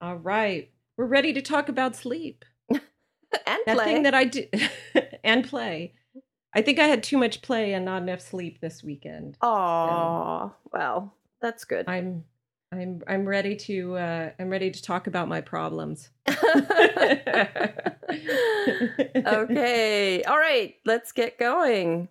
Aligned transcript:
All 0.00 0.16
right. 0.16 0.70
We're 0.96 1.06
ready 1.06 1.32
to 1.32 1.42
talk 1.42 1.68
about 1.68 1.96
sleep. 1.96 2.44
and 2.70 2.80
That 3.66 3.76
play. 3.76 3.84
thing 3.84 4.02
that 4.04 4.14
I 4.14 4.24
do 4.24 4.46
and 5.24 5.46
play. 5.48 5.94
I 6.54 6.62
think 6.62 6.78
I 6.78 6.86
had 6.86 7.02
too 7.02 7.18
much 7.18 7.42
play 7.42 7.74
and 7.74 7.84
not 7.84 8.02
enough 8.02 8.20
sleep 8.20 8.60
this 8.60 8.82
weekend. 8.82 9.36
Oh, 9.42 10.54
well, 10.72 11.14
that's 11.42 11.64
good. 11.64 11.88
I'm 11.88 12.24
I'm 12.72 13.02
I'm 13.06 13.26
ready 13.26 13.54
to 13.56 13.96
uh 13.96 14.30
I'm 14.38 14.48
ready 14.50 14.70
to 14.70 14.82
talk 14.82 15.06
about 15.06 15.28
my 15.28 15.40
problems. 15.40 16.10
okay. 19.16 20.22
All 20.24 20.38
right. 20.38 20.74
Let's 20.84 21.12
get 21.12 21.38
going. 21.38 22.08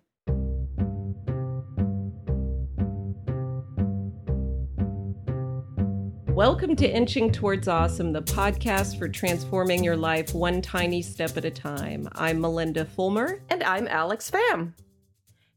Welcome 6.37 6.75
to 6.75 6.87
Inching 6.87 7.31
Towards 7.31 7.67
Awesome, 7.67 8.13
the 8.13 8.21
podcast 8.21 8.99
for 8.99 9.09
transforming 9.09 9.83
your 9.83 9.97
life 9.97 10.35
one 10.35 10.61
tiny 10.61 11.01
step 11.01 11.35
at 11.35 11.45
a 11.45 11.49
time. 11.49 12.07
I'm 12.11 12.39
Melinda 12.39 12.85
Fulmer. 12.85 13.41
And 13.49 13.63
I'm 13.63 13.87
Alex 13.87 14.29
Pham. 14.29 14.73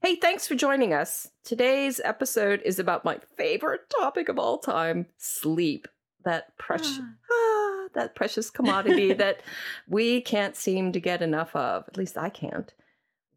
Hey, 0.00 0.16
thanks 0.16 0.48
for 0.48 0.54
joining 0.54 0.94
us. 0.94 1.28
Today's 1.44 2.00
episode 2.02 2.62
is 2.64 2.78
about 2.78 3.04
my 3.04 3.18
favorite 3.36 3.90
topic 3.90 4.30
of 4.30 4.38
all 4.38 4.56
time 4.56 5.04
sleep. 5.18 5.86
That 6.24 6.56
precious. 6.56 6.98
Ah, 7.30 7.88
that 7.92 8.14
precious 8.14 8.48
commodity 8.48 9.12
that 9.12 9.42
we 9.86 10.22
can't 10.22 10.56
seem 10.56 10.92
to 10.92 10.98
get 10.98 11.20
enough 11.20 11.54
of. 11.54 11.84
At 11.88 11.98
least 11.98 12.16
I 12.16 12.30
can't. 12.30 12.72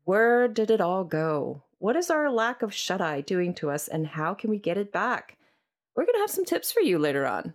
Where 0.05 0.47
did 0.47 0.71
it 0.71 0.79
all 0.79 1.03
go? 1.03 1.63
What 1.79 1.97
is 1.97 2.09
our 2.09 2.31
lack 2.31 2.61
of 2.61 2.73
shut 2.73 3.01
eye 3.01 3.19
doing 3.19 3.53
to 3.55 3.69
us, 3.69 3.89
and 3.89 4.07
how 4.07 4.33
can 4.33 4.49
we 4.49 4.59
get 4.59 4.77
it 4.77 4.93
back? 4.93 5.37
We're 5.95 6.05
going 6.05 6.15
to 6.15 6.21
have 6.21 6.31
some 6.31 6.45
tips 6.45 6.71
for 6.71 6.81
you 6.81 6.97
later 6.97 7.25
on. 7.25 7.53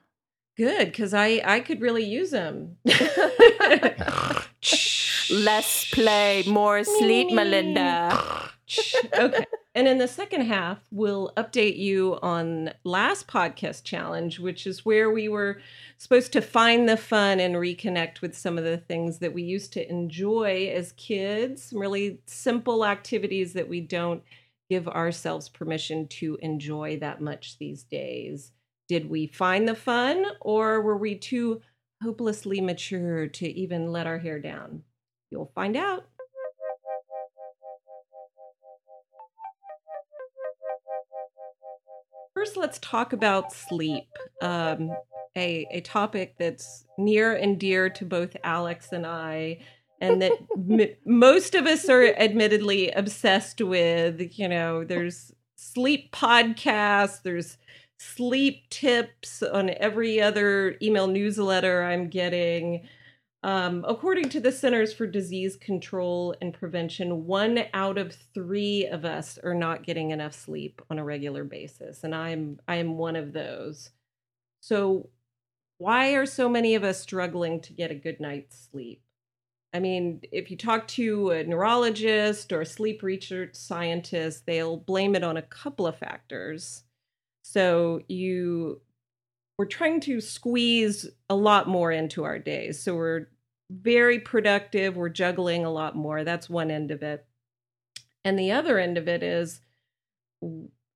Good, 0.57 0.87
because 0.87 1.15
I 1.15 1.41
I 1.45 1.61
could 1.61 1.81
really 1.81 2.05
use 2.05 2.31
them. 2.31 2.79
Less 5.31 5.89
play, 5.93 6.43
more 6.49 6.83
sleep, 6.83 7.33
Melinda. 7.33 8.51
okay. 9.19 9.45
And 9.77 9.87
in 9.87 9.99
the 9.99 10.09
second 10.09 10.41
half, 10.43 10.79
we'll 10.91 11.33
update 11.37 11.79
you 11.79 12.19
on 12.23 12.73
last 12.83 13.29
podcast 13.29 13.85
challenge, 13.85 14.41
which 14.41 14.67
is 14.67 14.85
where 14.85 15.09
we 15.13 15.29
were 15.29 15.61
supposed 15.99 16.33
to 16.33 16.41
find 16.41 16.89
the 16.89 16.97
fun 16.97 17.39
and 17.39 17.55
reconnect 17.55 18.21
with 18.21 18.37
some 18.37 18.59
of 18.59 18.65
the 18.65 18.79
things 18.79 19.19
that 19.19 19.33
we 19.33 19.45
used 19.45 19.73
to 19.75 19.89
enjoy 19.89 20.69
as 20.75 20.91
kids, 20.93 21.63
some 21.63 21.79
really 21.79 22.21
simple 22.27 22.85
activities 22.85 23.53
that 23.53 23.69
we 23.69 23.81
don't 23.81 24.25
give 24.69 24.89
ourselves 24.89 25.49
permission 25.49 26.07
to 26.09 26.39
enjoy 26.43 26.99
that 27.01 27.21
much 27.21 27.57
these 27.59 27.83
days. 27.85 28.53
Did 28.89 29.09
we 29.09 29.27
find 29.27 29.69
the 29.69 29.75
fun 29.75 30.25
or 30.41 30.81
were 30.81 30.97
we 30.97 31.15
too 31.15 31.61
hopelessly 32.03 32.61
mature 32.61 33.27
to 33.27 33.49
even 33.49 33.93
let 33.93 34.07
our 34.07 34.19
hair 34.19 34.39
down? 34.39 34.83
You'll 35.31 35.53
find 35.55 35.77
out. 35.77 36.07
First, 42.35 42.57
let's 42.57 42.79
talk 42.79 43.13
about 43.13 43.53
sleep, 43.53 44.05
um, 44.41 44.91
a, 45.37 45.67
a 45.73 45.81
topic 45.81 46.37
that's 46.39 46.85
near 46.97 47.35
and 47.35 47.59
dear 47.59 47.91
to 47.91 48.05
both 48.05 48.37
Alex 48.45 48.93
and 48.93 49.05
I, 49.05 49.59
and 50.01 50.23
that 50.23 50.33
m- 50.57 50.95
most 51.05 51.55
of 51.55 51.67
us 51.67 51.89
are 51.89 52.07
admittedly 52.15 52.91
obsessed 52.91 53.61
with. 53.61 54.39
You 54.39 54.49
know, 54.49 54.85
there's 54.85 55.33
sleep 55.57 56.13
podcasts, 56.13 57.23
there's 57.23 57.59
sleep 57.99 58.69
tips 58.71 59.43
on 59.43 59.71
every 59.71 60.21
other 60.21 60.77
email 60.81 61.07
newsletter 61.07 61.85
I'm 61.85 62.09
getting. 62.09 62.87
Um, 63.45 63.85
according 63.87 64.31
to 64.31 64.41
the 64.41 64.51
Centers 64.51 64.93
for 64.93 65.07
Disease 65.07 65.57
Control 65.57 66.35
and 66.41 66.53
Prevention, 66.53 67.27
one 67.27 67.65
out 67.73 67.97
of 67.97 68.17
three 68.35 68.87
of 68.87 69.05
us 69.05 69.39
are 69.45 69.55
not 69.55 69.85
getting 69.85 70.11
enough 70.11 70.35
sleep 70.35 70.83
on 70.91 70.99
a 70.99 71.05
regular 71.05 71.45
basis, 71.45 72.03
and 72.03 72.15
I'm 72.15 72.59
I 72.67 72.77
am 72.77 72.97
one 72.99 73.15
of 73.15 73.33
those. 73.33 73.91
So, 74.61 75.11
why 75.79 76.15
are 76.15 76.27
so 76.27 76.49
many 76.49 76.75
of 76.75 76.83
us 76.83 77.01
struggling 77.01 77.61
to 77.63 77.73
get 77.73 77.93
a 77.93 77.95
good 77.95 78.19
night's 78.21 78.69
sleep? 78.73 79.03
I 79.73 79.81
mean, 79.81 80.23
if 80.33 80.51
you 80.51 80.57
talk 80.57 80.89
to 80.89 81.31
a 81.31 81.45
neurologist 81.45 82.53
or 82.53 82.63
a 82.63 82.67
sleep 82.67 83.03
research 83.03 83.55
scientist, 83.55 84.47
they'll 84.47 84.79
blame 84.79 85.15
it 85.15 85.23
on 85.23 85.37
a 85.37 85.43
couple 85.43 85.87
of 85.87 85.99
factors. 85.99 86.85
So 87.43 88.01
you 88.09 88.81
we're 89.59 89.67
trying 89.67 90.01
to 90.01 90.21
squeeze 90.21 91.09
a 91.29 91.35
lot 91.35 91.69
more 91.69 91.91
into 91.91 92.25
our 92.25 92.39
days. 92.39 92.81
So 92.81 92.95
we're 92.95 93.27
very 93.71 94.21
productive, 94.21 94.97
we're 94.97 95.09
juggling 95.09 95.65
a 95.65 95.71
lot 95.71 95.97
more. 95.97 96.25
That's 96.25 96.49
one 96.49 96.71
end 96.71 96.91
of 96.91 97.03
it. 97.03 97.27
And 98.25 98.39
the 98.39 98.53
other 98.53 98.79
end 98.79 98.97
of 98.97 99.09
it 99.09 99.23
is 99.23 99.61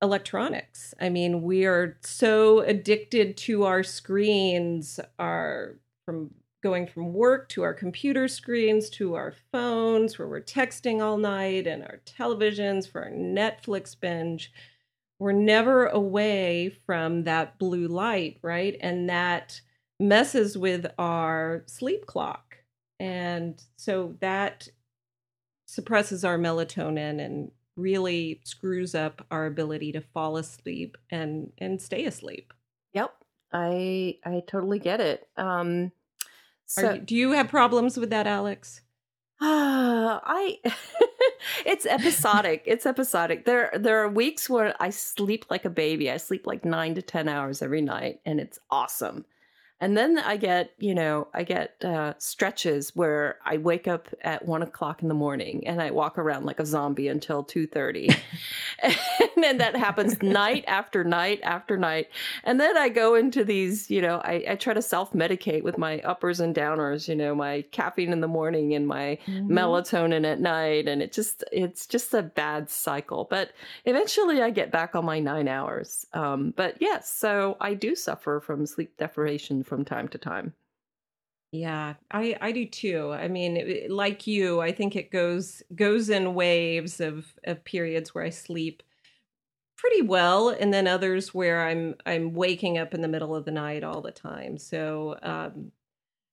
electronics. 0.00 0.94
I 1.00 1.08
mean, 1.08 1.42
we 1.42 1.64
are 1.64 1.98
so 2.02 2.60
addicted 2.60 3.36
to 3.38 3.64
our 3.64 3.82
screens, 3.82 5.00
our 5.18 5.78
from 6.06 6.30
going 6.62 6.86
from 6.86 7.12
work 7.12 7.48
to 7.48 7.62
our 7.62 7.74
computer 7.74 8.28
screens 8.28 8.88
to 8.90 9.14
our 9.14 9.34
phones 9.50 10.18
where 10.18 10.28
we're 10.28 10.40
texting 10.40 11.02
all 11.02 11.16
night 11.16 11.66
and 11.66 11.82
our 11.82 12.00
televisions 12.06 12.90
for 12.90 13.04
our 13.04 13.10
Netflix 13.10 13.98
binge 13.98 14.52
we're 15.22 15.30
never 15.30 15.86
away 15.86 16.76
from 16.84 17.22
that 17.22 17.56
blue 17.56 17.86
light, 17.86 18.38
right? 18.42 18.76
And 18.80 19.08
that 19.08 19.60
messes 20.00 20.58
with 20.58 20.84
our 20.98 21.62
sleep 21.66 22.06
clock. 22.06 22.56
And 22.98 23.62
so 23.76 24.16
that 24.20 24.66
suppresses 25.66 26.24
our 26.24 26.38
melatonin 26.38 27.24
and 27.24 27.52
really 27.76 28.40
screws 28.42 28.96
up 28.96 29.24
our 29.30 29.46
ability 29.46 29.92
to 29.92 30.00
fall 30.00 30.38
asleep 30.38 30.98
and 31.08 31.52
and 31.56 31.80
stay 31.80 32.04
asleep. 32.04 32.52
Yep. 32.92 33.14
I 33.52 34.18
I 34.24 34.42
totally 34.48 34.80
get 34.80 35.00
it. 35.00 35.28
Um 35.36 35.92
so 36.66 36.94
you, 36.94 37.00
do 37.00 37.14
you 37.14 37.32
have 37.32 37.48
problems 37.48 37.96
with 37.96 38.10
that, 38.10 38.26
Alex? 38.26 38.80
Uh, 39.40 40.20
I 40.24 40.58
it's 41.66 41.86
episodic. 41.86 42.62
it's 42.66 42.86
episodic. 42.86 43.44
There 43.44 43.70
there 43.74 44.02
are 44.02 44.08
weeks 44.08 44.48
where 44.48 44.74
I 44.80 44.90
sleep 44.90 45.46
like 45.50 45.64
a 45.64 45.70
baby. 45.70 46.10
I 46.10 46.16
sleep 46.16 46.46
like 46.46 46.64
nine 46.64 46.94
to 46.94 47.02
ten 47.02 47.28
hours 47.28 47.62
every 47.62 47.82
night, 47.82 48.20
and 48.24 48.40
it's 48.40 48.58
awesome. 48.70 49.24
And 49.82 49.96
then 49.96 50.16
I 50.16 50.36
get, 50.36 50.70
you 50.78 50.94
know, 50.94 51.26
I 51.34 51.42
get 51.42 51.74
uh, 51.84 52.14
stretches 52.18 52.94
where 52.94 53.38
I 53.44 53.56
wake 53.56 53.88
up 53.88 54.06
at 54.20 54.46
one 54.46 54.62
o'clock 54.62 55.02
in 55.02 55.08
the 55.08 55.14
morning 55.14 55.66
and 55.66 55.82
I 55.82 55.90
walk 55.90 56.18
around 56.18 56.46
like 56.46 56.60
a 56.60 56.64
zombie 56.64 57.08
until 57.08 57.42
two 57.42 57.66
thirty, 57.66 58.08
and 58.78 58.94
then 59.38 59.58
that 59.58 59.74
happens 59.74 60.22
night 60.22 60.64
after 60.68 61.02
night 61.02 61.40
after 61.42 61.76
night. 61.76 62.10
And 62.44 62.60
then 62.60 62.76
I 62.76 62.90
go 62.90 63.16
into 63.16 63.42
these, 63.42 63.90
you 63.90 64.00
know, 64.00 64.18
I, 64.18 64.44
I 64.50 64.54
try 64.54 64.72
to 64.72 64.82
self 64.82 65.12
medicate 65.14 65.64
with 65.64 65.76
my 65.78 65.98
uppers 66.02 66.38
and 66.38 66.54
downers, 66.54 67.08
you 67.08 67.16
know, 67.16 67.34
my 67.34 67.62
caffeine 67.72 68.12
in 68.12 68.20
the 68.20 68.28
morning 68.28 68.74
and 68.74 68.86
my 68.86 69.18
mm-hmm. 69.26 69.50
melatonin 69.50 70.24
at 70.24 70.38
night, 70.38 70.86
and 70.86 71.02
it 71.02 71.12
just 71.12 71.42
it's 71.50 71.88
just 71.88 72.14
a 72.14 72.22
bad 72.22 72.70
cycle. 72.70 73.26
But 73.28 73.50
eventually, 73.84 74.42
I 74.42 74.50
get 74.50 74.70
back 74.70 74.94
on 74.94 75.04
my 75.04 75.18
nine 75.18 75.48
hours. 75.48 76.06
Um, 76.12 76.54
but 76.56 76.76
yes, 76.78 77.12
so 77.12 77.56
I 77.60 77.74
do 77.74 77.96
suffer 77.96 78.38
from 78.38 78.64
sleep 78.64 78.96
deprivation 78.96 79.64
from 79.72 79.86
time 79.86 80.06
to 80.06 80.18
time. 80.18 80.52
Yeah, 81.50 81.94
I 82.10 82.36
I 82.42 82.52
do 82.52 82.66
too. 82.66 83.10
I 83.10 83.28
mean, 83.28 83.86
like 83.88 84.26
you, 84.26 84.60
I 84.60 84.70
think 84.70 84.96
it 84.96 85.10
goes 85.10 85.62
goes 85.74 86.10
in 86.10 86.34
waves 86.34 87.00
of 87.00 87.32
of 87.44 87.64
periods 87.64 88.14
where 88.14 88.22
I 88.22 88.28
sleep 88.28 88.82
pretty 89.78 90.02
well 90.02 90.50
and 90.50 90.74
then 90.74 90.86
others 90.86 91.32
where 91.32 91.66
I'm 91.66 91.94
I'm 92.04 92.34
waking 92.34 92.76
up 92.76 92.92
in 92.92 93.00
the 93.00 93.08
middle 93.08 93.34
of 93.34 93.46
the 93.46 93.50
night 93.50 93.82
all 93.82 94.02
the 94.02 94.10
time. 94.10 94.58
So 94.58 95.16
um 95.22 95.72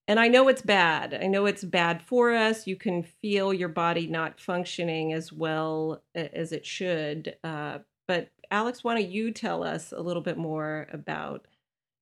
and 0.06 0.19
I 0.19 0.27
know 0.27 0.50
it's 0.50 0.62
bad. 0.62 1.13
I 1.13 1.27
know 1.27 1.45
it's 1.45 1.63
bad 1.63 2.01
for 2.01 2.33
us. 2.33 2.68
You 2.68 2.75
can 2.75 3.03
feel 3.03 3.53
your 3.53 3.69
body 3.69 4.07
not 4.07 4.41
functioning 4.41 5.13
as 5.13 5.31
well 5.31 6.01
as 6.13 6.51
it 6.51 6.65
should. 6.65 7.38
Uh, 7.44 7.80
but 8.07 8.31
Alex, 8.51 8.83
why 8.83 8.95
don't 8.95 9.12
you 9.12 9.31
tell 9.31 9.63
us 9.63 9.94
a 9.95 10.01
little 10.01 10.24
bit 10.24 10.36
more 10.38 10.88
about 10.91 11.45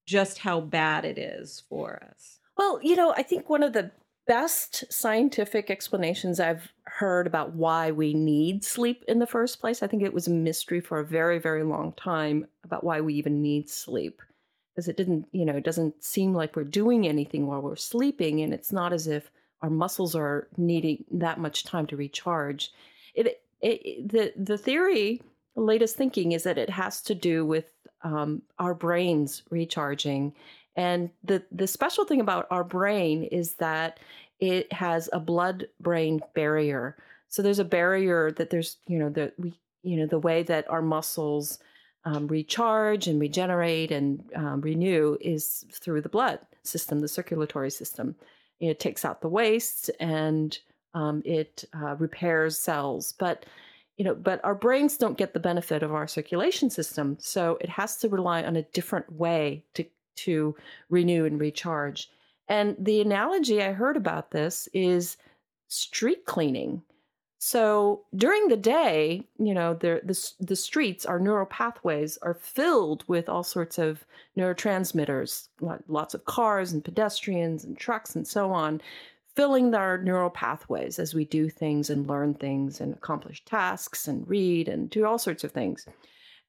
just 0.07 0.39
how 0.39 0.59
bad 0.61 1.05
it 1.05 1.19
is 1.19 1.63
for 1.69 2.01
us. 2.09 2.39
Well, 2.57 2.79
you 2.81 2.95
know, 2.95 3.13
I 3.15 3.21
think 3.21 3.49
one 3.49 3.61
of 3.61 3.73
the 3.73 3.91
best 4.25 4.83
scientific 4.91 5.69
explanations 5.69 6.39
I've 6.39 6.71
heard 6.83 7.27
about 7.27 7.53
why 7.53 7.91
we 7.91 8.13
need 8.13 8.63
sleep 8.63 9.03
in 9.07 9.19
the 9.19 9.27
first 9.27 9.61
place, 9.61 9.83
I 9.83 9.87
think 9.87 10.03
it 10.03 10.13
was 10.13 10.27
a 10.27 10.31
mystery 10.31 10.81
for 10.81 10.99
a 10.99 11.05
very, 11.05 11.39
very 11.39 11.63
long 11.63 11.93
time 11.93 12.47
about 12.63 12.83
why 12.83 12.99
we 13.01 13.13
even 13.15 13.41
need 13.41 13.69
sleep. 13.69 14.21
Because 14.75 14.87
it 14.87 14.97
didn't, 14.97 15.27
you 15.31 15.45
know, 15.45 15.55
it 15.55 15.63
doesn't 15.63 16.03
seem 16.03 16.33
like 16.33 16.55
we're 16.55 16.63
doing 16.63 17.07
anything 17.07 17.47
while 17.47 17.61
we're 17.61 17.75
sleeping, 17.75 18.41
and 18.41 18.53
it's 18.53 18.71
not 18.71 18.93
as 18.93 19.07
if 19.07 19.31
our 19.61 19.69
muscles 19.71 20.13
are 20.13 20.47
needing 20.55 21.03
that 21.11 21.39
much 21.39 21.63
time 21.63 21.87
to 21.87 21.97
recharge. 21.97 22.71
It, 23.15 23.41
it 23.59 24.07
the 24.07 24.33
the 24.37 24.57
theory, 24.57 25.21
the 25.55 25.61
latest 25.61 25.95
thinking 25.95 26.33
is 26.33 26.43
that 26.43 26.59
it 26.59 26.69
has 26.69 27.01
to 27.03 27.15
do 27.15 27.43
with 27.43 27.71
um, 28.03 28.41
our 28.59 28.73
brains 28.73 29.43
recharging 29.49 30.33
And 30.75 31.09
the 31.23 31.43
the 31.51 31.67
special 31.67 32.05
thing 32.05 32.21
about 32.21 32.47
our 32.51 32.63
brain 32.63 33.23
is 33.23 33.55
that 33.55 33.99
it 34.39 34.71
has 34.71 35.09
a 35.11 35.19
blood 35.19 35.67
brain 35.79 36.21
barrier. 36.35 36.95
So 37.29 37.41
there's 37.41 37.59
a 37.59 37.65
barrier 37.65 38.31
that 38.31 38.51
there's 38.51 38.77
you 38.87 38.99
know 38.99 39.09
that 39.09 39.33
we 39.39 39.53
you 39.83 39.97
know 39.97 40.05
the 40.05 40.19
way 40.19 40.43
that 40.43 40.69
our 40.69 40.81
muscles 40.83 41.59
um, 42.05 42.27
recharge 42.27 43.07
and 43.07 43.19
regenerate 43.19 43.91
and 43.91 44.23
um, 44.35 44.61
renew 44.61 45.17
is 45.19 45.65
through 45.71 46.01
the 46.01 46.09
blood 46.09 46.39
system, 46.63 46.99
the 46.99 47.07
circulatory 47.07 47.71
system. 47.71 48.15
It 48.59 48.79
takes 48.79 49.03
out 49.03 49.21
the 49.21 49.27
waste 49.27 49.89
and 49.99 50.57
um, 50.93 51.21
it 51.25 51.65
uh, 51.75 51.95
repairs 51.95 52.57
cells, 52.57 53.13
but 53.19 53.45
you 53.97 54.05
know, 54.05 54.15
but 54.15 54.43
our 54.43 54.55
brains 54.55 54.97
don't 54.97 55.17
get 55.17 55.33
the 55.33 55.39
benefit 55.39 55.83
of 55.83 55.93
our 55.93 56.07
circulation 56.07 56.69
system, 56.69 57.17
so 57.19 57.57
it 57.61 57.69
has 57.69 57.97
to 57.97 58.09
rely 58.09 58.43
on 58.43 58.55
a 58.55 58.61
different 58.61 59.11
way 59.11 59.63
to 59.73 59.85
to 60.17 60.55
renew 60.89 61.25
and 61.25 61.39
recharge. 61.39 62.09
And 62.47 62.75
the 62.79 63.01
analogy 63.01 63.61
I 63.61 63.73
heard 63.73 63.97
about 63.97 64.31
this 64.31 64.67
is 64.73 65.17
street 65.67 66.25
cleaning. 66.25 66.81
So 67.39 68.01
during 68.15 68.47
the 68.47 68.57
day, 68.57 69.27
you 69.37 69.53
know, 69.53 69.75
the, 69.75 70.01
the, 70.03 70.31
the 70.39 70.55
streets, 70.55 71.05
our 71.05 71.19
neural 71.19 71.45
pathways 71.45 72.17
are 72.23 72.33
filled 72.33 73.03
with 73.07 73.29
all 73.29 73.43
sorts 73.43 73.77
of 73.77 74.05
neurotransmitters, 74.35 75.49
lots 75.87 76.13
of 76.15 76.25
cars 76.25 76.73
and 76.73 76.83
pedestrians 76.83 77.63
and 77.63 77.77
trucks 77.77 78.15
and 78.15 78.27
so 78.27 78.51
on, 78.51 78.81
filling 79.37 79.75
our 79.75 79.99
neural 79.99 80.31
pathways 80.31 80.97
as 80.97 81.13
we 81.13 81.23
do 81.23 81.47
things 81.47 81.91
and 81.91 82.07
learn 82.07 82.33
things 82.33 82.81
and 82.81 82.91
accomplish 82.95 83.45
tasks 83.45 84.07
and 84.07 84.27
read 84.27 84.67
and 84.67 84.89
do 84.89 85.05
all 85.05 85.19
sorts 85.19 85.43
of 85.43 85.51
things. 85.51 85.85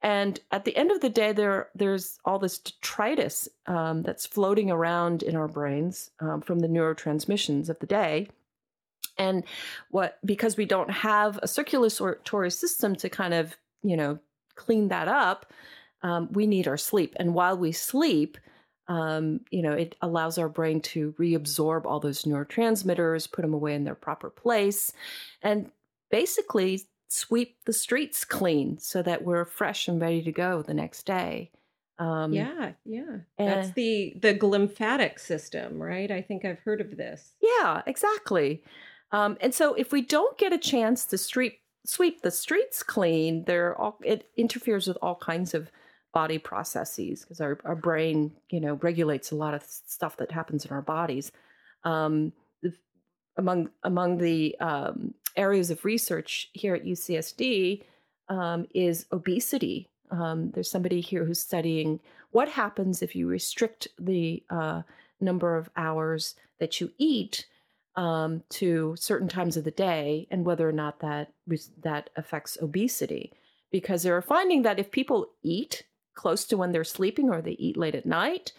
And 0.00 0.40
at 0.52 0.64
the 0.64 0.74
end 0.74 0.90
of 0.90 1.02
the 1.02 1.10
day, 1.10 1.32
there 1.32 1.68
there's 1.74 2.18
all 2.24 2.38
this 2.38 2.58
detritus 2.58 3.46
um, 3.66 4.02
that's 4.02 4.24
floating 4.24 4.70
around 4.70 5.22
in 5.22 5.36
our 5.36 5.48
brains 5.48 6.10
um, 6.20 6.40
from 6.40 6.60
the 6.60 6.68
neurotransmissions 6.68 7.68
of 7.68 7.78
the 7.80 7.86
day. 7.86 8.30
And 9.18 9.44
what 9.90 10.18
because 10.24 10.56
we 10.56 10.64
don't 10.64 10.90
have 10.90 11.38
a 11.42 11.48
circulatory 11.48 12.50
system 12.50 12.96
to 12.96 13.10
kind 13.10 13.34
of 13.34 13.54
you 13.82 13.98
know 13.98 14.18
clean 14.54 14.88
that 14.88 15.08
up, 15.08 15.52
um, 16.02 16.32
we 16.32 16.46
need 16.46 16.66
our 16.66 16.78
sleep. 16.78 17.14
And 17.16 17.34
while 17.34 17.58
we 17.58 17.72
sleep, 17.72 18.38
um, 18.88 19.40
you 19.50 19.62
know, 19.62 19.72
it 19.72 19.94
allows 20.00 20.38
our 20.38 20.48
brain 20.48 20.80
to 20.80 21.12
reabsorb 21.18 21.84
all 21.84 22.00
those 22.00 22.22
neurotransmitters, 22.22 23.30
put 23.30 23.42
them 23.42 23.54
away 23.54 23.74
in 23.74 23.84
their 23.84 23.94
proper 23.94 24.30
place, 24.30 24.92
and 25.42 25.70
basically 26.10 26.82
sweep 27.08 27.56
the 27.64 27.72
streets 27.72 28.24
clean 28.24 28.78
so 28.78 29.02
that 29.02 29.24
we're 29.24 29.44
fresh 29.44 29.88
and 29.88 30.00
ready 30.00 30.22
to 30.22 30.32
go 30.32 30.62
the 30.62 30.74
next 30.74 31.04
day. 31.04 31.50
Um, 31.98 32.32
yeah, 32.32 32.72
yeah. 32.84 33.16
That's 33.36 33.72
the 33.72 34.14
the 34.20 34.34
glymphatic 34.34 35.18
system, 35.18 35.82
right? 35.82 36.10
I 36.10 36.22
think 36.22 36.44
I've 36.44 36.60
heard 36.60 36.80
of 36.80 36.96
this. 36.96 37.34
Yeah, 37.40 37.82
exactly. 37.86 38.62
Um, 39.10 39.36
and 39.40 39.54
so 39.54 39.74
if 39.74 39.90
we 39.90 40.02
don't 40.02 40.38
get 40.38 40.52
a 40.52 40.58
chance 40.58 41.04
to 41.06 41.18
street 41.18 41.58
sweep 41.84 42.22
the 42.22 42.30
streets 42.30 42.82
clean, 42.82 43.44
there 43.44 43.74
all 43.76 43.98
it 44.04 44.28
interferes 44.36 44.86
with 44.86 44.98
all 45.02 45.16
kinds 45.16 45.54
of 45.54 45.70
body 46.12 46.38
processes 46.38 47.22
because 47.22 47.40
our, 47.40 47.58
our 47.64 47.76
brain, 47.76 48.32
you 48.50 48.60
know, 48.60 48.74
regulates 48.82 49.30
a 49.30 49.36
lot 49.36 49.54
of 49.54 49.62
stuff 49.62 50.16
that 50.16 50.32
happens 50.32 50.64
in 50.64 50.72
our 50.72 50.82
bodies. 50.82 51.32
Um, 51.84 52.32
among 53.36 53.70
among 53.84 54.18
the 54.18 54.56
um, 54.60 55.14
areas 55.36 55.70
of 55.70 55.84
research 55.84 56.50
here 56.52 56.74
at 56.74 56.84
UCSD 56.84 57.84
um, 58.28 58.66
is 58.74 59.06
obesity. 59.12 59.88
Um, 60.10 60.50
there's 60.50 60.70
somebody 60.70 61.00
here 61.00 61.24
who's 61.24 61.40
studying 61.40 62.00
what 62.30 62.48
happens 62.48 63.00
if 63.00 63.14
you 63.14 63.26
restrict 63.28 63.88
the 63.98 64.42
uh, 64.50 64.82
number 65.20 65.56
of 65.56 65.70
hours 65.76 66.34
that 66.58 66.80
you 66.80 66.90
eat 66.98 67.46
um, 67.96 68.42
to 68.50 68.94
certain 68.98 69.28
times 69.28 69.56
of 69.56 69.64
the 69.64 69.70
day, 69.70 70.26
and 70.30 70.44
whether 70.44 70.68
or 70.68 70.72
not 70.72 71.00
that 71.00 71.32
that 71.82 72.10
affects 72.16 72.58
obesity. 72.60 73.32
Because 73.70 74.02
they're 74.02 74.22
finding 74.22 74.62
that 74.62 74.78
if 74.78 74.90
people 74.90 75.28
eat 75.42 75.84
close 76.18 76.44
to 76.46 76.56
when 76.58 76.72
they're 76.72 76.84
sleeping 76.84 77.30
or 77.30 77.40
they 77.40 77.52
eat 77.52 77.76
late 77.78 77.94
at 77.94 78.04
night, 78.04 78.52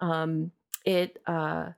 um, 0.00 0.50
it 0.84 1.22
uh, 1.28 1.68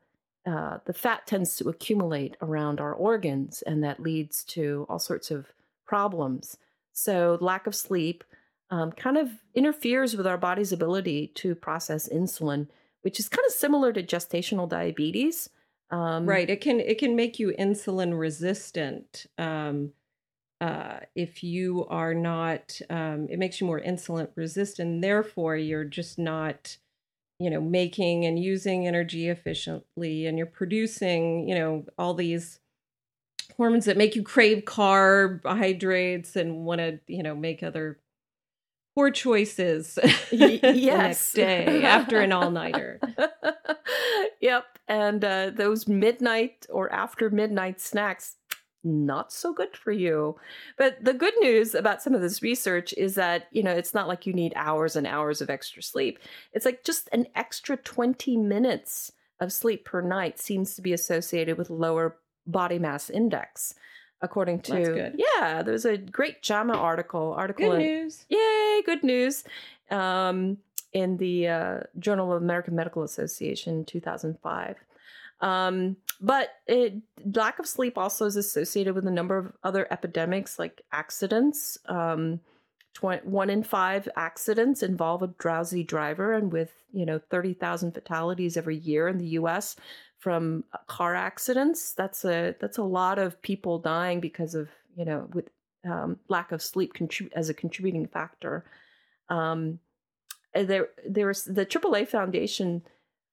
uh, 0.46 0.78
the 0.84 0.94
fat 0.94 1.26
tends 1.26 1.56
to 1.56 1.68
accumulate 1.68 2.36
around 2.40 2.80
our 2.80 2.92
organs, 2.92 3.62
and 3.62 3.82
that 3.82 4.00
leads 4.00 4.44
to 4.44 4.86
all 4.88 4.98
sorts 4.98 5.30
of 5.30 5.46
problems. 5.86 6.56
So, 6.92 7.38
lack 7.40 7.66
of 7.66 7.74
sleep 7.74 8.24
um, 8.70 8.92
kind 8.92 9.16
of 9.16 9.30
interferes 9.54 10.16
with 10.16 10.26
our 10.26 10.38
body's 10.38 10.72
ability 10.72 11.32
to 11.36 11.54
process 11.54 12.08
insulin, 12.08 12.68
which 13.02 13.18
is 13.18 13.28
kind 13.28 13.44
of 13.46 13.52
similar 13.52 13.92
to 13.92 14.02
gestational 14.02 14.68
diabetes. 14.68 15.50
Um, 15.90 16.26
right. 16.26 16.48
It 16.48 16.60
can 16.60 16.80
it 16.80 16.98
can 16.98 17.16
make 17.16 17.38
you 17.38 17.54
insulin 17.58 18.18
resistant. 18.18 19.26
Um, 19.38 19.92
uh, 20.64 21.00
if 21.14 21.44
you 21.44 21.86
are 21.90 22.14
not, 22.14 22.80
um, 22.88 23.26
it 23.28 23.38
makes 23.38 23.60
you 23.60 23.66
more 23.66 23.80
insulin 23.80 24.28
resistant. 24.34 25.02
Therefore, 25.02 25.56
you're 25.56 25.84
just 25.84 26.18
not 26.18 26.78
you 27.38 27.50
know 27.50 27.60
making 27.60 28.24
and 28.24 28.38
using 28.38 28.86
energy 28.86 29.28
efficiently 29.28 30.24
and 30.24 30.38
you're 30.38 30.46
producing 30.46 31.48
you 31.48 31.54
know 31.54 31.84
all 31.98 32.14
these 32.14 32.60
hormones 33.56 33.84
that 33.86 33.96
make 33.96 34.14
you 34.14 34.22
crave 34.22 34.64
carbohydrates 34.64 36.36
and 36.36 36.64
want 36.64 36.78
to 36.78 36.98
you 37.08 37.24
know 37.24 37.34
make 37.34 37.62
other 37.62 37.98
poor 38.94 39.10
choices 39.10 39.98
yes. 40.30 40.60
the 40.60 40.96
next 40.96 41.32
day 41.32 41.82
after 41.82 42.20
an 42.20 42.30
all-nighter 42.30 43.00
yep 44.40 44.78
and 44.86 45.24
uh, 45.24 45.50
those 45.52 45.88
midnight 45.88 46.66
or 46.70 46.90
after 46.92 47.30
midnight 47.30 47.80
snacks 47.80 48.36
not 48.84 49.32
so 49.32 49.52
good 49.52 49.76
for 49.76 49.92
you. 49.92 50.36
But 50.76 51.02
the 51.02 51.14
good 51.14 51.34
news 51.40 51.74
about 51.74 52.02
some 52.02 52.14
of 52.14 52.20
this 52.20 52.42
research 52.42 52.92
is 52.94 53.14
that, 53.14 53.48
you 53.50 53.62
know, 53.62 53.72
it's 53.72 53.94
not 53.94 54.08
like 54.08 54.26
you 54.26 54.32
need 54.32 54.52
hours 54.56 54.96
and 54.96 55.06
hours 55.06 55.40
of 55.40 55.50
extra 55.50 55.82
sleep. 55.82 56.18
It's 56.52 56.64
like 56.64 56.84
just 56.84 57.08
an 57.12 57.26
extra 57.34 57.76
20 57.76 58.36
minutes 58.36 59.12
of 59.40 59.52
sleep 59.52 59.84
per 59.84 60.00
night 60.00 60.38
seems 60.38 60.74
to 60.74 60.82
be 60.82 60.92
associated 60.92 61.58
with 61.58 61.70
lower 61.70 62.16
body 62.46 62.78
mass 62.78 63.10
index. 63.10 63.74
According 64.22 64.60
to 64.62 65.12
yeah, 65.16 65.62
there 65.62 65.72
was 65.72 65.84
a 65.84 65.98
great 65.98 66.42
JAMA 66.42 66.72
article. 66.72 67.34
Article 67.36 67.70
good 67.70 67.80
in, 67.80 67.86
news. 67.86 68.24
Yay, 68.30 68.82
good 68.86 69.02
news. 69.02 69.44
Um, 69.90 70.58
in 70.94 71.18
the 71.18 71.48
uh, 71.48 71.80
Journal 71.98 72.32
of 72.32 72.40
American 72.42 72.74
Medical 72.74 73.02
Association, 73.02 73.84
2005. 73.84 74.76
Um, 75.40 75.96
but 76.20 76.50
it, 76.66 76.94
lack 77.34 77.58
of 77.58 77.66
sleep 77.66 77.98
also 77.98 78.26
is 78.26 78.36
associated 78.36 78.94
with 78.94 79.06
a 79.06 79.10
number 79.10 79.36
of 79.36 79.52
other 79.62 79.86
epidemics 79.90 80.58
like 80.58 80.82
accidents. 80.92 81.78
Um, 81.86 82.40
20, 82.94 83.26
one 83.26 83.50
in 83.50 83.62
five 83.62 84.08
accidents 84.16 84.82
involve 84.82 85.22
a 85.22 85.26
drowsy 85.38 85.82
driver, 85.82 86.32
and 86.32 86.52
with 86.52 86.72
you 86.92 87.04
know 87.04 87.18
30,000 87.30 87.92
fatalities 87.92 88.56
every 88.56 88.76
year 88.76 89.08
in 89.08 89.18
the 89.18 89.26
U.S. 89.28 89.76
from 90.18 90.64
car 90.86 91.14
accidents, 91.14 91.92
that's 91.92 92.24
a 92.24 92.54
that's 92.60 92.78
a 92.78 92.84
lot 92.84 93.18
of 93.18 93.40
people 93.42 93.78
dying 93.78 94.20
because 94.20 94.54
of 94.54 94.68
you 94.96 95.04
know 95.04 95.28
with 95.32 95.48
um, 95.84 96.18
lack 96.28 96.52
of 96.52 96.62
sleep 96.62 96.94
contrib- 96.94 97.32
as 97.34 97.48
a 97.48 97.54
contributing 97.54 98.06
factor. 98.06 98.64
Um, 99.28 99.80
there, 100.54 100.88
there's 101.08 101.44
the 101.44 101.66
AAA 101.66 102.08
Foundation 102.08 102.82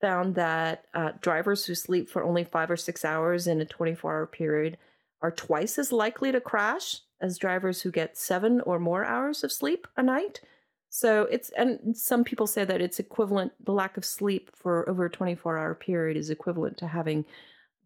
found 0.02 0.36
that 0.36 0.86
uh, 0.94 1.12
drivers 1.22 1.66
who 1.66 1.76
sleep 1.76 2.10
for 2.10 2.24
only 2.24 2.44
five 2.44 2.70
or 2.70 2.78
six 2.78 3.06
hours 3.06 3.48
in 3.48 3.62
a 3.62 3.66
24 3.66 4.12
hour 4.12 4.26
period 4.26 4.78
are 5.22 5.32
twice 5.32 5.78
as 5.78 5.92
likely 5.92 6.32
to 6.32 6.42
crash 6.42 7.02
as 7.22 7.38
drivers 7.38 7.82
who 7.82 7.92
get 7.92 8.18
seven 8.18 8.60
or 8.62 8.80
more 8.80 9.06
hours 9.06 9.44
of 9.44 9.52
sleep 9.52 9.88
a 9.96 10.04
night. 10.04 10.42
So 10.90 11.24
it's, 11.32 11.52
and 11.52 11.96
some 11.96 12.24
people 12.24 12.48
say 12.48 12.66
that 12.66 12.82
it's 12.82 13.00
equivalent, 13.00 13.54
the 13.64 13.72
lack 13.72 13.96
of 13.96 14.04
sleep 14.04 14.52
for 14.56 14.88
over 14.90 15.06
a 15.06 15.10
24 15.10 15.58
hour 15.58 15.76
period 15.76 16.18
is 16.18 16.30
equivalent 16.30 16.78
to 16.80 16.88
having 16.88 17.24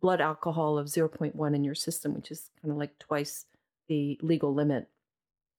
blood 0.01 0.21
alcohol 0.21 0.77
of 0.77 0.87
0.1 0.87 1.55
in 1.55 1.63
your 1.63 1.75
system, 1.75 2.15
which 2.15 2.31
is 2.31 2.49
kind 2.61 2.71
of 2.71 2.77
like 2.77 2.97
twice 2.97 3.45
the 3.87 4.17
legal 4.21 4.53
limit. 4.53 4.87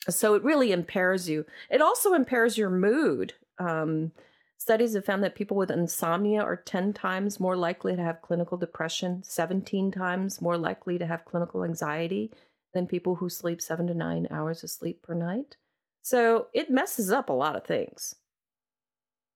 So 0.08 0.34
it 0.34 0.42
really 0.42 0.72
impairs 0.72 1.28
you. 1.28 1.44
It 1.70 1.80
also 1.80 2.14
impairs 2.14 2.58
your 2.58 2.70
mood. 2.70 3.34
Um, 3.58 4.12
Studies 4.58 4.94
have 4.94 5.04
found 5.04 5.22
that 5.22 5.34
people 5.34 5.56
with 5.56 5.70
insomnia 5.70 6.40
are 6.40 6.56
10 6.56 6.92
times 6.92 7.38
more 7.38 7.56
likely 7.56 7.94
to 7.94 8.02
have 8.02 8.22
clinical 8.22 8.56
depression, 8.56 9.22
17 9.22 9.90
times 9.90 10.40
more 10.40 10.56
likely 10.56 10.98
to 10.98 11.06
have 11.06 11.24
clinical 11.24 11.62
anxiety 11.62 12.32
than 12.72 12.86
people 12.86 13.16
who 13.16 13.28
sleep 13.28 13.60
seven 13.60 13.86
to 13.86 13.94
nine 13.94 14.26
hours 14.30 14.64
of 14.64 14.70
sleep 14.70 15.02
per 15.02 15.14
night. 15.14 15.56
So 16.02 16.48
it 16.54 16.70
messes 16.70 17.10
up 17.10 17.28
a 17.28 17.34
lot 17.34 17.56
of 17.56 17.64
things. 17.64 18.16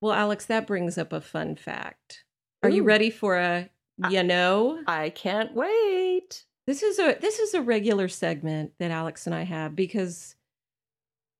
Well, 0.00 0.12
Alex, 0.12 0.46
that 0.46 0.66
brings 0.66 0.96
up 0.96 1.12
a 1.12 1.20
fun 1.20 1.56
fact. 1.56 2.24
Are 2.62 2.70
Ooh. 2.70 2.74
you 2.74 2.82
ready 2.82 3.10
for 3.10 3.36
a 3.36 3.70
you 4.08 4.22
know? 4.22 4.80
I 4.86 5.10
can't 5.10 5.54
wait. 5.54 6.44
This 6.66 6.82
is 6.82 6.98
a 6.98 7.16
this 7.20 7.38
is 7.38 7.54
a 7.54 7.62
regular 7.62 8.08
segment 8.08 8.72
that 8.78 8.90
Alex 8.90 9.26
and 9.26 9.34
I 9.34 9.42
have 9.42 9.74
because 9.74 10.36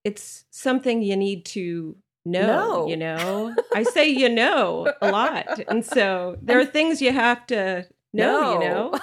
it's 0.05 0.45
something 0.51 1.03
you 1.03 1.17
need 1.17 1.45
to 1.47 1.97
no, 2.25 2.47
No. 2.47 2.87
you 2.89 2.97
know. 2.97 3.55
I 3.75 3.83
say 3.83 4.09
you 4.09 4.29
know 4.29 4.93
a 5.01 5.11
lot. 5.11 5.47
And 5.69 5.85
so 5.85 6.37
there 6.43 6.59
are 6.59 6.67
things 6.67 7.01
you 7.03 7.13
have 7.13 7.47
to 7.49 7.87
know, 8.13 8.55
you 8.55 8.59
know. 8.61 8.99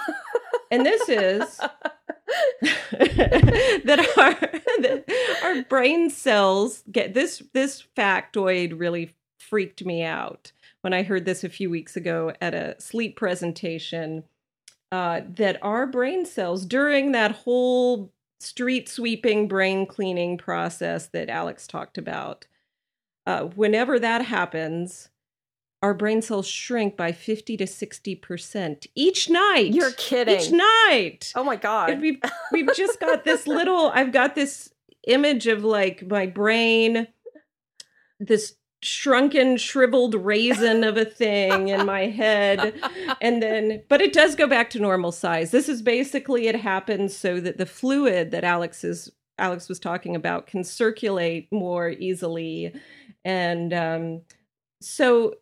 And 0.70 0.84
this 0.84 1.08
is 1.08 1.58
that 2.92 3.98
our 4.16 4.34
that 4.82 5.04
our 5.42 5.62
brain 5.64 6.10
cells 6.10 6.82
get 6.90 7.14
this 7.14 7.42
this 7.54 7.82
factoid 7.96 8.78
really 8.78 9.14
freaked 9.38 9.84
me 9.84 10.02
out 10.02 10.52
when 10.82 10.92
I 10.92 11.02
heard 11.02 11.24
this 11.24 11.42
a 11.42 11.48
few 11.48 11.70
weeks 11.70 11.96
ago 11.96 12.32
at 12.40 12.54
a 12.54 12.76
sleep 12.80 13.16
presentation 13.16 14.24
uh, 14.92 15.22
that 15.36 15.58
our 15.62 15.86
brain 15.86 16.24
cells 16.26 16.64
during 16.66 17.12
that 17.12 17.32
whole 17.32 18.12
street 18.40 18.88
sweeping 18.88 19.48
brain 19.48 19.86
cleaning 19.86 20.38
process 20.38 21.08
that 21.08 21.28
Alex 21.28 21.66
talked 21.66 21.98
about 21.98 22.46
uh, 23.28 23.44
whenever 23.54 23.98
that 23.98 24.24
happens 24.24 25.10
our 25.80 25.94
brain 25.94 26.20
cells 26.20 26.48
shrink 26.48 26.96
by 26.96 27.12
50 27.12 27.56
to 27.58 27.64
60% 27.64 28.86
each 28.96 29.30
night 29.30 29.72
You're 29.72 29.92
kidding. 29.92 30.40
each 30.40 30.50
night 30.50 31.32
Oh 31.36 31.44
my 31.44 31.52
and 31.52 31.62
god. 31.62 32.00
we've 32.00 32.20
we've 32.52 32.74
just 32.74 32.98
got 32.98 33.24
this 33.24 33.46
little 33.46 33.90
I've 33.94 34.10
got 34.12 34.34
this 34.34 34.72
image 35.06 35.46
of 35.46 35.62
like 35.64 36.04
my 36.08 36.26
brain 36.26 37.06
this 38.18 38.54
shrunken 38.82 39.56
shriveled 39.56 40.14
raisin 40.14 40.84
of 40.84 40.96
a 40.96 41.04
thing 41.04 41.68
in 41.68 41.84
my 41.84 42.06
head 42.06 42.74
and 43.20 43.42
then 43.42 43.82
but 43.88 44.00
it 44.00 44.12
does 44.12 44.34
go 44.36 44.46
back 44.46 44.70
to 44.70 44.78
normal 44.80 45.10
size 45.12 45.50
this 45.50 45.68
is 45.68 45.82
basically 45.82 46.46
it 46.46 46.54
happens 46.56 47.16
so 47.16 47.40
that 47.40 47.58
the 47.58 47.66
fluid 47.66 48.30
that 48.30 48.44
Alex 48.44 48.84
is 48.84 49.10
Alex 49.38 49.68
was 49.68 49.78
talking 49.80 50.16
about 50.16 50.46
can 50.46 50.62
circulate 50.64 51.48
more 51.52 51.90
easily 51.90 52.72
and 53.28 53.72
um 53.72 54.22
so 54.80 55.34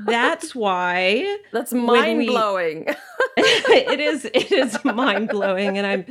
that's 0.00 0.54
why 0.54 1.38
That's 1.52 1.72
mind 1.72 2.18
we- 2.18 2.26
blowing. 2.26 2.86
it 3.36 4.00
is 4.00 4.24
it 4.26 4.52
is 4.52 4.84
mind 4.84 5.28
blowing, 5.28 5.78
and 5.78 5.86
I'm 5.86 6.04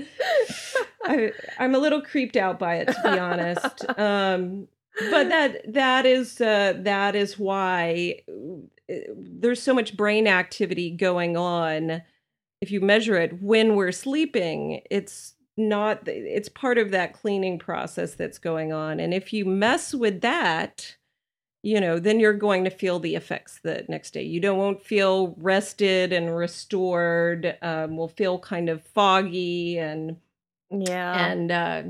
I, 1.04 1.32
I'm 1.58 1.76
a 1.76 1.80
little 1.80 2.02
creeped 2.02 2.38
out 2.38 2.60
by 2.60 2.76
it 2.76 2.86
to 2.88 3.02
be 3.04 3.20
honest. 3.20 3.86
Um, 4.00 4.68
but 5.12 5.30
that 5.30 5.74
that 5.74 6.06
is 6.06 6.40
uh, 6.42 6.74
that 6.80 7.16
is 7.16 7.38
why 7.38 8.22
uh, 8.30 8.96
there's 9.16 9.62
so 9.62 9.74
much 9.74 9.96
brain 9.96 10.28
activity 10.28 10.92
going 10.92 11.38
on. 11.38 12.02
If 12.62 12.72
you 12.72 12.82
measure 12.82 13.16
it 13.16 13.42
when 13.42 13.76
we're 13.76 13.92
sleeping, 13.92 14.82
it's 14.90 15.36
not 15.58 16.08
it's 16.08 16.50
part 16.50 16.78
of 16.78 16.92
that 16.92 17.14
cleaning 17.14 17.60
process 17.60 18.16
that's 18.16 18.38
going 18.40 18.72
on, 18.72 19.00
and 19.00 19.14
if 19.14 19.34
you 19.34 19.46
mess 19.46 19.94
with 19.94 20.22
that 20.22 20.96
you 21.62 21.82
know, 21.82 22.00
then 22.00 22.20
you're 22.20 22.34
going 22.34 22.64
to 22.64 22.70
feel 22.70 23.00
the 23.00 23.16
effects 23.16 23.60
the 23.64 23.86
next 23.90 24.14
day. 24.14 24.24
You 24.24 24.40
don't 24.40 24.58
won't 24.58 24.84
feel 24.84 25.36
rested 25.38 26.14
and 26.14 26.36
restored. 26.36 27.58
Um, 27.62 27.98
will 27.98 28.08
feel 28.08 28.40
kind 28.40 28.70
of 28.70 28.84
foggy 28.84 29.78
and 29.78 30.18
yeah. 30.72 31.28
and 31.28 31.52
uh, 31.52 31.84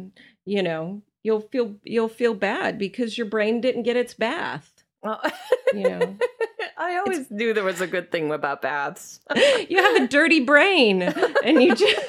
you 0.46 0.64
know 0.64 1.02
you'll 1.24 1.42
feel 1.42 1.76
you'll 1.84 2.10
feel 2.10 2.34
bad 2.34 2.78
because 2.78 3.18
your 3.18 3.28
brain 3.28 3.62
didn't 3.62 3.84
get 3.84 3.96
its 3.96 4.14
bath. 4.14 4.72
Well, 5.02 5.22
You 5.74 5.90
know, 5.90 6.18
I 6.78 6.98
always 6.98 7.30
knew 7.32 7.54
there 7.54 7.64
was 7.64 7.82
a 7.82 7.88
good 7.88 8.12
thing 8.12 8.32
about 8.32 8.62
baths. 8.62 9.20
you 9.70 9.78
have 9.78 10.04
a 10.04 10.08
dirty 10.08 10.40
brain, 10.42 11.02
and 11.02 11.62
you 11.62 11.76
just 11.76 12.06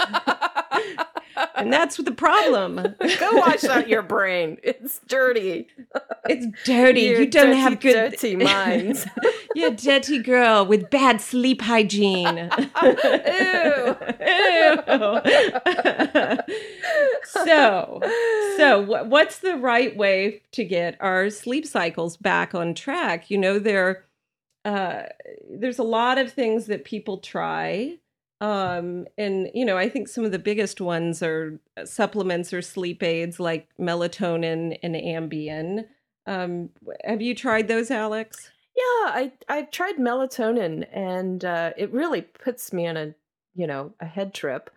and 1.54 1.72
that's 1.72 1.96
the 1.96 2.12
problem. 2.12 2.76
Go 2.76 3.36
wash 3.36 3.64
out 3.64 3.88
your 3.88 4.02
brain. 4.02 4.58
It's 4.62 5.00
dirty. 5.06 5.68
It's 6.28 6.46
dirty. 6.64 7.02
Your 7.02 7.20
you 7.20 7.30
don't 7.30 7.46
dirty, 7.46 7.58
have 7.58 7.80
good 7.80 8.10
dirty 8.12 8.36
minds. 8.44 9.06
You're 9.54 9.72
a 9.72 9.76
dirty 9.76 10.18
girl 10.22 10.66
with 10.66 10.90
bad 10.90 11.20
sleep 11.20 11.62
hygiene. 11.62 12.50
Ew. 12.82 13.96
Ew. 14.20 14.80
so, 17.24 18.00
so 18.56 19.04
what's 19.04 19.38
the 19.38 19.56
right 19.56 19.96
way 19.96 20.42
to 20.52 20.64
get 20.64 20.96
our 21.00 21.30
sleep 21.30 21.66
cycles 21.66 22.16
back 22.16 22.54
on 22.54 22.74
track? 22.74 23.30
You 23.30 23.38
know, 23.38 23.58
there, 23.58 24.04
uh, 24.64 25.02
there's 25.50 25.78
a 25.78 25.84
lot 25.84 26.18
of 26.18 26.32
things 26.32 26.66
that 26.66 26.84
people 26.84 27.18
try. 27.18 27.98
Um, 28.40 29.06
and 29.18 29.50
you 29.54 29.64
know, 29.64 29.76
I 29.76 29.88
think 29.88 30.08
some 30.08 30.24
of 30.24 30.32
the 30.32 30.38
biggest 30.38 30.80
ones 30.80 31.22
are 31.22 31.60
supplements 31.84 32.52
or 32.52 32.62
sleep 32.62 33.02
aids 33.02 33.38
like 33.38 33.68
melatonin 33.78 34.78
and 34.82 34.94
Ambien. 34.94 35.86
Um, 36.26 36.70
have 37.04 37.20
you 37.20 37.34
tried 37.34 37.68
those, 37.68 37.90
Alex? 37.90 38.50
Yeah, 38.76 38.82
I 38.82 39.32
I've 39.48 39.70
tried 39.70 39.96
melatonin 39.96 40.86
and 40.92 41.44
uh, 41.44 41.72
it 41.76 41.92
really 41.92 42.22
puts 42.22 42.72
me 42.72 42.86
on 42.86 42.96
a 42.96 43.14
you 43.54 43.66
know 43.66 43.92
a 44.00 44.06
head 44.06 44.32
trip. 44.32 44.70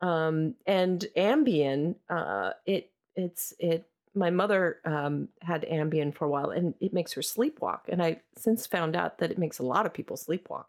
Um, 0.00 0.54
and 0.66 1.04
Ambien, 1.16 1.96
uh, 2.08 2.52
it 2.66 2.90
it's 3.16 3.52
it. 3.58 3.86
My 4.16 4.30
mother 4.30 4.78
um, 4.84 5.28
had 5.40 5.66
Ambien 5.68 6.14
for 6.14 6.24
a 6.24 6.28
while, 6.28 6.50
and 6.50 6.74
it 6.80 6.92
makes 6.92 7.14
her 7.14 7.20
sleepwalk. 7.20 7.80
And 7.88 8.02
I 8.02 8.20
since 8.36 8.66
found 8.66 8.94
out 8.94 9.18
that 9.18 9.30
it 9.30 9.38
makes 9.38 9.58
a 9.58 9.64
lot 9.64 9.86
of 9.86 9.92
people 9.92 10.16
sleepwalk. 10.16 10.66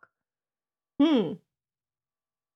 Hmm. 1.00 1.34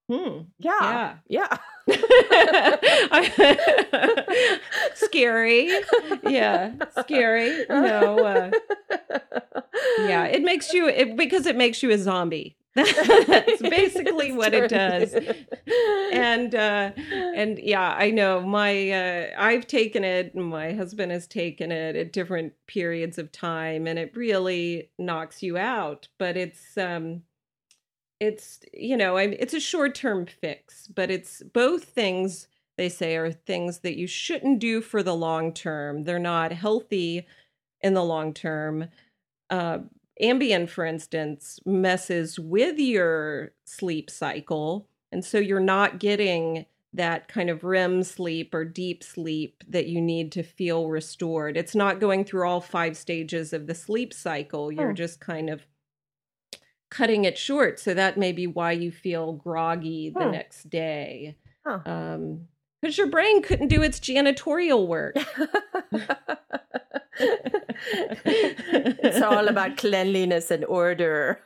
Hmm. 0.10 0.40
Yeah, 0.58 1.18
yeah. 1.28 1.58
scary. 4.96 5.72
Yeah, 6.24 6.74
scary. 7.02 7.66
No. 7.70 8.26
Uh, 8.26 8.52
yeah, 10.00 10.26
it 10.26 10.42
makes 10.42 10.74
you 10.74 10.88
it, 10.88 11.16
because 11.16 11.46
it 11.46 11.56
makes 11.56 11.84
you 11.84 11.92
a 11.92 11.98
zombie. 11.98 12.56
That's 12.76 13.62
basically 13.62 14.32
what 14.32 14.54
it 14.54 14.70
does. 14.70 15.14
And 16.12 16.56
uh, 16.56 16.92
and 17.36 17.60
yeah, 17.60 17.96
I 17.98 18.12
know 18.12 18.42
my 18.42 18.92
uh, 18.92 19.28
I've 19.38 19.68
taken 19.68 20.04
it. 20.04 20.34
and 20.34 20.46
My 20.46 20.74
husband 20.74 21.12
has 21.12 21.28
taken 21.28 21.72
it 21.72 21.96
at 21.96 22.14
different 22.14 22.54
periods 22.68 23.18
of 23.18 23.32
time, 23.32 23.88
and 23.88 24.00
it 24.00 24.16
really 24.16 24.90
knocks 24.98 25.44
you 25.44 25.58
out. 25.58 26.08
But 26.18 26.38
it's 26.38 26.78
um, 26.78 27.24
it's 28.20 28.60
you 28.74 28.98
know 28.98 29.18
I, 29.18 29.24
it's 29.24 29.54
a 29.54 29.60
short-term 29.60 30.26
fix 30.26 30.88
but 30.88 31.10
it's 31.10 31.42
both 31.54 31.86
things 31.86 32.48
they 32.78 32.90
say 32.90 33.16
are 33.16 33.32
things 33.32 33.80
that 33.80 33.98
you 33.98 34.08
shouldn't 34.08 34.60
do 34.60 34.82
for 34.82 35.02
the 35.04 35.16
long 35.16 35.54
term 35.54 36.04
they're 36.04 36.20
not 36.20 36.52
healthy 36.52 37.26
in 37.82 37.94
the 37.94 38.04
long 38.04 38.34
term 38.34 38.90
uh, 39.50 39.80
ambien 40.22 40.68
for 40.68 40.86
instance 40.86 41.60
messes 41.66 42.40
with 42.40 42.78
your 42.78 43.52
sleep 43.66 44.10
cycle 44.10 44.88
and 45.12 45.24
so 45.24 45.38
you're 45.40 45.60
not 45.60 46.00
getting 46.00 46.66
that 46.94 47.28
kind 47.28 47.50
of 47.50 47.64
REM 47.64 48.02
sleep 48.04 48.54
or 48.54 48.66
deep 48.66 49.04
sleep 49.04 49.64
that 49.68 49.86
you 49.86 50.02
need 50.02 50.32
to 50.32 50.42
feel 50.42 50.88
restored. 50.90 51.56
It's 51.56 51.76
not 51.76 52.00
going 52.00 52.26
through 52.26 52.48
all 52.48 52.62
five 52.62 52.98
stages 52.98 53.54
of 53.54 53.68
the 53.68 53.76
sleep 53.76 54.12
cycle. 54.12 54.72
You're 54.72 54.90
Oh. 54.90 54.94
just 54.94 55.20
kind 55.20 55.52
of 55.52 55.68
cutting 56.90 57.26
it 57.26 57.38
short. 57.38 57.80
So 57.80 57.94
that 57.94 58.18
may 58.18 58.32
be 58.32 58.48
why 58.48 58.72
you 58.74 58.92
feel 58.92 59.34
groggy 59.34 60.10
the 60.16 60.26
Hmm. 60.26 60.32
next 60.32 60.70
day. 60.70 61.36
Huh. 61.66 61.80
Um, 61.86 62.48
because 62.82 62.98
your 62.98 63.08
brain 63.08 63.42
couldn't 63.42 63.68
do 63.68 63.82
its 63.82 64.00
janitorial 64.00 64.88
work. 64.88 65.16
it's 69.00 69.22
all 69.22 69.48
about 69.48 69.78
cleanliness 69.84 70.52
and 70.52 70.66
order. 70.66 71.42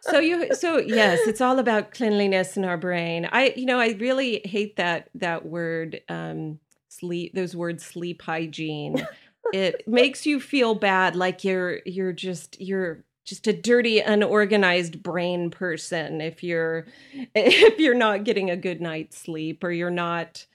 so 0.00 0.18
you 0.18 0.54
so 0.54 0.78
yes 0.78 1.18
it's 1.26 1.40
all 1.40 1.58
about 1.58 1.90
cleanliness 1.92 2.56
in 2.56 2.64
our 2.64 2.76
brain 2.76 3.28
i 3.32 3.52
you 3.56 3.66
know 3.66 3.78
i 3.80 3.88
really 3.98 4.40
hate 4.44 4.76
that 4.76 5.08
that 5.14 5.44
word 5.46 6.00
um 6.08 6.58
sleep 6.88 7.34
those 7.34 7.54
words 7.56 7.84
sleep 7.84 8.22
hygiene 8.22 9.06
it 9.52 9.86
makes 9.88 10.24
you 10.26 10.38
feel 10.40 10.74
bad 10.74 11.16
like 11.16 11.42
you're 11.44 11.80
you're 11.84 12.12
just 12.12 12.60
you're 12.60 13.04
just 13.28 13.46
a 13.46 13.52
dirty 13.52 14.00
unorganized 14.00 15.02
brain 15.02 15.50
person 15.50 16.20
if 16.20 16.42
you're 16.42 16.86
if 17.34 17.78
you're 17.78 17.94
not 17.94 18.24
getting 18.24 18.50
a 18.50 18.56
good 18.56 18.80
night's 18.80 19.18
sleep 19.18 19.62
or 19.62 19.70
you're 19.70 19.90
not 19.90 20.46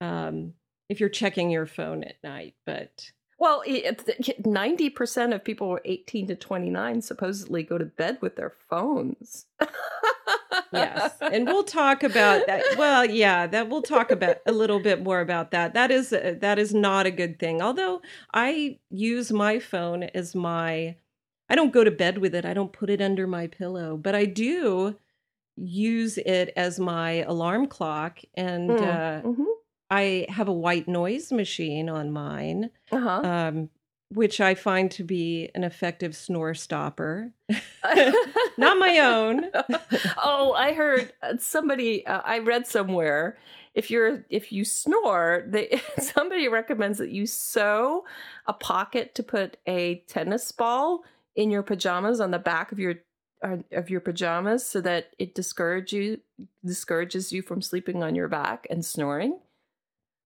um 0.00 0.52
if 0.88 1.00
you're 1.00 1.08
checking 1.08 1.50
your 1.50 1.66
phone 1.66 2.04
at 2.04 2.16
night 2.22 2.54
but 2.64 3.10
Well, 3.38 3.64
ninety 4.44 4.88
percent 4.90 5.32
of 5.34 5.42
people 5.42 5.78
18 5.84 6.28
to 6.28 6.36
29 6.36 7.02
supposedly 7.02 7.62
go 7.64 7.76
to 7.78 7.84
bed 7.84 8.18
with 8.20 8.36
their 8.36 8.52
phones. 8.70 9.46
yes 10.72 11.14
and 11.20 11.46
we'll 11.46 11.64
talk 11.82 12.02
about 12.02 12.46
that 12.46 12.62
well 12.78 13.04
yeah 13.04 13.46
that 13.46 13.68
we'll 13.68 13.82
talk 13.82 14.10
about 14.10 14.36
a 14.46 14.52
little 14.52 14.80
bit 14.80 15.02
more 15.02 15.20
about 15.20 15.50
that 15.50 15.74
that 15.74 15.90
is 15.90 16.12
uh, 16.12 16.34
that 16.40 16.58
is 16.58 16.72
not 16.72 17.04
a 17.06 17.10
good 17.10 17.38
thing 17.38 17.60
although 17.60 18.00
i 18.32 18.78
use 18.90 19.32
my 19.32 19.58
phone 19.58 20.04
as 20.04 20.34
my 20.34 20.94
i 21.52 21.54
don't 21.54 21.72
go 21.72 21.84
to 21.84 21.90
bed 21.92 22.18
with 22.18 22.34
it 22.34 22.44
i 22.44 22.52
don't 22.54 22.72
put 22.72 22.90
it 22.90 23.00
under 23.00 23.26
my 23.26 23.46
pillow 23.46 23.96
but 23.96 24.14
i 24.16 24.24
do 24.24 24.96
use 25.56 26.18
it 26.18 26.52
as 26.56 26.80
my 26.80 27.22
alarm 27.24 27.66
clock 27.66 28.18
and 28.34 28.70
Mm, 28.70 28.82
uh, 28.82 29.22
mhm. 29.22 29.44
i 29.90 30.26
have 30.28 30.48
a 30.48 30.52
white 30.52 30.88
noise 30.88 31.30
machine 31.30 31.88
on 31.88 32.10
mine 32.10 32.70
Uh-huh. 32.90 33.20
um, 33.22 33.68
which 34.14 34.40
I 34.42 34.54
find 34.54 34.90
to 34.90 35.04
be 35.04 35.48
an 35.54 35.64
effective 35.64 36.14
snore 36.14 36.52
stopper. 36.52 37.32
Not 38.58 38.78
my 38.78 38.98
own. 38.98 39.46
oh, 40.22 40.52
I 40.52 40.74
heard 40.74 41.14
uh, 41.22 41.38
somebody. 41.38 42.06
Uh, 42.06 42.20
I 42.22 42.40
read 42.40 42.66
somewhere 42.66 43.38
if 43.74 43.90
you're 43.90 44.26
if 44.28 44.52
you 44.52 44.66
snore, 44.66 45.44
they 45.48 45.80
somebody 45.98 46.46
recommends 46.48 46.98
that 46.98 47.10
you 47.10 47.24
sew 47.26 48.04
a 48.46 48.52
pocket 48.52 49.14
to 49.14 49.22
put 49.22 49.56
a 49.66 50.04
tennis 50.08 50.52
ball 50.52 51.04
in 51.36 51.50
your 51.50 51.62
pajamas 51.62 52.20
on 52.20 52.30
the 52.30 52.38
back 52.38 52.72
of 52.72 52.78
your 52.78 52.96
uh, 53.42 53.56
of 53.72 53.90
your 53.90 54.00
pajamas 54.00 54.64
so 54.64 54.80
that 54.80 55.10
it 55.18 55.34
discourages 55.34 55.92
you 55.92 56.20
discourages 56.64 57.32
you 57.32 57.42
from 57.42 57.60
sleeping 57.60 58.02
on 58.02 58.14
your 58.14 58.28
back 58.28 58.66
and 58.70 58.84
snoring. 58.84 59.38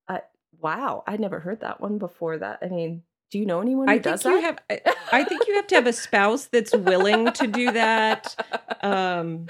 Uh, 0.08 0.18
wow, 0.60 1.02
I 1.06 1.16
never 1.16 1.40
heard 1.40 1.60
that 1.60 1.80
one 1.80 1.98
before. 1.98 2.38
That 2.38 2.58
I 2.62 2.66
mean, 2.68 3.02
do 3.30 3.38
you 3.38 3.46
know 3.46 3.60
anyone 3.60 3.88
who 3.88 3.94
I 3.94 3.98
does 3.98 4.22
think 4.22 4.34
you 4.34 4.40
that? 4.42 4.58
have. 4.70 4.84
I, 4.86 4.94
I 5.20 5.24
think 5.24 5.46
you 5.48 5.54
have 5.54 5.66
to 5.68 5.74
have 5.76 5.86
a 5.86 5.92
spouse 5.92 6.46
that's 6.46 6.74
willing 6.74 7.32
to 7.32 7.46
do 7.46 7.72
that. 7.72 8.36
Um, 8.82 9.46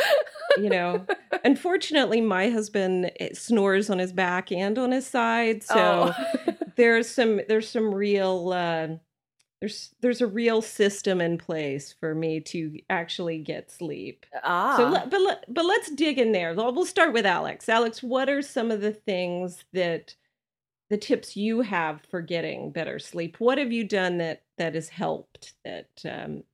you 0.60 0.70
know, 0.70 1.06
unfortunately, 1.44 2.20
my 2.20 2.50
husband 2.50 3.10
eh, 3.18 3.30
snores 3.34 3.90
on 3.90 3.98
his 3.98 4.12
back 4.12 4.52
and 4.52 4.78
on 4.78 4.92
his 4.92 5.06
side, 5.06 5.62
so 5.62 6.12
Oh. 6.16 6.54
there's 6.76 7.08
some 7.08 7.40
there's 7.48 7.68
some 7.68 7.94
real 7.94 8.52
uh, 8.52 8.88
there's 9.60 9.94
there's 10.00 10.20
a 10.20 10.26
real 10.26 10.60
system 10.60 11.20
in 11.20 11.38
place 11.38 11.94
for 11.98 12.14
me 12.14 12.40
to 12.40 12.78
actually 12.90 13.38
get 13.38 13.70
sleep. 13.70 14.26
ah, 14.44 14.76
So, 14.76 14.88
let, 14.88 15.10
but 15.10 15.20
let, 15.20 15.54
but 15.54 15.64
let's 15.64 15.90
dig 15.90 16.18
in 16.18 16.32
there. 16.32 16.54
We'll 16.54 16.74
we'll 16.74 16.84
start 16.84 17.12
with 17.12 17.24
Alex. 17.24 17.68
Alex, 17.68 18.02
what 18.02 18.28
are 18.28 18.42
some 18.42 18.70
of 18.70 18.80
the 18.80 18.92
things 18.92 19.64
that 19.72 20.14
the 20.90 20.98
tips 20.98 21.36
you 21.36 21.62
have 21.62 22.00
for 22.10 22.20
getting 22.20 22.70
better 22.70 22.98
sleep? 22.98 23.36
What 23.38 23.58
have 23.58 23.72
you 23.72 23.84
done 23.84 24.18
that 24.18 24.42
that 24.58 24.74
has 24.74 24.88
helped 24.88 25.54
that 25.64 25.88
um, 26.04 26.44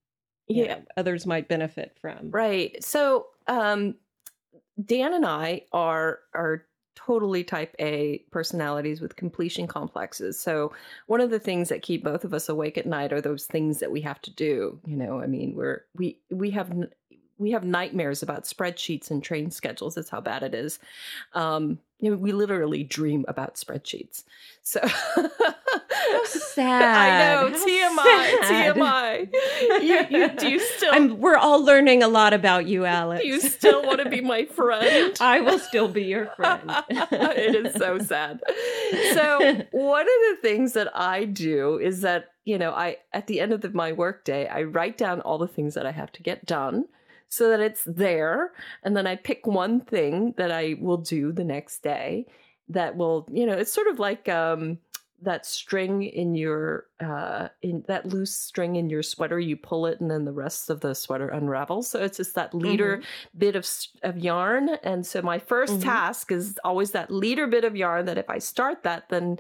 yeah, 0.49 0.75
know, 0.75 0.83
others 0.97 1.27
might 1.27 1.49
benefit 1.49 1.97
from? 2.01 2.31
right. 2.31 2.83
So, 2.85 3.27
um, 3.49 3.97
Dan 4.83 5.13
and 5.13 5.27
I 5.27 5.63
are 5.73 6.21
are 6.35 6.67
totally 6.95 7.45
type 7.45 7.75
A 7.79 8.19
personalities 8.31 9.01
with 9.01 9.17
completion 9.17 9.67
complexes. 9.67 10.39
So, 10.39 10.73
one 11.07 11.21
of 11.21 11.31
the 11.31 11.39
things 11.39 11.69
that 11.69 11.83
keep 11.83 12.05
both 12.05 12.25
of 12.25 12.35
us 12.35 12.49
awake 12.49 12.79
at 12.79 12.87
night 12.87 13.13
are 13.13 13.21
those 13.21 13.47
things 13.47 13.79
that 13.81 13.91
we 13.91 14.01
have 14.03 14.21
to 14.23 14.31
do. 14.31 14.79
You 14.87 14.97
know, 14.97 15.21
I 15.21 15.27
mean, 15.27 15.55
we're 15.55 15.85
we 15.97 16.19
we 16.31 16.51
have 16.51 16.73
we 17.39 17.51
have 17.51 17.65
nightmares 17.65 18.23
about 18.23 18.45
spreadsheets 18.45 19.11
and 19.11 19.23
train 19.23 19.51
schedules. 19.51 19.97
That's 19.97 20.11
how 20.11 20.21
bad 20.21 20.43
it 20.43 20.55
is. 20.55 20.79
Um, 21.35 21.79
you 21.99 22.11
know, 22.11 22.17
we 22.17 22.33
literally 22.33 22.85
dream 22.85 23.25
about 23.29 23.57
spreadsheets. 23.57 24.25
So 24.63 24.81
sad. 26.27 26.83
I 26.83 27.35
know 27.35 27.49
How 27.51 27.67
TMI, 27.67 28.47
sad. 28.47 28.77
TMI. 28.77 29.35
You, 29.83 30.07
you, 30.11 30.29
do 30.31 30.49
you 30.49 30.61
still 30.61 30.93
I'm, 30.93 31.19
we're 31.19 31.37
all 31.37 31.65
learning 31.65 32.03
a 32.03 32.09
lot 32.09 32.33
about 32.33 32.67
you, 32.67 32.85
Alex. 32.85 33.23
do 33.23 33.29
you 33.29 33.41
still 33.41 33.83
want 33.83 34.01
to 34.01 34.09
be 34.09 34.21
my 34.21 34.45
friend? 34.45 35.17
I 35.21 35.41
will 35.41 35.59
still 35.59 35.89
be 35.89 36.05
your 36.05 36.27
friend. 36.37 36.63
it 36.91 37.67
is 37.67 37.75
so 37.75 37.99
sad. 37.99 38.41
So 39.15 39.65
one 39.71 40.03
of 40.03 40.07
the 40.07 40.39
things 40.43 40.73
that 40.75 40.97
I 40.97 41.25
do 41.25 41.79
is 41.79 42.01
that 42.03 42.31
you 42.45 42.59
know 42.59 42.73
I 42.73 42.99
at 43.13 43.27
the 43.27 43.41
end 43.41 43.53
of 43.53 43.61
the, 43.61 43.71
my 43.71 43.93
workday 43.93 44.47
I 44.47 44.63
write 44.65 44.99
down 44.99 45.21
all 45.21 45.39
the 45.39 45.49
things 45.49 45.75
that 45.75 45.87
I 45.87 45.93
have 45.93 46.13
to 46.13 46.23
get 46.23 46.45
done 46.47 46.85
so 47.29 47.49
that 47.49 47.61
it's 47.61 47.85
there, 47.85 48.53
and 48.83 48.97
then 48.97 49.07
I 49.07 49.17
pick 49.17 49.47
one 49.47 49.81
thing 49.81 50.35
that 50.37 50.53
I 50.53 50.77
will 50.79 50.99
do 50.99 51.33
the 51.33 51.45
next 51.45 51.83
day 51.83 52.27
that 52.69 52.97
will 52.97 53.29
you 53.33 53.47
know 53.47 53.55
it's 53.55 53.73
sort 53.73 53.89
of 53.89 53.99
like 53.99 54.29
um 54.29 54.79
that 55.23 55.47
string 55.47 56.03
in 56.03 56.35
your 56.35 56.87
uh 57.01 57.49
in 57.63 57.85
that 57.89 58.07
loose 58.07 58.35
string 58.35 58.77
in 58.77 58.91
your 58.91 59.03
sweater 59.03 59.39
you 59.41 59.57
pull 59.57 59.87
it 59.87 60.01
and 60.01 60.11
then 60.11 60.25
the 60.25 60.33
rest 60.33 60.69
of 60.71 60.81
the 60.81 60.95
sweater 60.95 61.29
unravels 61.29 61.89
so 61.89 62.03
it's 62.03 62.17
just 62.19 62.35
that 62.35 62.53
leader 62.55 62.99
Mm-hmm. 62.99 63.39
bit 63.39 63.57
of 63.57 63.69
of 64.03 64.19
yarn 64.19 64.71
and 64.83 65.07
so 65.07 65.23
my 65.23 65.39
1st 65.39 65.79
Mhm. 65.79 65.83
task 65.83 66.33
is 66.33 66.59
always 66.65 66.91
that 66.93 67.11
leader 67.11 67.47
bit 67.47 67.65
of 67.65 67.77
yarn 67.77 68.05
that 68.07 68.19
if 68.19 68.29
i 68.29 68.39
start 68.39 68.83
that 68.83 69.09
then 69.09 69.39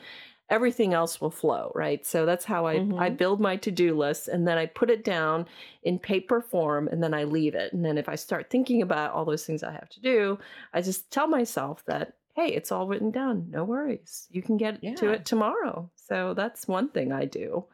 everything 0.50 0.92
else 0.92 1.20
will 1.20 1.30
flow 1.30 1.72
right 1.74 2.04
so 2.04 2.26
that's 2.26 2.44
how 2.44 2.66
i 2.66 2.74
i 2.98 3.08
Mhm. 3.08 3.16
build 3.16 3.40
my 3.40 3.56
to-do 3.56 3.96
list 3.96 4.28
and 4.28 4.46
then 4.46 4.58
i 4.58 4.66
put 4.66 4.90
it 4.90 5.02
down 5.04 5.46
in 5.82 5.98
paper 5.98 6.40
form 6.42 6.88
and 6.88 7.02
then 7.02 7.14
i 7.14 7.24
leave 7.24 7.54
it 7.54 7.72
and 7.72 7.84
then 7.84 7.96
if 7.98 8.08
i 8.08 8.14
start 8.14 8.50
thinking 8.50 8.82
about 8.82 9.12
all 9.12 9.24
those 9.24 9.46
things 9.46 9.62
i 9.62 9.72
have 9.72 9.88
to 9.88 10.00
do 10.00 10.38
i 10.74 10.82
just 10.82 11.10
tell 11.10 11.26
myself 11.26 11.84
that 11.86 12.14
hey 12.34 12.48
it's 12.48 12.72
all 12.72 12.86
written 12.86 13.10
down 13.10 13.46
no 13.50 13.64
worries 13.64 14.26
you 14.30 14.42
can 14.42 14.56
get 14.56 14.80
to 14.96 15.10
it 15.10 15.24
tomorrow 15.24 15.90
so 15.94 16.34
that's 16.34 16.66
one 16.66 16.88
thing 16.88 17.12
i 17.12 17.24
do 17.24 17.64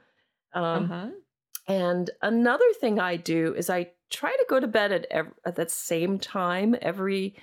um, 0.53 0.85
uh-huh. 0.85 1.09
and 1.67 2.11
another 2.23 2.73
thing 2.81 2.99
I 2.99 3.17
do 3.17 3.55
is 3.55 3.69
I 3.69 3.91
try 4.11 4.31
to 4.31 4.47
go 4.49 4.61
to 4.61 4.67
bed 4.67 4.93
at 4.93 5.07
ev- 5.11 5.35
at 5.45 5.57
that 5.57 5.71
same 5.71 6.19
time 6.19 6.77
every 6.81 7.35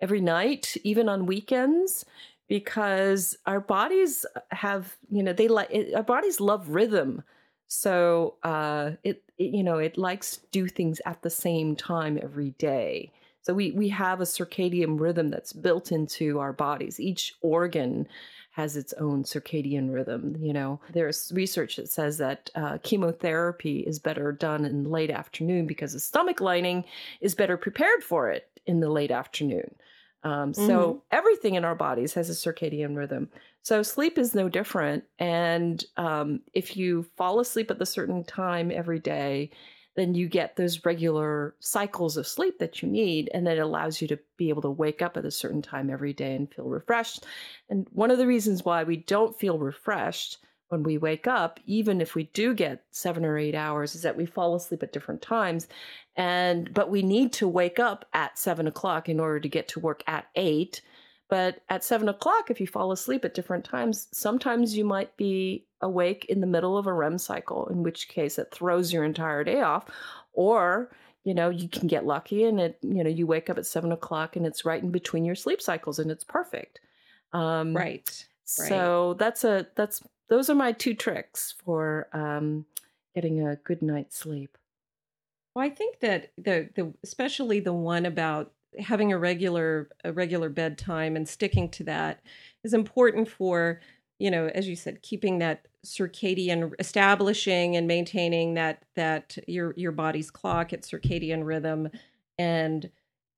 every 0.00 0.20
night, 0.20 0.76
even 0.82 1.08
on 1.08 1.26
weekends, 1.26 2.04
because 2.48 3.36
our 3.46 3.60
bodies 3.60 4.26
have 4.50 4.96
you 5.10 5.22
know 5.22 5.32
they 5.32 5.48
like 5.48 5.70
it, 5.70 5.94
our 5.94 6.02
bodies 6.02 6.40
love 6.40 6.68
rhythm. 6.68 7.22
So 7.66 8.34
uh, 8.42 8.92
it, 9.02 9.22
it 9.38 9.54
you 9.54 9.62
know 9.62 9.78
it 9.78 9.98
likes 9.98 10.36
to 10.36 10.46
do 10.50 10.68
things 10.68 11.00
at 11.04 11.22
the 11.22 11.30
same 11.30 11.76
time 11.76 12.18
every 12.22 12.50
day. 12.52 13.12
So 13.44 13.52
we 13.52 13.72
we 13.72 13.90
have 13.90 14.20
a 14.20 14.24
circadian 14.24 14.98
rhythm 14.98 15.28
that's 15.28 15.52
built 15.52 15.92
into 15.92 16.40
our 16.40 16.52
bodies. 16.52 16.98
Each 16.98 17.34
organ 17.42 18.08
has 18.52 18.76
its 18.76 18.94
own 18.94 19.24
circadian 19.24 19.92
rhythm. 19.92 20.36
You 20.40 20.52
know, 20.52 20.80
there's 20.92 21.30
research 21.34 21.76
that 21.76 21.90
says 21.90 22.18
that 22.18 22.50
uh, 22.54 22.78
chemotherapy 22.82 23.80
is 23.80 23.98
better 23.98 24.32
done 24.32 24.64
in 24.64 24.84
late 24.84 25.10
afternoon 25.10 25.66
because 25.66 25.92
the 25.92 26.00
stomach 26.00 26.40
lining 26.40 26.84
is 27.20 27.34
better 27.34 27.56
prepared 27.56 28.02
for 28.02 28.30
it 28.30 28.48
in 28.64 28.80
the 28.80 28.88
late 28.88 29.10
afternoon. 29.10 29.74
Um, 30.22 30.54
so 30.54 31.02
everything 31.10 31.54
in 31.54 31.66
our 31.66 31.74
bodies 31.74 32.14
has 32.14 32.30
a 32.30 32.32
circadian 32.32 32.96
rhythm. 32.96 33.28
So 33.60 33.82
sleep 33.82 34.16
is 34.16 34.34
no 34.34 34.48
different. 34.48 35.04
And 35.18 35.84
um, 35.98 36.40
if 36.54 36.78
you 36.78 37.06
fall 37.16 37.40
asleep 37.40 37.70
at 37.70 37.78
the 37.78 37.84
certain 37.84 38.24
time 38.24 38.70
every 38.70 39.00
day, 39.00 39.50
then 39.96 40.14
you 40.14 40.28
get 40.28 40.56
those 40.56 40.84
regular 40.84 41.54
cycles 41.60 42.16
of 42.16 42.26
sleep 42.26 42.58
that 42.58 42.82
you 42.82 42.88
need, 42.88 43.30
and 43.32 43.46
that 43.46 43.58
allows 43.58 44.02
you 44.02 44.08
to 44.08 44.18
be 44.36 44.48
able 44.48 44.62
to 44.62 44.70
wake 44.70 45.02
up 45.02 45.16
at 45.16 45.24
a 45.24 45.30
certain 45.30 45.62
time 45.62 45.90
every 45.90 46.12
day 46.12 46.34
and 46.34 46.52
feel 46.52 46.66
refreshed. 46.66 47.24
And 47.68 47.86
one 47.92 48.10
of 48.10 48.18
the 48.18 48.26
reasons 48.26 48.64
why 48.64 48.82
we 48.84 48.96
don't 48.96 49.38
feel 49.38 49.58
refreshed 49.58 50.38
when 50.68 50.82
we 50.82 50.98
wake 50.98 51.26
up, 51.26 51.60
even 51.66 52.00
if 52.00 52.14
we 52.14 52.24
do 52.32 52.54
get 52.54 52.84
seven 52.90 53.24
or 53.24 53.38
eight 53.38 53.54
hours, 53.54 53.94
is 53.94 54.02
that 54.02 54.16
we 54.16 54.26
fall 54.26 54.54
asleep 54.54 54.82
at 54.82 54.92
different 54.92 55.22
times. 55.22 55.68
And 56.16 56.72
but 56.74 56.90
we 56.90 57.02
need 57.02 57.32
to 57.34 57.46
wake 57.46 57.78
up 57.78 58.04
at 58.12 58.38
seven 58.38 58.66
o'clock 58.66 59.08
in 59.08 59.20
order 59.20 59.40
to 59.40 59.48
get 59.48 59.68
to 59.68 59.80
work 59.80 60.02
at 60.06 60.26
eight. 60.34 60.80
But 61.28 61.62
at 61.68 61.82
seven 61.82 62.08
o'clock, 62.08 62.50
if 62.50 62.60
you 62.60 62.66
fall 62.66 62.92
asleep 62.92 63.24
at 63.24 63.34
different 63.34 63.64
times, 63.64 64.08
sometimes 64.12 64.76
you 64.76 64.84
might 64.84 65.16
be 65.16 65.66
awake 65.80 66.26
in 66.28 66.40
the 66.40 66.46
middle 66.46 66.76
of 66.76 66.86
a 66.86 66.92
REM 66.92 67.18
cycle, 67.18 67.66
in 67.68 67.82
which 67.82 68.08
case 68.08 68.38
it 68.38 68.50
throws 68.52 68.92
your 68.92 69.04
entire 69.04 69.42
day 69.42 69.60
off. 69.62 69.86
Or, 70.34 70.90
you 71.24 71.32
know, 71.34 71.48
you 71.48 71.68
can 71.68 71.86
get 71.88 72.04
lucky 72.04 72.44
and 72.44 72.60
it, 72.60 72.78
you 72.82 73.02
know, 73.02 73.10
you 73.10 73.26
wake 73.26 73.48
up 73.48 73.58
at 73.58 73.66
seven 73.66 73.92
o'clock 73.92 74.36
and 74.36 74.44
it's 74.44 74.64
right 74.64 74.82
in 74.82 74.90
between 74.90 75.24
your 75.24 75.34
sleep 75.34 75.62
cycles 75.62 75.98
and 75.98 76.10
it's 76.10 76.24
perfect. 76.24 76.80
Um, 77.32 77.74
Right. 77.74 78.68
So 78.68 79.14
that's 79.14 79.44
a 79.44 79.66
that's 79.74 80.02
those 80.28 80.50
are 80.50 80.54
my 80.54 80.72
two 80.72 80.94
tricks 80.94 81.54
for 81.64 82.08
um, 82.12 82.66
getting 83.14 83.46
a 83.46 83.56
good 83.56 83.82
night's 83.82 84.18
sleep. 84.18 84.56
Well, 85.54 85.64
I 85.64 85.70
think 85.70 86.00
that 86.00 86.32
the 86.36 86.68
the 86.74 86.92
especially 87.02 87.60
the 87.60 87.72
one 87.72 88.06
about 88.06 88.52
having 88.78 89.12
a 89.12 89.18
regular 89.18 89.88
a 90.04 90.12
regular 90.12 90.48
bedtime 90.48 91.16
and 91.16 91.28
sticking 91.28 91.68
to 91.70 91.84
that 91.84 92.20
is 92.64 92.74
important 92.74 93.28
for 93.28 93.80
you 94.18 94.30
know 94.30 94.46
as 94.48 94.68
you 94.68 94.76
said 94.76 95.02
keeping 95.02 95.38
that 95.38 95.66
circadian 95.84 96.72
establishing 96.78 97.76
and 97.76 97.86
maintaining 97.86 98.54
that 98.54 98.84
that 98.96 99.36
your 99.46 99.74
your 99.76 99.92
body's 99.92 100.30
clock 100.30 100.72
its 100.72 100.90
circadian 100.90 101.44
rhythm 101.44 101.88
and 102.38 102.90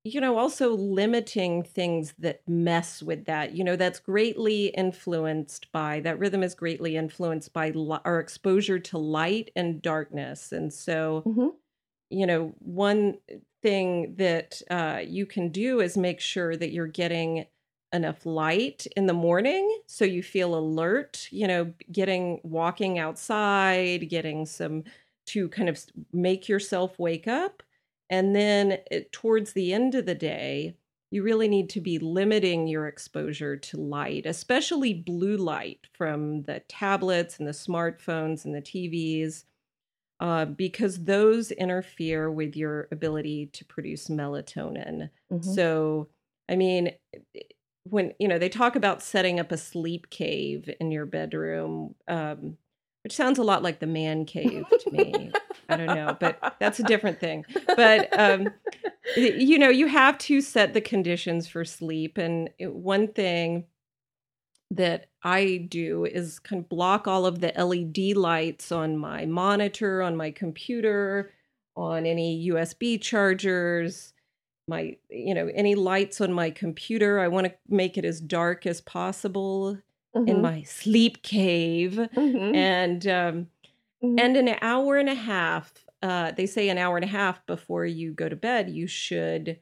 you 0.03 0.21
know 0.21 0.37
also 0.37 0.73
limiting 0.75 1.63
things 1.63 2.13
that 2.19 2.41
mess 2.47 3.03
with 3.03 3.25
that 3.25 3.53
you 3.53 3.63
know 3.63 3.75
that's 3.75 3.99
greatly 3.99 4.67
influenced 4.67 5.69
by 5.71 5.99
that 5.99 6.17
rhythm 6.19 6.43
is 6.43 6.55
greatly 6.55 6.95
influenced 6.95 7.51
by 7.53 7.69
li- 7.71 7.99
our 8.05 8.19
exposure 8.19 8.79
to 8.79 8.97
light 8.97 9.51
and 9.55 9.81
darkness 9.81 10.51
and 10.51 10.73
so 10.73 11.25
Mhm. 11.25 11.55
you 12.09 12.25
know, 12.25 12.53
one 12.59 13.17
thing 13.67 14.15
that 14.15 14.61
uh, 14.71 15.01
you 15.05 15.25
can 15.25 15.49
do 15.49 15.81
is 15.81 15.97
make 15.97 16.21
sure 16.21 16.55
that 16.55 16.71
you're 16.71 16.87
getting 16.87 17.45
enough 17.91 18.25
light 18.25 18.87
in 18.95 19.07
the 19.07 19.13
morning 19.13 19.81
so 19.87 20.05
you 20.05 20.23
feel 20.23 20.55
alert, 20.55 21.27
you 21.31 21.45
know, 21.45 21.73
getting 21.91 22.39
walking 22.43 22.97
outside, 22.97 24.09
getting 24.09 24.45
some 24.45 24.85
to 25.25 25.49
kind 25.49 25.67
of 25.67 25.83
make 26.13 26.47
yourself 26.47 26.97
wake 26.97 27.27
up. 27.27 27.61
And 28.09 28.33
then 28.33 28.77
it, 28.89 29.11
towards 29.11 29.51
the 29.51 29.73
end 29.73 29.95
of 29.95 30.05
the 30.05 30.15
day, 30.15 30.77
you 31.11 31.23
really 31.23 31.49
need 31.49 31.69
to 31.71 31.81
be 31.81 31.99
limiting 31.99 32.67
your 32.67 32.87
exposure 32.87 33.57
to 33.57 33.77
light, 33.77 34.25
especially 34.25 34.93
blue 34.93 35.35
light 35.35 35.87
from 35.91 36.43
the 36.43 36.61
tablets 36.69 37.37
and 37.37 37.45
the 37.45 37.51
smartphones 37.51 38.45
and 38.45 38.55
the 38.55 38.61
TVs, 38.61 39.43
uh, 40.19 40.45
because 40.45 41.03
those 41.05 41.51
interfere 41.51 42.31
with 42.31 42.55
your 42.55 42.87
ability 42.91 43.47
to 43.53 43.65
produce 43.65 44.07
melatonin. 44.07 45.09
Mhm. 45.31 45.43
So, 45.43 46.09
I 46.49 46.55
mean, 46.55 46.91
when 47.83 48.13
you 48.19 48.27
know 48.27 48.37
they 48.39 48.49
talk 48.49 48.75
about 48.75 49.01
setting 49.01 49.39
up 49.39 49.51
a 49.51 49.57
sleep 49.57 50.09
cave 50.09 50.69
in 50.79 50.91
your 50.91 51.05
bedroom, 51.05 51.95
um, 52.07 52.57
which 53.03 53.13
sounds 53.15 53.39
a 53.39 53.43
lot 53.43 53.63
like 53.63 53.79
the 53.79 53.87
man 53.87 54.25
cave 54.25 54.65
to 54.79 54.91
me. 54.91 55.31
I 55.69 55.75
don't 55.77 55.93
know, 55.93 56.15
but 56.19 56.39
that's 56.59 56.79
a 56.79 56.83
different 56.83 57.19
thing. 57.19 57.45
But 57.75 58.09
um, 58.17 58.53
you 59.15 59.57
know, 59.57 59.69
you 59.69 59.87
have 59.87 60.17
to 60.19 60.41
set 60.41 60.73
the 60.73 60.81
conditions 60.81 61.47
for 61.47 61.63
sleep, 61.65 62.17
and 62.17 62.49
it- 62.59 62.73
one 62.73 63.07
thing 63.07 63.65
that 64.71 65.07
I 65.23 65.67
do 65.69 66.05
is 66.05 66.39
kind 66.39 66.61
of 66.61 66.69
block 66.69 67.07
all 67.07 67.25
of 67.25 67.39
the 67.39 67.55
LED 67.57 68.13
lights 68.13 68.71
on 68.71 68.97
my 68.97 69.25
monitor, 69.25 70.01
on 70.01 70.15
my 70.17 70.31
computer, 70.31 71.33
on 71.75 72.05
any 72.05 72.35
USB 72.49 72.97
chargers, 72.97 74.13
my 74.67 74.97
you 75.09 75.33
know 75.35 75.47
any 75.55 75.75
lights 75.75 76.21
on 76.21 76.33
my 76.33 76.51
computer. 76.51 77.19
I 77.19 77.27
want 77.29 77.47
to 77.47 77.55
make 77.69 77.97
it 77.97 78.05
as 78.05 78.21
dark 78.21 78.65
as 78.67 78.81
possible 78.81 79.79
in 80.25 80.41
Mhm. 80.41 80.41
my 80.41 80.63
sleep 80.63 81.23
cave, 81.23 81.99
Mhm. 82.15 82.53
and 82.53 83.07
um, 83.07 83.47
Mhm. 84.03 84.17
and 84.17 84.37
an 84.37 84.55
hour 84.61 84.97
and 84.97 85.09
a 85.09 85.15
half. 85.15 85.85
Uh, 86.03 86.31
they 86.31 86.45
say 86.45 86.69
an 86.69 86.77
hour 86.77 86.97
and 86.97 87.03
a 87.05 87.07
half 87.07 87.45
before 87.47 87.85
you 87.85 88.13
go 88.13 88.29
to 88.29 88.35
bed, 88.35 88.69
you 88.69 88.87
should 88.87 89.59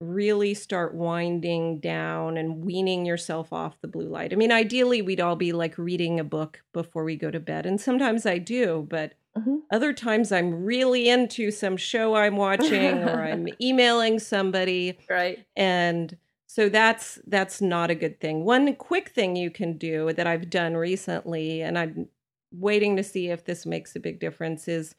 really 0.00 0.54
start 0.54 0.94
winding 0.94 1.80
down 1.80 2.36
and 2.36 2.64
weaning 2.64 3.04
yourself 3.04 3.52
off 3.52 3.80
the 3.80 3.88
blue 3.88 4.08
light. 4.08 4.32
I 4.32 4.36
mean, 4.36 4.52
ideally, 4.52 5.02
we'd 5.02 5.20
all 5.20 5.36
be 5.36 5.52
like 5.52 5.76
reading 5.76 6.20
a 6.20 6.24
book 6.24 6.62
before 6.72 7.04
we 7.04 7.16
go 7.16 7.30
to 7.30 7.40
bed. 7.40 7.66
And 7.66 7.80
sometimes 7.80 8.24
I 8.26 8.38
do, 8.38 8.86
but 8.88 9.14
Mhm. 9.34 9.68
other 9.72 9.92
times 9.92 10.32
I'm 10.32 10.64
really 10.64 11.08
into 11.08 11.50
some 11.50 11.76
show 11.76 12.14
I'm 12.14 12.36
watching 12.36 13.04
or 13.04 13.22
I'm 13.24 13.48
emailing 13.60 14.18
somebody 14.18 14.98
right. 15.08 15.46
and 15.56 16.16
so 16.46 16.68
that's 16.68 17.18
that's 17.26 17.60
not 17.60 17.90
a 17.90 17.94
good 17.94 18.20
thing 18.20 18.44
one 18.44 18.74
quick 18.76 19.10
thing 19.10 19.36
you 19.36 19.50
can 19.50 19.76
do 19.78 20.12
that 20.14 20.26
i've 20.26 20.48
done 20.50 20.76
recently 20.76 21.62
and 21.62 21.78
i'm 21.78 22.08
waiting 22.52 22.96
to 22.96 23.02
see 23.04 23.28
if 23.28 23.44
this 23.44 23.66
makes 23.66 23.94
a 23.96 24.00
big 24.00 24.18
difference 24.20 24.68
is 24.68 24.94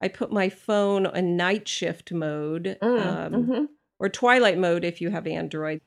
i 0.00 0.08
put 0.08 0.32
my 0.32 0.48
phone 0.48 1.06
on 1.06 1.36
night 1.36 1.66
shift 1.68 2.12
mode 2.12 2.80
Mm, 2.82 2.98
um, 2.98 3.32
mhm. 3.32 3.68
Or 4.02 4.08
twilight 4.10 4.58
mode 4.58 4.84
if 4.84 5.00
you 5.00 5.08
have 5.10 5.26
android 5.26 5.80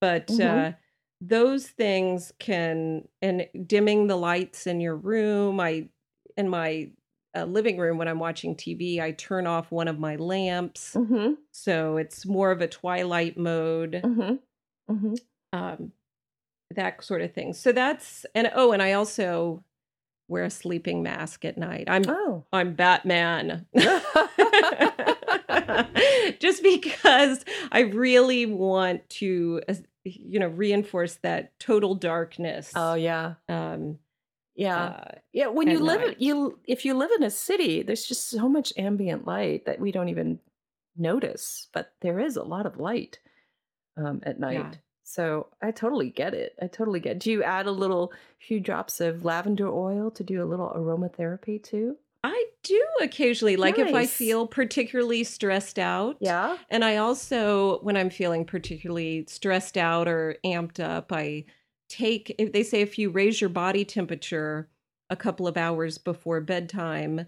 but 0.00 0.26
Mhm. 0.28 0.68
uh, 0.68 0.72
those 1.22 1.66
things 1.66 2.32
can 2.38 3.08
and 3.22 3.48
dimming 3.66 4.06
the 4.06 4.16
lights 4.16 4.66
in 4.66 4.80
your 4.80 4.94
room 4.96 5.58
i 5.58 5.88
in 6.36 6.48
my 6.48 6.90
uh, 7.34 7.44
living 7.44 7.78
room 7.78 7.96
when 7.98 8.08
i'm 8.08 8.18
watching 8.18 8.54
tv 8.54 9.00
i 9.00 9.10
turn 9.12 9.46
off 9.46 9.70
one 9.72 9.88
of 9.88 9.98
my 9.98 10.16
lamps 10.16 10.94
Mhm. 10.94 11.36
so 11.52 11.96
it's 11.96 12.26
more 12.26 12.50
of 12.50 12.60
a 12.60 12.68
twilight 12.68 13.36
mode 13.38 14.02
Mhm. 14.04 14.38
Mhm. 14.90 15.18
um 15.52 15.92
that 16.74 17.02
sort 17.02 17.22
of 17.22 17.32
thing 17.32 17.54
so 17.54 17.72
that's 17.72 18.26
and 18.34 18.50
oh 18.54 18.72
and 18.72 18.82
i 18.82 18.92
also 18.92 19.64
wear 20.28 20.44
a 20.44 20.50
sleeping 20.50 21.02
mask 21.02 21.44
at 21.44 21.56
night 21.56 21.84
i'm 21.88 22.02
Oh. 22.08 22.44
i'm 22.52 22.74
batman 22.74 23.64
just 26.38 26.62
because 26.62 27.44
i 27.72 27.80
really 27.80 28.46
want 28.46 29.08
to 29.08 29.60
you 30.04 30.38
know 30.38 30.48
reinforce 30.48 31.14
that 31.22 31.58
total 31.58 31.94
darkness 31.94 32.72
oh 32.74 32.94
yeah. 32.94 33.34
um 33.48 33.98
Yeah. 34.54 34.84
uh, 34.84 35.14
Yeah, 35.32 35.48
when 35.48 35.68
you 35.68 35.80
live 35.80 36.00
night. 36.00 36.20
you 36.20 36.58
if 36.64 36.84
you 36.84 36.94
live 36.94 37.10
in 37.16 37.22
a 37.22 37.30
city, 37.30 37.82
there's 37.82 38.06
just 38.06 38.30
so 38.30 38.48
much 38.48 38.72
ambient 38.78 39.26
light 39.26 39.66
that 39.66 39.80
we 39.80 39.92
don't 39.92 40.08
even 40.08 40.38
notice, 40.96 41.68
but 41.74 41.92
there 42.00 42.18
is 42.20 42.36
a 42.36 42.42
lot 42.42 42.64
of 42.66 42.78
light 42.78 43.18
um, 43.98 44.20
at 44.22 44.40
night. 44.40 44.54
Yeah. 44.54 44.72
So 45.04 45.48
I 45.60 45.70
totally 45.72 46.10
get 46.10 46.32
it. 46.34 46.54
I 46.62 46.66
totally 46.68 47.00
get. 47.00 47.12
It. 47.16 47.18
Do 47.20 47.30
you 47.30 47.42
add 47.42 47.66
a 47.66 47.70
little 47.70 48.12
few 48.38 48.58
drops 48.60 49.00
of 49.00 49.24
lavender 49.24 49.68
oil 49.68 50.10
to 50.12 50.24
do 50.24 50.42
a 50.42 50.48
little 50.50 50.72
aromatherapy 50.74 51.62
too? 51.62 51.96
I 52.26 52.44
do 52.62 52.84
occasionally 53.00 53.56
like 53.56 53.78
if 53.78 53.94
i 53.94 54.04
feel 54.06 54.46
particularly 54.46 55.22
stressed 55.24 55.78
out 55.78 56.16
Yeah. 56.20 56.56
And 56.70 56.84
I 56.84 56.96
also, 56.96 57.78
when 57.82 57.96
I'm 57.96 58.10
feeling 58.10 58.44
particularly 58.44 59.24
stressed 59.28 59.76
out 59.76 60.08
or 60.08 60.36
amped 60.44 60.80
up, 60.80 61.12
I 61.12 61.44
take, 61.88 62.34
if 62.38 62.52
they 62.52 62.62
say 62.62 62.80
if 62.80 62.98
you 62.98 63.10
raise 63.10 63.40
your 63.40 63.50
body 63.50 63.84
temperature 63.84 64.68
a 65.10 65.16
couple 65.16 65.46
of 65.46 65.56
hours 65.56 65.98
before 65.98 66.40
bedtime, 66.40 67.26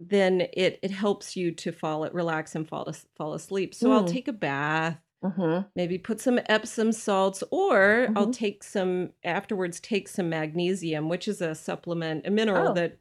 then 0.00 0.40
it 0.52 0.78
it 0.82 0.90
helps 0.90 1.36
you 1.36 1.52
to 1.52 1.70
fall, 1.72 2.04
it 2.04 2.14
relax 2.14 2.54
and 2.54 2.68
fall 2.68 2.84
as- 2.88 3.06
fall 3.16 3.34
asleep. 3.34 3.74
So 3.74 3.92
I'll 3.92 4.04
Mm. 4.04 4.10
take 4.12 4.28
a 4.28 4.32
bath, 4.32 4.98
Mm-hmm. 5.22 5.68
maybe 5.76 5.96
put 5.98 6.20
some 6.20 6.38
Epsom 6.46 6.92
salts, 6.92 7.42
or 7.50 8.08
I'll 8.16 8.26
Mhm. 8.28 8.34
take 8.34 8.64
some 8.64 9.12
afterwards. 9.24 9.80
Take 9.80 10.08
some 10.08 10.28
magnesium, 10.28 11.08
which 11.08 11.28
is 11.28 11.40
a 11.40 11.54
supplement, 11.54 12.26
a 12.26 12.30
mineral 12.30 12.68
Oh. 12.70 12.74
that 12.74 12.98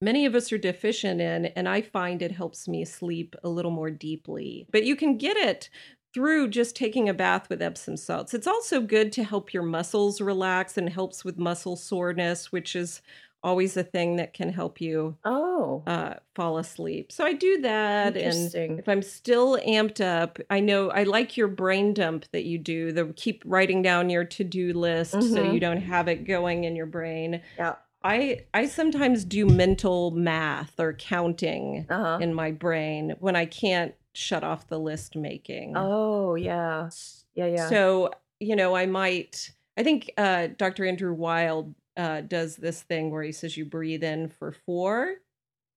many 0.00 0.26
of 0.26 0.34
us 0.34 0.52
are 0.52 0.58
deficient 0.58 1.20
in, 1.20 1.46
and 1.46 1.68
I 1.68 1.82
find 1.82 2.22
it 2.22 2.32
helps 2.32 2.66
me 2.68 2.84
sleep 2.84 3.36
a 3.44 3.48
little 3.48 3.70
more 3.70 3.90
deeply. 3.90 4.66
But 4.72 4.84
you 4.84 4.96
can 4.96 5.16
get 5.18 5.36
it 5.36 5.68
through 6.12 6.48
just 6.48 6.74
taking 6.74 7.08
a 7.08 7.14
bath 7.14 7.48
with 7.48 7.62
Epsom 7.62 7.96
salts. 7.96 8.34
It's 8.34 8.46
also 8.46 8.80
good 8.80 9.12
to 9.12 9.24
help 9.24 9.54
your 9.54 9.62
muscles 9.62 10.20
relax 10.20 10.76
and 10.76 10.88
helps 10.88 11.24
with 11.24 11.38
muscle 11.38 11.76
soreness, 11.76 12.50
which 12.50 12.74
is 12.74 13.00
always 13.42 13.74
a 13.76 13.82
thing 13.84 14.16
that 14.16 14.34
can 14.34 14.52
help 14.52 14.80
you 14.82 15.16
Oh. 15.24 15.82
uh, 15.86 16.14
fall 16.34 16.58
asleep. 16.58 17.10
So 17.10 17.24
I 17.24 17.32
do 17.32 17.60
that, 17.62 18.14
and 18.16 18.78
if 18.78 18.86
I'm 18.88 19.00
still 19.02 19.56
amped 19.66 20.04
up, 20.04 20.38
I 20.50 20.60
know 20.60 20.90
I 20.90 21.04
like 21.04 21.36
your 21.38 21.48
brain 21.48 21.94
dump 21.94 22.26
that 22.32 22.44
you 22.44 22.58
do. 22.58 22.92
The 22.92 23.06
keep 23.16 23.42
writing 23.46 23.80
down 23.80 24.10
your 24.10 24.24
to 24.24 24.44
do 24.44 24.74
list 24.74 25.12
so 25.12 25.18
Mhm. 25.20 25.54
you 25.54 25.60
don't 25.60 25.80
have 25.80 26.06
it 26.08 26.24
going 26.26 26.64
in 26.64 26.76
your 26.76 26.86
brain. 26.86 27.40
yeah. 27.56 27.76
I 28.02 28.46
I 28.54 28.66
sometimes 28.66 29.24
do 29.24 29.46
mental 29.46 30.10
math 30.10 30.78
or 30.80 30.92
counting 30.94 31.86
Uh-huh. 31.88 32.18
in 32.20 32.34
my 32.34 32.50
brain 32.50 33.14
when 33.20 33.36
I 33.36 33.46
can't 33.46 33.94
shut 34.14 34.42
off 34.42 34.66
the 34.68 34.78
list 34.80 35.16
making. 35.16 35.74
Oh, 35.76 36.34
yeah. 36.34 36.90
Yeah, 37.34 37.46
yeah. 37.46 37.68
So, 37.68 38.10
you 38.40 38.56
know, 38.56 38.74
I 38.74 38.86
might, 38.86 39.52
I 39.76 39.82
think 39.82 40.12
uh, 40.16 40.48
Dr. 40.56 40.84
Andrew 40.86 41.12
Weil 41.12 41.74
uh, 41.96 42.22
does 42.22 42.56
this 42.56 42.82
thing 42.82 43.10
where 43.10 43.22
he 43.22 43.32
says 43.32 43.56
you 43.56 43.64
breathe 43.64 44.02
in 44.02 44.28
for 44.28 44.50
four, 44.52 45.16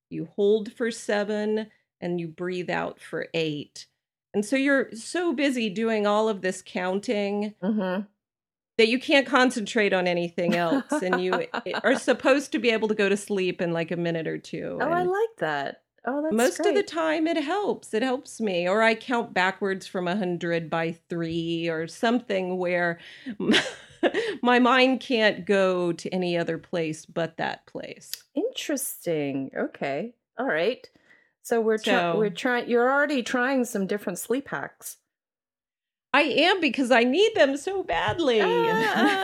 you 0.10 0.26
hold 0.36 0.72
for 0.74 0.90
seven, 0.92 1.68
and 2.02 2.20
you 2.20 2.28
breathe 2.28 2.70
out 2.70 3.00
for 3.00 3.28
eight. 3.34 3.86
And 4.34 4.44
so 4.46 4.56
you're 4.56 4.92
so 4.94 5.34
busy 5.34 5.70
doing 5.70 6.08
all 6.08 6.28
of 6.30 6.42
this 6.42 6.64
counting 6.66 7.54
Mhm. 7.62 8.08
That 8.78 8.88
you 8.88 9.00
can't 9.00 9.28
concentrate 9.28 9.94
on 9.94 10.08
anything 10.08 10.56
else. 10.66 10.92
and 10.92 11.22
you 11.22 11.46
are 11.84 11.96
supposed 11.98 12.52
to 12.54 12.60
be 12.60 12.70
able 12.72 12.88
to 12.88 12.96
go 12.96 13.08
to 13.10 13.18
sleep 13.18 13.62
in 13.62 13.72
like 13.74 13.92
a 13.92 13.98
minute 13.98 14.28
or 14.28 14.38
two. 14.38 14.78
Oh, 14.82 14.90
I 14.90 15.04
like 15.04 15.30
that. 15.40 15.82
Oh, 16.06 16.22
that's 16.22 16.36
most 16.36 16.60
of 16.66 16.76
the 16.76 16.84
time 16.84 17.28
it 17.28 17.42
helps 17.42 17.94
it 17.94 18.04
helps 18.04 18.42
me 18.42 18.68
or 18.68 18.82
i 18.84 18.94
count 18.94 19.34
backwards 19.34 19.88
from 19.88 20.06
a 20.06 20.12
100 20.12 20.70
by 20.70 20.98
3 21.08 21.70
or 21.70 21.88
something 21.88 22.58
where 22.58 23.00
my 24.42 24.60
mind 24.60 25.00
can't 25.00 25.46
go 25.46 25.94
to 25.94 26.10
any 26.14 26.38
other 26.38 26.58
place 26.58 27.06
but 27.06 27.38
that 27.38 27.66
place 27.68 28.12
Interesting. 28.36 29.50
Okay. 29.58 30.14
All 30.38 30.46
right. 30.46 30.88
So 31.42 31.60
we're 31.62 31.78
try- 31.78 31.94
So- 31.94 32.18
we're 32.18 32.30
trying. 32.30 32.70
You're 32.70 32.92
already 32.92 33.24
trying 33.24 33.66
some 33.66 33.88
different 33.88 34.20
sleep 34.20 34.50
hacks. 34.50 34.98
I 36.14 36.22
am 36.22 36.62
because 36.62 36.92
i 36.92 37.04
need 37.04 37.32
them 37.36 37.58
so 37.58 37.84
badly. 37.84 38.40
Ah, 38.42 39.24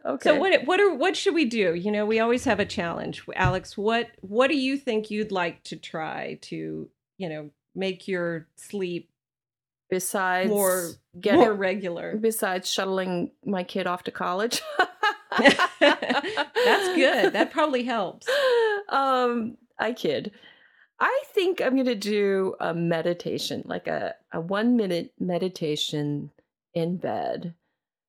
okay. 0.06 0.30
so 0.30 0.36
what 0.36 0.64
what 0.64 0.80
are 0.80 0.94
what 0.94 1.16
should 1.16 1.34
we 1.34 1.44
do? 1.44 1.74
You 1.74 1.90
know 1.90 2.06
we 2.06 2.20
always 2.20 2.44
have 2.44 2.60
a 2.60 2.66
challenge. 2.66 3.22
Alex 3.34 3.76
what 3.76 4.08
what 4.20 4.48
do 4.48 4.56
you 4.56 4.76
think 4.76 5.10
you'd 5.10 5.32
like 5.32 5.62
to 5.64 5.76
try 5.76 6.38
to 6.42 6.88
you 7.18 7.28
know 7.28 7.50
make 7.74 8.08
your 8.08 8.48
sleep 8.56 9.10
besides 9.90 10.48
more 10.48 10.90
getting 11.20 11.40
more 11.40 11.54
regular? 11.54 12.16
besides 12.16 12.70
shuttling 12.70 13.32
my 13.44 13.62
kid 13.62 13.86
off 13.86 14.04
to 14.04 14.10
college? 14.10 14.62
that's 15.38 16.96
good. 16.96 17.32
That 17.32 17.50
probably 17.52 17.84
helps. 17.84 18.26
Um, 18.88 19.56
I 19.78 19.92
kid. 19.92 20.32
I 21.00 21.22
think 21.32 21.60
I'm 21.60 21.74
going 21.74 21.86
to 21.86 21.94
do 21.94 22.54
a 22.60 22.74
meditation, 22.74 23.62
like 23.66 23.86
a, 23.86 24.14
a 24.32 24.40
one 24.40 24.76
minute 24.76 25.12
meditation 25.18 26.30
in 26.74 26.96
bed, 26.96 27.54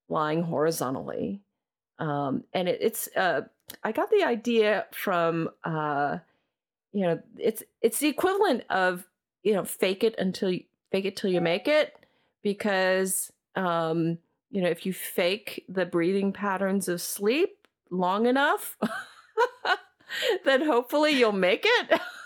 lying 0.08 0.44
horizontally. 0.44 1.42
Um, 2.00 2.44
and 2.54 2.68
it, 2.68 2.80
it's, 2.82 3.08
uh, 3.16 3.42
I 3.84 3.92
got 3.92 4.10
the 4.10 4.24
idea 4.24 4.86
from, 4.92 5.50
uh, 5.64 6.18
you 6.92 7.02
know, 7.02 7.22
it's, 7.38 7.62
it's 7.82 8.00
the 8.00 8.08
equivalent 8.08 8.64
of, 8.70 9.08
you 9.44 9.54
know, 9.54 9.64
fake 9.64 10.04
it 10.04 10.16
until 10.18 10.52
you 10.52 10.64
fake 10.92 11.06
it 11.06 11.16
till 11.16 11.30
you 11.30 11.42
make 11.42 11.68
it. 11.68 11.96
because 12.42 13.32
um, 13.56 14.18
you 14.52 14.62
know 14.62 14.70
if 14.70 14.86
you 14.86 14.94
fake 14.94 15.66
the 15.70 15.86
breathing 15.86 16.32
patterns 16.32 16.88
of 16.88 17.02
sleep 17.02 17.68
long 17.92 18.26
enough, 18.26 18.78
then 20.46 20.66
hopefully 20.66 21.12
you'll 21.12 21.32
make 21.32 21.66
it. 21.66 22.02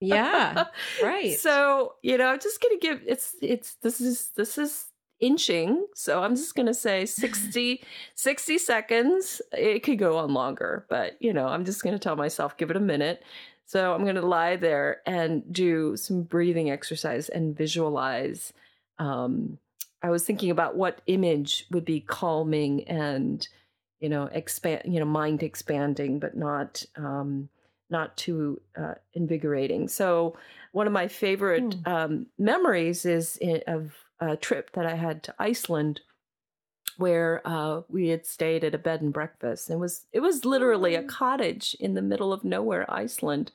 Yeah, 0.00 0.66
right. 1.02 1.38
So 1.38 1.94
you 2.02 2.18
know, 2.18 2.28
I'm 2.28 2.40
just 2.40 2.60
gonna 2.60 2.78
give 2.80 3.02
it's 3.06 3.34
it's 3.40 3.74
this 3.82 4.00
is 4.00 4.30
this 4.36 4.58
is 4.58 4.86
inching 5.18 5.86
so 5.94 6.22
i'm 6.22 6.36
just 6.36 6.54
going 6.54 6.66
to 6.66 6.74
say 6.74 7.06
60 7.06 7.82
60 8.14 8.58
seconds 8.58 9.40
it 9.52 9.82
could 9.82 9.98
go 9.98 10.18
on 10.18 10.34
longer 10.34 10.84
but 10.90 11.16
you 11.20 11.32
know 11.32 11.46
i'm 11.46 11.64
just 11.64 11.82
going 11.82 11.94
to 11.94 11.98
tell 11.98 12.16
myself 12.16 12.56
give 12.56 12.70
it 12.70 12.76
a 12.76 12.80
minute 12.80 13.22
so 13.64 13.94
i'm 13.94 14.02
going 14.02 14.16
to 14.16 14.26
lie 14.26 14.56
there 14.56 15.00
and 15.06 15.50
do 15.52 15.96
some 15.96 16.22
breathing 16.22 16.70
exercise 16.70 17.28
and 17.30 17.56
visualize 17.56 18.52
um, 18.98 19.58
i 20.02 20.10
was 20.10 20.24
thinking 20.24 20.50
about 20.50 20.76
what 20.76 21.00
image 21.06 21.66
would 21.70 21.84
be 21.84 22.00
calming 22.00 22.84
and 22.86 23.48
you 24.00 24.10
know 24.10 24.24
expand 24.32 24.82
you 24.84 25.00
know 25.00 25.06
mind 25.06 25.42
expanding 25.42 26.18
but 26.18 26.36
not 26.36 26.84
um, 26.96 27.48
not 27.90 28.16
too 28.16 28.60
uh, 28.76 28.94
invigorating 29.14 29.88
so 29.88 30.36
one 30.72 30.86
of 30.86 30.92
my 30.92 31.08
favorite 31.08 31.70
mm. 31.70 31.88
um, 31.88 32.26
memories 32.38 33.06
is 33.06 33.36
in, 33.38 33.62
of 33.66 33.94
a 34.20 34.36
trip 34.36 34.72
that 34.72 34.86
I 34.86 34.94
had 34.94 35.22
to 35.24 35.34
Iceland 35.38 36.00
where 36.96 37.42
uh, 37.44 37.82
we 37.88 38.08
had 38.08 38.26
stayed 38.26 38.64
at 38.64 38.74
a 38.74 38.78
bed 38.78 39.02
and 39.02 39.12
breakfast. 39.12 39.70
It 39.70 39.78
was 39.78 40.06
it 40.12 40.20
was 40.20 40.44
literally 40.44 40.94
a 40.94 41.02
cottage 41.02 41.76
in 41.80 41.94
the 41.94 42.02
middle 42.02 42.32
of 42.32 42.44
nowhere, 42.44 42.90
Iceland. 42.90 43.52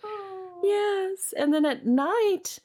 Yes, 0.64 1.34
and 1.38 1.54
then 1.54 1.66
at 1.66 1.86
night, 1.86 2.60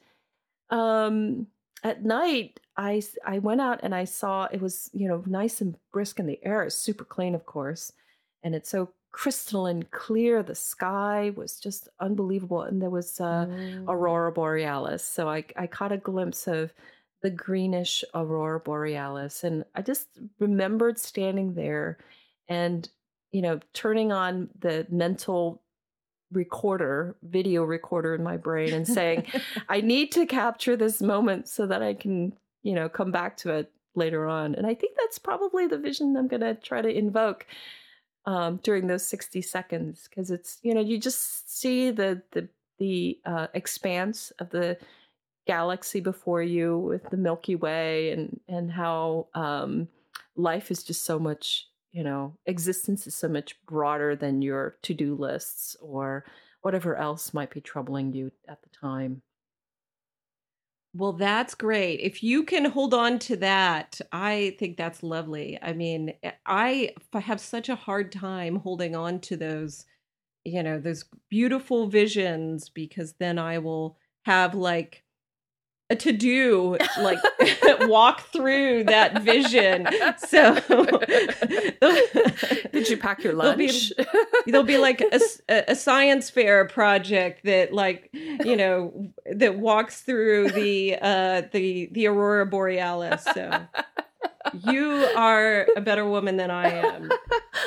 um, 0.69 1.47
at 1.83 2.03
night 2.03 2.59
I 2.75 3.01
I 3.25 3.39
went 3.39 3.61
out 3.61 3.79
and 3.81 3.95
I 3.95 4.05
saw 4.05 4.47
it 4.51 4.61
was 4.61 4.89
you 4.93 5.07
know 5.07 5.23
nice 5.25 5.61
and 5.61 5.75
brisk 5.91 6.19
in 6.19 6.27
the 6.27 6.39
air 6.43 6.63
is 6.63 6.75
super 6.75 7.03
clean, 7.03 7.33
of 7.33 7.45
course, 7.45 7.91
and 8.43 8.53
it's 8.55 8.69
so 8.69 8.89
crystalline 9.17 9.83
clear. 9.89 10.43
The 10.43 10.53
sky 10.53 11.31
was 11.35 11.59
just 11.59 11.89
unbelievable, 11.99 12.61
and 12.61 12.79
there 12.79 12.91
was 12.91 13.19
uh, 13.19 13.47
mm. 13.49 13.85
aurora 13.87 14.31
borealis. 14.31 15.03
So 15.03 15.27
I 15.27 15.43
I 15.55 15.65
caught 15.65 15.91
a 15.91 15.97
glimpse 15.97 16.47
of 16.47 16.71
the 17.23 17.29
greenish 17.31 18.03
aurora 18.13 18.59
borealis 18.59 19.43
and 19.43 19.65
i 19.75 19.81
just 19.81 20.07
remembered 20.39 20.99
standing 20.99 21.55
there 21.55 21.97
and 22.47 22.89
you 23.31 23.41
know 23.41 23.59
turning 23.73 24.11
on 24.11 24.49
the 24.59 24.85
mental 24.89 25.61
recorder 26.31 27.15
video 27.23 27.63
recorder 27.63 28.13
in 28.13 28.23
my 28.23 28.37
brain 28.37 28.73
and 28.73 28.87
saying 28.87 29.25
i 29.69 29.81
need 29.81 30.11
to 30.11 30.25
capture 30.25 30.75
this 30.75 31.01
moment 31.01 31.47
so 31.47 31.65
that 31.65 31.81
i 31.81 31.93
can 31.93 32.33
you 32.63 32.73
know 32.73 32.87
come 32.87 33.11
back 33.11 33.35
to 33.35 33.49
it 33.49 33.71
later 33.95 34.27
on 34.27 34.53
and 34.53 34.67
i 34.67 34.75
think 34.75 34.95
that's 34.97 35.17
probably 35.17 35.65
the 35.65 35.77
vision 35.77 36.15
i'm 36.15 36.27
going 36.27 36.41
to 36.41 36.53
try 36.53 36.81
to 36.81 36.89
invoke 36.89 37.47
um, 38.27 38.59
during 38.61 38.85
those 38.87 39.07
60 39.07 39.41
seconds 39.41 40.07
because 40.07 40.29
it's 40.29 40.59
you 40.61 40.75
know 40.75 40.81
you 40.81 40.99
just 40.99 41.49
see 41.57 41.89
the 41.89 42.21
the 42.31 42.47
the 42.77 43.19
uh, 43.25 43.47
expanse 43.55 44.31
of 44.37 44.51
the 44.51 44.77
galaxy 45.47 46.01
before 46.01 46.43
you 46.43 46.77
with 46.77 47.09
the 47.09 47.17
Milky 47.17 47.55
Way 47.55 48.11
and 48.11 48.39
and 48.47 48.69
how 48.69 49.27
um, 49.33 49.87
life 50.35 50.69
is 50.69 50.83
just 50.83 51.05
so 51.05 51.17
much 51.17 51.67
you 51.93 52.03
know 52.03 52.35
existence 52.45 53.07
is 53.07 53.15
so 53.15 53.29
much 53.29 53.55
broader 53.65 54.15
than 54.15 54.41
your 54.41 54.75
to-do 54.83 55.15
lists 55.15 55.77
or 55.81 56.25
whatever 56.61 56.97
else 56.97 57.33
might 57.33 57.49
be 57.49 57.61
troubling 57.61 58.11
you 58.11 58.29
at 58.49 58.61
the 58.61 58.69
time. 58.69 59.21
Well, 60.97 61.13
that's 61.13 61.53
great. 61.53 61.99
If 61.99 62.23
you 62.23 62.43
can 62.43 62.65
hold 62.65 62.93
on 62.93 63.19
to 63.19 63.37
that, 63.37 64.01
I 64.11 64.55
think 64.57 64.77
that's 64.77 65.03
lovely. 65.03 65.59
I 65.61 65.73
mean, 65.73 66.13
eh, 66.23 66.31
I 66.45 66.93
have 67.13 67.39
such 67.39 67.69
a 67.69 67.75
hard 67.75 68.11
time 68.11 68.55
holding 68.57 68.95
on 68.95 69.19
to 69.21 69.37
those, 69.37 69.85
you 70.45 70.63
know, 70.63 70.79
those 70.79 71.05
beautiful 71.29 71.87
visions 71.87 72.69
because 72.69 73.13
then 73.15 73.39
I 73.39 73.59
will 73.59 73.97
have 74.25 74.55
like 74.55 75.05
a 75.89 75.95
to 75.95 76.11
do 76.11 76.77
like 76.99 77.19
walk 77.81 78.21
through 78.31 78.85
that 78.85 79.21
vision. 79.21 79.87
So 80.17 80.55
did 82.71 82.89
you 82.89 82.97
pack 82.97 83.23
your 83.23 83.33
lunch? 83.33 83.91
There'll 83.97 84.15
be, 84.45 84.51
there'll 84.51 84.65
be 84.65 84.77
like 84.77 85.01
a, 85.01 85.71
a, 85.71 85.75
science 85.75 86.29
fair 86.29 86.65
project 86.65 87.45
that 87.45 87.73
like 87.73 88.09
you 88.13 88.55
know 88.55 89.11
that 89.31 89.57
walks 89.57 90.01
through 90.01 90.51
the 90.51 90.97
uh 91.01 91.43
the 91.51 91.89
the 91.91 92.07
aurora 92.07 92.45
borealis. 92.45 93.25
So 93.33 93.65
you 94.53 95.07
are 95.15 95.67
a 95.75 95.81
better 95.81 96.05
woman 96.05 96.37
than 96.37 96.51
I 96.51 96.69
am. 96.69 97.09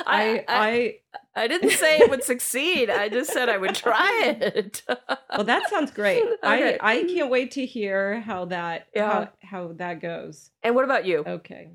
I, 0.07 0.45
I, 0.49 0.49
I 0.49 0.97
I 1.35 1.47
didn't 1.47 1.71
say 1.71 1.99
it 1.99 2.11
would 2.11 2.25
succeed. 2.25 2.91
I 2.91 3.09
just 3.09 3.33
said 3.33 3.49
I 3.49 3.57
would 3.57 3.75
try 3.75 4.23
it. 4.25 4.83
well, 4.89 5.45
that 5.45 5.69
sounds 5.71 5.91
great. 5.91 6.23
Okay. 6.23 6.79
I 6.83 6.99
I 6.99 7.05
can't 7.05 7.31
wait 7.31 7.53
to 7.53 7.65
hear 7.65 8.21
how 8.21 8.47
that 8.47 8.89
yeah. 8.95 9.13
how, 9.13 9.29
how 9.43 9.73
that 9.75 10.01
goes. 10.01 10.51
And 10.63 10.75
what 10.75 10.85
about 10.85 11.07
you? 11.07 11.23
Okay. 11.27 11.71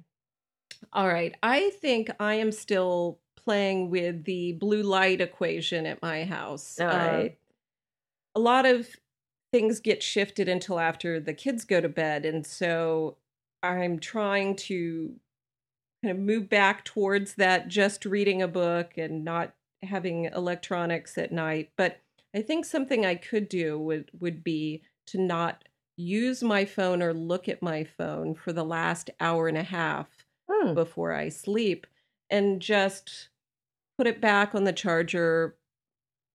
All 0.92 1.08
right. 1.08 1.36
I 1.42 1.72
think 1.82 2.10
I 2.20 2.36
am 2.36 2.52
still 2.52 3.20
playing 3.36 3.90
with 3.90 4.26
the 4.26 4.54
blue 4.54 4.84
light 4.84 5.22
equation 5.22 5.86
at 5.86 6.02
my 6.02 6.26
house. 6.26 6.80
All 6.80 6.88
right. 6.88 7.32
Uh, 7.32 8.40
a 8.40 8.40
lot 8.40 8.66
of 8.66 8.88
things 9.54 9.80
get 9.80 10.04
shifted 10.04 10.50
until 10.50 10.80
after 10.80 11.20
the 11.20 11.34
kids 11.34 11.64
go 11.64 11.80
to 11.80 11.88
bed, 11.88 12.26
and 12.26 12.46
so 12.46 13.16
I'm 13.64 14.00
trying 14.00 14.58
to 14.58 15.14
kind 16.06 16.20
of 16.20 16.24
move 16.24 16.48
back 16.48 16.86
towards 16.86 17.34
that 17.34 17.68
just 17.68 18.06
reading 18.06 18.40
a 18.40 18.48
book 18.48 18.96
and 18.96 19.26
not 19.26 19.54
having 19.82 20.26
electronics 20.26 21.18
at 21.18 21.32
night. 21.32 21.72
But 21.76 22.00
I 22.36 22.44
think 22.44 22.66
something 22.66 23.04
I 23.04 23.16
could 23.16 23.50
do 23.50 23.80
would 23.80 24.12
would 24.20 24.44
be 24.44 24.84
to 25.08 25.20
not 25.20 25.64
use 25.98 26.44
my 26.44 26.64
phone 26.64 27.02
or 27.02 27.12
look 27.12 27.50
at 27.50 27.64
my 27.64 27.84
phone 27.84 28.36
for 28.36 28.54
the 28.54 28.64
last 28.64 29.10
hour 29.20 29.48
and 29.48 29.58
a 29.58 29.64
half 29.64 30.08
hmm. 30.48 30.76
before 30.76 31.14
I 31.14 31.30
sleep 31.30 31.88
and 32.30 32.62
just 32.62 33.30
put 33.98 34.06
it 34.06 34.22
back 34.22 34.54
on 34.54 34.66
the 34.66 34.74
charger 34.74 35.56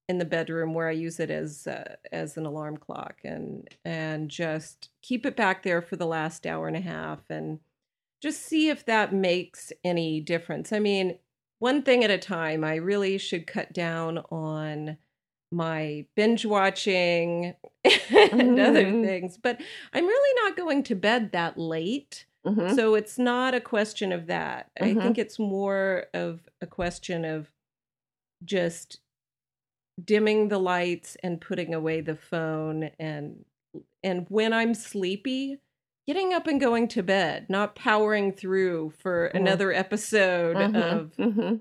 in 0.09 0.19
the 0.19 0.25
bedroom 0.25 0.75
where 0.75 0.89
I 0.89 0.93
use 0.93 1.21
it 1.21 1.31
as 1.31 1.69
uh, 1.69 1.95
as 2.11 2.37
an 2.37 2.45
alarm 2.45 2.77
clock 2.77 3.19
and 3.23 3.69
and 3.85 4.29
just 4.29 4.91
keep 5.01 5.25
it 5.25 5.37
back 5.37 5.63
there 5.63 5.81
for 5.81 5.95
the 5.95 6.07
last 6.07 6.45
hour 6.45 6.67
and 6.67 6.77
a 6.77 6.81
half 6.81 7.21
and 7.31 7.61
just 8.21 8.43
see 8.43 8.69
if 8.69 8.85
that 8.87 9.13
makes 9.13 9.73
any 9.83 10.21
difference. 10.21 10.73
I 10.73 10.79
mean, 10.79 11.19
one 11.59 11.83
thing 11.83 12.05
at 12.05 12.11
a 12.11 12.19
time, 12.19 12.65
I 12.65 12.77
really 12.77 13.19
should 13.19 13.47
cut 13.47 13.73
down 13.73 14.19
on 14.31 14.99
my 15.53 16.07
binge 16.15 16.47
watching 16.47 17.55
and 17.85 17.95
mm-hmm. 17.95 18.61
other 18.61 18.85
things, 18.85 19.37
but 19.37 19.61
I'm 19.93 20.07
really 20.07 20.43
not 20.45 20.57
going 20.57 20.83
to 20.85 20.95
bed 20.95 21.33
that 21.33 21.59
late. 21.59 22.27
Mm-hmm. 22.47 22.75
So 22.75 22.95
it's 22.95 23.19
not 23.19 23.55
a 23.55 23.61
question 23.61 24.13
of 24.13 24.27
that. 24.29 24.71
Mm-hmm. 24.81 24.99
I 24.99 25.03
think 25.03 25.19
it's 25.19 25.39
more 25.39 26.07
of 26.15 26.41
a 26.61 26.67
question 26.67 27.25
of 27.25 27.51
just 28.45 29.01
dimming 30.03 30.49
the 30.49 30.59
lights 30.59 31.17
and 31.23 31.41
putting 31.41 31.75
away 31.75 32.01
the 32.01 32.17
phone 32.17 32.91
and 32.99 33.45
and 34.03 34.27
when 34.29 34.53
I'm 34.53 34.75
sleepy, 34.75 35.59
getting 36.12 36.33
up 36.33 36.49
and 36.49 36.61
going 36.61 36.88
to 36.88 37.05
bed, 37.05 37.46
not 37.49 37.77
powering 37.77 38.33
through 38.33 38.92
for 38.99 39.29
mm-hmm. 39.29 39.37
another 39.37 39.73
episode 39.73 40.57
mm-hmm. 40.57 40.75
of 40.75 41.16
mm-hmm. 41.16 41.55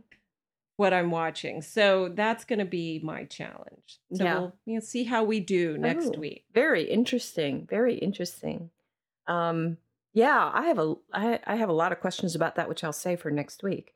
what 0.76 0.92
I'm 0.92 1.12
watching. 1.12 1.62
So 1.62 2.10
that's 2.10 2.46
going 2.46 2.58
to 2.58 2.66
be 2.66 3.00
my 3.04 3.26
challenge. 3.26 4.00
So 4.12 4.24
yeah. 4.24 4.48
we'll 4.66 4.82
see 4.82 5.04
how 5.04 5.24
we 5.24 5.40
do 5.40 5.78
next 5.78 6.14
oh, 6.16 6.20
week. 6.20 6.46
Very 6.52 6.86
interesting. 6.86 7.68
Very 7.70 7.94
interesting. 8.00 8.72
Um, 9.28 9.78
yeah, 10.14 10.50
I 10.52 10.64
have 10.64 10.80
a 10.80 10.96
I, 11.14 11.40
I 11.46 11.56
have 11.56 11.70
a 11.70 11.74
lot 11.74 11.92
of 11.92 12.00
questions 12.00 12.34
about 12.34 12.56
that, 12.56 12.68
which 12.68 12.84
I'll 12.84 12.92
say 12.92 13.16
for 13.16 13.30
next 13.30 13.62
week. 13.62 13.94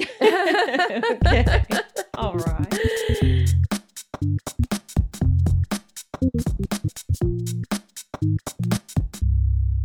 okay. 0.22 1.62
All 2.14 2.36
right. 2.36 3.54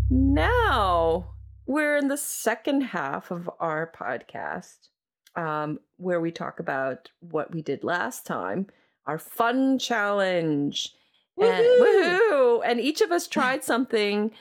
Now 0.10 1.36
we're 1.66 1.98
in 1.98 2.08
the 2.08 2.18
second 2.18 2.82
half 2.82 3.32
of 3.32 3.50
our 3.60 3.92
podcast 3.96 4.90
um, 5.36 5.80
where 5.98 6.22
we 6.22 6.32
talk 6.32 6.60
about 6.60 7.10
what 7.20 7.54
we 7.54 7.62
did 7.62 7.84
last 7.84 8.26
time, 8.26 8.68
our 9.08 9.18
fun 9.18 9.80
challenge. 9.80 10.94
Woo-hoo! 11.36 11.52
And, 11.52 11.66
woo-hoo! 11.80 12.62
and 12.62 12.80
each 12.80 13.02
of 13.02 13.12
us 13.12 13.28
tried 13.28 13.64
something 13.64 14.32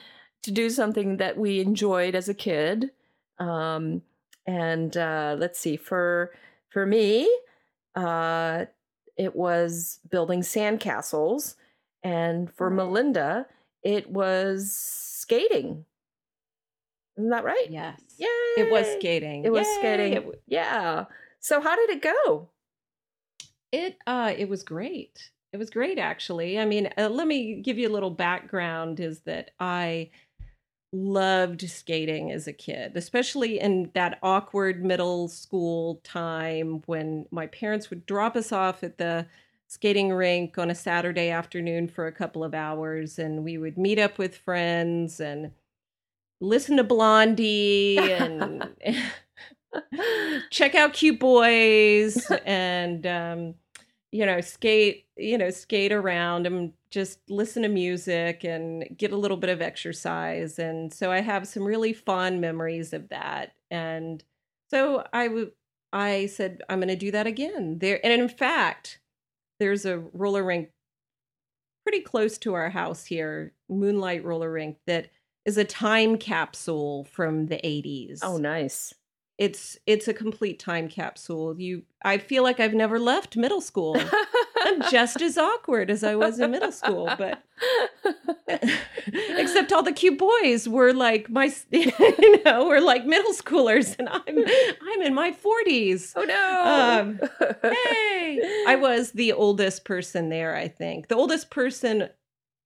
to 0.42 0.50
do 0.50 0.68
something 0.70 1.16
that 1.16 1.38
we 1.38 1.60
enjoyed 1.60 2.14
as 2.14 2.28
a 2.28 2.34
kid. 2.34 2.90
Um, 3.38 4.02
and 4.46 4.96
uh, 4.96 5.36
let's 5.38 5.58
see, 5.58 5.76
for 5.76 6.32
for 6.68 6.84
me, 6.84 7.34
uh, 7.94 8.66
it 9.16 9.34
was 9.34 10.00
building 10.10 10.42
sandcastles, 10.42 11.54
and 12.02 12.52
for 12.52 12.68
Melinda, 12.68 13.46
it 13.82 14.10
was 14.10 14.76
skating. 15.24 15.84
Isn't 17.16 17.30
that 17.30 17.44
right? 17.44 17.66
Yes. 17.70 18.00
Yay! 18.18 18.26
It 18.58 18.70
was 18.70 18.86
skating. 18.98 19.44
It 19.44 19.50
was 19.52 19.66
Yay! 19.66 19.74
skating. 19.78 20.12
It, 20.12 20.20
w- 20.20 20.38
Yeah. 20.46 21.04
So 21.40 21.60
how 21.60 21.74
did 21.76 21.90
it 21.90 22.02
go? 22.02 22.50
it 23.72 23.96
uh 24.06 24.32
it 24.36 24.48
was 24.48 24.62
great. 24.62 25.30
It 25.52 25.56
was 25.56 25.70
great 25.70 25.98
actually. 25.98 26.58
I 26.60 26.64
mean, 26.64 26.90
uh, 26.98 27.08
let 27.08 27.26
me 27.26 27.60
give 27.60 27.78
you 27.78 27.88
a 27.88 27.92
little 27.96 28.10
background 28.10 29.00
is 29.00 29.20
that 29.20 29.50
I 29.58 30.10
loved 30.92 31.68
skating 31.68 32.30
as 32.30 32.46
a 32.46 32.52
kid, 32.52 32.96
especially 32.96 33.58
in 33.60 33.90
that 33.94 34.18
awkward 34.22 34.84
middle 34.84 35.26
school 35.28 36.00
time 36.04 36.82
when 36.86 37.26
my 37.32 37.46
parents 37.48 37.90
would 37.90 38.06
drop 38.06 38.36
us 38.36 38.52
off 38.52 38.84
at 38.84 38.98
the 38.98 39.26
skating 39.74 40.12
rink 40.12 40.56
on 40.56 40.70
a 40.70 40.74
Saturday 40.74 41.30
afternoon 41.30 41.88
for 41.88 42.06
a 42.06 42.12
couple 42.12 42.44
of 42.44 42.54
hours 42.54 43.18
and 43.18 43.42
we 43.42 43.58
would 43.58 43.76
meet 43.76 43.98
up 43.98 44.18
with 44.18 44.36
friends 44.36 45.18
and 45.18 45.50
listen 46.40 46.76
to 46.76 46.84
Blondie 46.84 47.98
and 47.98 48.68
check 50.50 50.76
out 50.76 50.92
cute 50.92 51.18
boys 51.18 52.30
and 52.46 53.04
um 53.04 53.54
you 54.12 54.24
know 54.24 54.40
skate 54.40 55.06
you 55.16 55.36
know 55.36 55.50
skate 55.50 55.92
around 55.92 56.46
and 56.46 56.72
just 56.88 57.18
listen 57.28 57.64
to 57.64 57.68
music 57.68 58.44
and 58.44 58.86
get 58.96 59.10
a 59.10 59.16
little 59.16 59.36
bit 59.36 59.50
of 59.50 59.60
exercise. 59.60 60.60
And 60.60 60.94
so 60.94 61.10
i 61.10 61.20
have 61.20 61.48
some 61.48 61.64
really 61.64 61.92
fond 61.92 62.40
memories 62.40 62.92
of 62.92 63.08
that. 63.08 63.54
And 63.72 64.22
so 64.70 65.04
i 65.12 65.26
would 65.26 65.50
i 65.92 66.26
said 66.26 66.62
i'm 66.68 66.78
going 66.78 66.86
to 66.86 66.96
do 66.96 67.10
that 67.10 67.26
again. 67.26 67.80
There 67.80 67.98
and 68.06 68.22
in 68.22 68.28
fact 68.28 69.00
there's 69.60 69.84
a 69.84 69.98
roller 70.12 70.42
rink 70.44 70.70
pretty 71.86 72.00
close 72.00 72.38
to 72.38 72.54
our 72.54 72.70
house 72.70 73.04
here 73.04 73.52
moonlight 73.68 74.24
roller 74.24 74.50
rink 74.50 74.78
that 74.86 75.08
is 75.44 75.58
a 75.58 75.64
time 75.64 76.16
capsule 76.16 77.04
from 77.04 77.46
the 77.46 77.56
80s 77.56 78.20
Oh, 78.22 78.36
nice. 78.38 78.94
it's 79.38 79.76
it's 79.86 80.08
a 80.08 80.14
complete 80.14 80.58
time 80.58 80.88
capsule. 80.88 81.58
You 81.60 81.82
i 82.04 82.18
feel 82.18 82.42
like 82.42 82.60
i've 82.60 82.74
never 82.74 82.98
left 82.98 83.36
middle 83.36 83.60
school 83.60 83.94
i'm 84.64 84.82
just 84.90 85.20
as 85.22 85.36
awkward 85.38 85.90
as 85.90 86.02
i 86.02 86.14
was 86.14 86.40
in 86.40 86.50
middle 86.50 86.72
school 86.72 87.10
but 87.18 87.42
except 89.06 89.72
all 89.72 89.82
the 89.82 89.92
cute 89.92 90.18
boys 90.18 90.68
were 90.68 90.92
like 90.92 91.28
my 91.30 91.52
you 91.70 92.42
know 92.44 92.66
were 92.66 92.80
like 92.80 93.04
middle 93.06 93.32
schoolers 93.32 93.96
and 93.98 94.08
i'm 94.08 94.22
i'm 94.26 95.02
in 95.02 95.14
my 95.14 95.30
40s 95.30 96.12
oh 96.16 96.24
no. 96.24 96.62
Um, 96.64 97.20
hey 97.62 98.64
i 98.66 98.76
was 98.76 99.12
the 99.12 99.32
oldest 99.32 99.84
person 99.84 100.28
there 100.28 100.56
i 100.56 100.68
think 100.68 101.08
the 101.08 101.16
oldest 101.16 101.50
person 101.50 102.08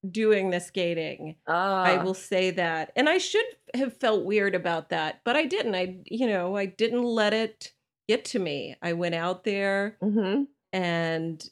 doing 0.09 0.51
the 0.51 0.61
skating 0.61 1.35
Ah. 1.49 1.83
I 1.83 2.03
will 2.05 2.15
say 2.15 2.53
that. 2.53 2.93
And 2.95 3.09
I 3.09 3.19
should 3.19 3.45
have 3.75 3.97
felt 3.97 4.25
weird 4.25 4.55
about 4.55 4.91
that, 4.91 5.23
but 5.25 5.35
I 5.35 5.45
didn't. 5.45 5.75
I, 5.75 5.97
you 6.05 6.29
know, 6.29 6.57
I 6.57 6.67
didn't 6.67 7.03
let 7.03 7.35
it 7.35 7.73
get 8.09 8.25
to 8.27 8.39
me. 8.39 8.77
I 8.81 8.93
went 8.93 9.17
out 9.17 9.43
there 9.43 9.97
Mhm. 10.01 10.47
and 10.73 11.45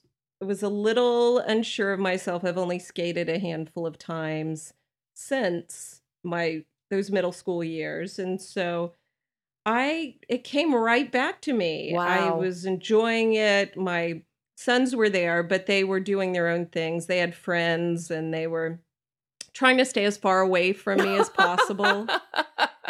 was 0.45 0.63
a 0.63 0.69
little 0.69 1.39
unsure 1.39 1.93
of 1.93 2.01
myself. 2.01 2.45
I've 2.45 2.59
only 2.59 2.79
skated 2.79 3.29
a 3.29 3.39
handful 3.39 3.87
of 3.87 3.99
times 3.99 4.75
since 5.15 6.03
my 6.23 6.65
those 6.91 7.11
middle 7.11 7.33
school 7.33 7.65
years. 7.65 8.19
And 8.19 8.41
so 8.41 8.93
I 9.65 10.17
it 10.29 10.45
came 10.45 10.75
right 10.75 11.11
back 11.11 11.41
to 11.43 11.53
me. 11.53 11.93
I 11.97 12.31
was 12.31 12.65
enjoying 12.65 13.35
it. 13.35 13.77
My 13.77 14.23
sons 14.57 14.95
were 14.95 15.09
there, 15.09 15.43
but 15.43 15.67
they 15.67 15.85
were 15.85 16.01
doing 16.01 16.33
their 16.33 16.49
own 16.49 16.67
things. 16.67 17.07
They 17.07 17.19
had 17.19 17.35
friends 17.35 18.11
and 18.11 18.33
they 18.33 18.47
were 18.47 18.81
trying 19.53 19.79
to 19.79 19.85
stay 19.85 20.05
as 20.05 20.17
far 20.17 20.41
away 20.41 20.73
from 20.73 20.99
me 20.99 21.17
as 21.17 21.29
possible. 21.37 22.07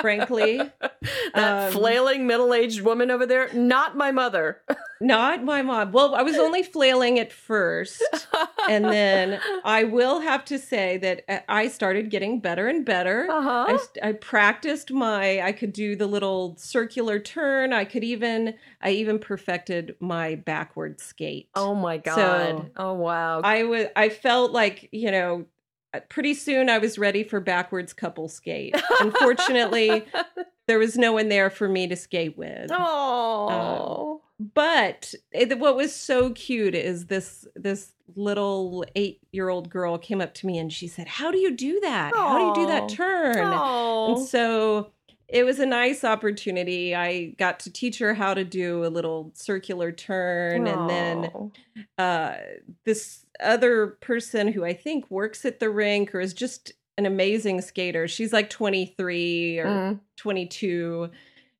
Frankly. 0.00 0.56
that 1.35 1.66
Um, 1.66 1.72
flailing 1.72 2.26
middle-aged 2.26 2.80
woman 2.80 3.11
over 3.11 3.26
there, 3.26 3.52
not 3.52 3.96
my 3.96 4.12
mother. 4.12 4.62
Not 5.00 5.44
my 5.44 5.61
mom. 5.61 5.92
Well, 5.92 6.14
I 6.14 6.22
was 6.22 6.37
only 6.37 6.62
flailing 6.62 7.18
at 7.18 7.30
first. 7.32 8.02
And 8.68 8.87
then 8.87 9.40
I 9.64 9.85
will 9.85 10.20
have 10.20 10.44
to 10.46 10.59
say 10.59 10.96
that 10.98 11.24
uh, 11.28 11.40
I 11.48 11.68
started 11.68 12.11
getting 12.11 12.40
better 12.40 12.66
and 12.66 12.85
better. 12.85 13.28
I, 13.30 13.37
uh-huh. 13.37 13.78
st- 13.78 14.04
I 14.04 14.12
practiced 14.12 14.90
my 14.90 15.42
I 15.42 15.52
could 15.52 15.72
do 15.72 15.96
the 15.96 16.06
little 16.06 16.56
circular 16.56 17.18
turn. 17.18 17.72
I 17.72 17.85
could 17.85 18.04
even 18.04 18.54
I 18.80 18.90
even 18.92 19.18
perfected 19.18 19.96
my 20.00 20.37
backward 20.37 21.00
skate. 21.00 21.50
Oh 21.54 21.74
my 21.74 21.98
god. 21.98 22.16
So, 22.16 22.70
oh 22.76 22.92
wow. 22.94 23.42
I 23.42 23.64
was 23.64 23.88
I 23.96 24.09
felt 24.09 24.52
like, 24.52 24.88
you 24.92 25.11
know, 25.11 25.44
pretty 26.00 26.35
soon 26.35 26.68
I 26.68 26.78
was 26.78 26.98
ready 26.98 27.22
for 27.22 27.40
backwards 27.40 27.92
couple 27.92 28.28
skate. 28.28 28.74
Unfortunately, 29.00 30.04
there 30.66 30.78
was 30.78 30.96
no 30.96 31.12
one 31.12 31.28
there 31.28 31.50
for 31.50 31.68
me 31.68 31.87
to 31.88 31.96
skate 31.96 32.37
with. 32.37 32.70
Oh. 32.72 34.22
But 34.38 35.14
it, 35.32 35.59
what 35.59 35.76
was 35.76 35.94
so 35.94 36.30
cute 36.30 36.74
is 36.74 37.06
this 37.06 37.46
this 37.54 37.92
little 38.14 38.85
8-year-old 38.94 39.70
girl 39.70 39.98
came 39.98 40.20
up 40.20 40.35
to 40.35 40.46
me 40.46 40.59
and 40.59 40.72
she 40.72 40.88
said, 40.88 41.09
"How 41.09 41.30
do 41.30 41.38
you 41.38 41.56
do 41.56 41.80
that? 41.80 42.14
How 42.14 42.38
do 42.38 42.61
you 42.61 42.66
do 42.66 42.72
that 42.72 42.88
turn?" 42.88 43.38
Oh. 43.38 44.16
And 44.16 44.26
so 44.26 44.92
it 45.28 45.44
was 45.44 45.59
a 45.59 45.66
nice 45.66 46.04
opportunity. 46.04 46.94
I 46.94 47.35
got 47.38 47.59
to 47.61 47.72
teach 47.72 47.98
her 47.98 48.14
how 48.14 48.35
to 48.35 48.44
do 48.44 48.85
a 48.85 48.88
little 48.88 49.32
circular 49.35 49.90
turn 49.90 50.66
and 50.68 50.88
then 50.88 51.52
uh, 51.98 52.37
this 52.85 53.26
other 53.40 53.88
person 54.01 54.49
who 54.53 54.64
I 54.64 54.72
think 54.72 55.11
works 55.11 55.44
at 55.44 55.61
the 55.61 55.70
rink 55.70 56.14
or 56.14 56.20
is 56.20 56.35
just 56.35 56.72
an 56.99 57.07
amazing 57.07 57.61
skater. 57.61 58.09
She's 58.09 58.33
like 58.33 58.49
23 58.51 59.59
or 59.59 59.66
Mm. 59.66 60.01
22. 60.16 61.11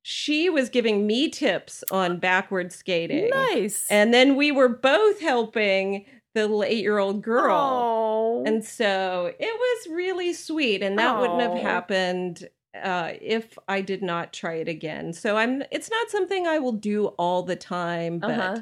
She 0.01 0.49
was 0.49 0.69
giving 0.69 1.05
me 1.05 1.29
tips 1.29 1.83
on 1.91 2.17
backward 2.19 2.71
skating. 2.71 3.29
Nice. 3.29 3.85
And 3.89 4.13
then 4.13 4.35
we 4.35 4.51
were 4.51 4.69
both 4.69 5.19
helping 5.19 6.05
the 6.33 6.41
little 6.41 6.63
eight 6.63 6.81
year 6.81 6.97
old 6.97 7.21
girl. 7.21 7.55
Oh. 7.55 8.43
And 8.45 8.63
so 8.63 9.33
it 9.37 9.59
was 9.59 9.93
really 9.95 10.33
sweet. 10.33 10.81
And 10.81 10.97
that 10.97 11.19
wouldn't 11.19 11.41
have 11.41 11.57
happened 11.57 12.47
uh, 12.81 13.11
if 13.21 13.57
I 13.67 13.81
did 13.81 14.03
not 14.03 14.33
try 14.33 14.53
it 14.55 14.67
again. 14.67 15.11
So 15.11 15.35
I'm 15.35 15.63
it's 15.71 15.89
not 15.89 16.09
something 16.09 16.45
I 16.47 16.59
will 16.59 16.73
do 16.73 17.07
all 17.17 17.41
the 17.43 17.55
time, 17.55 18.19
but 18.19 18.31
Uh-huh. 18.31 18.57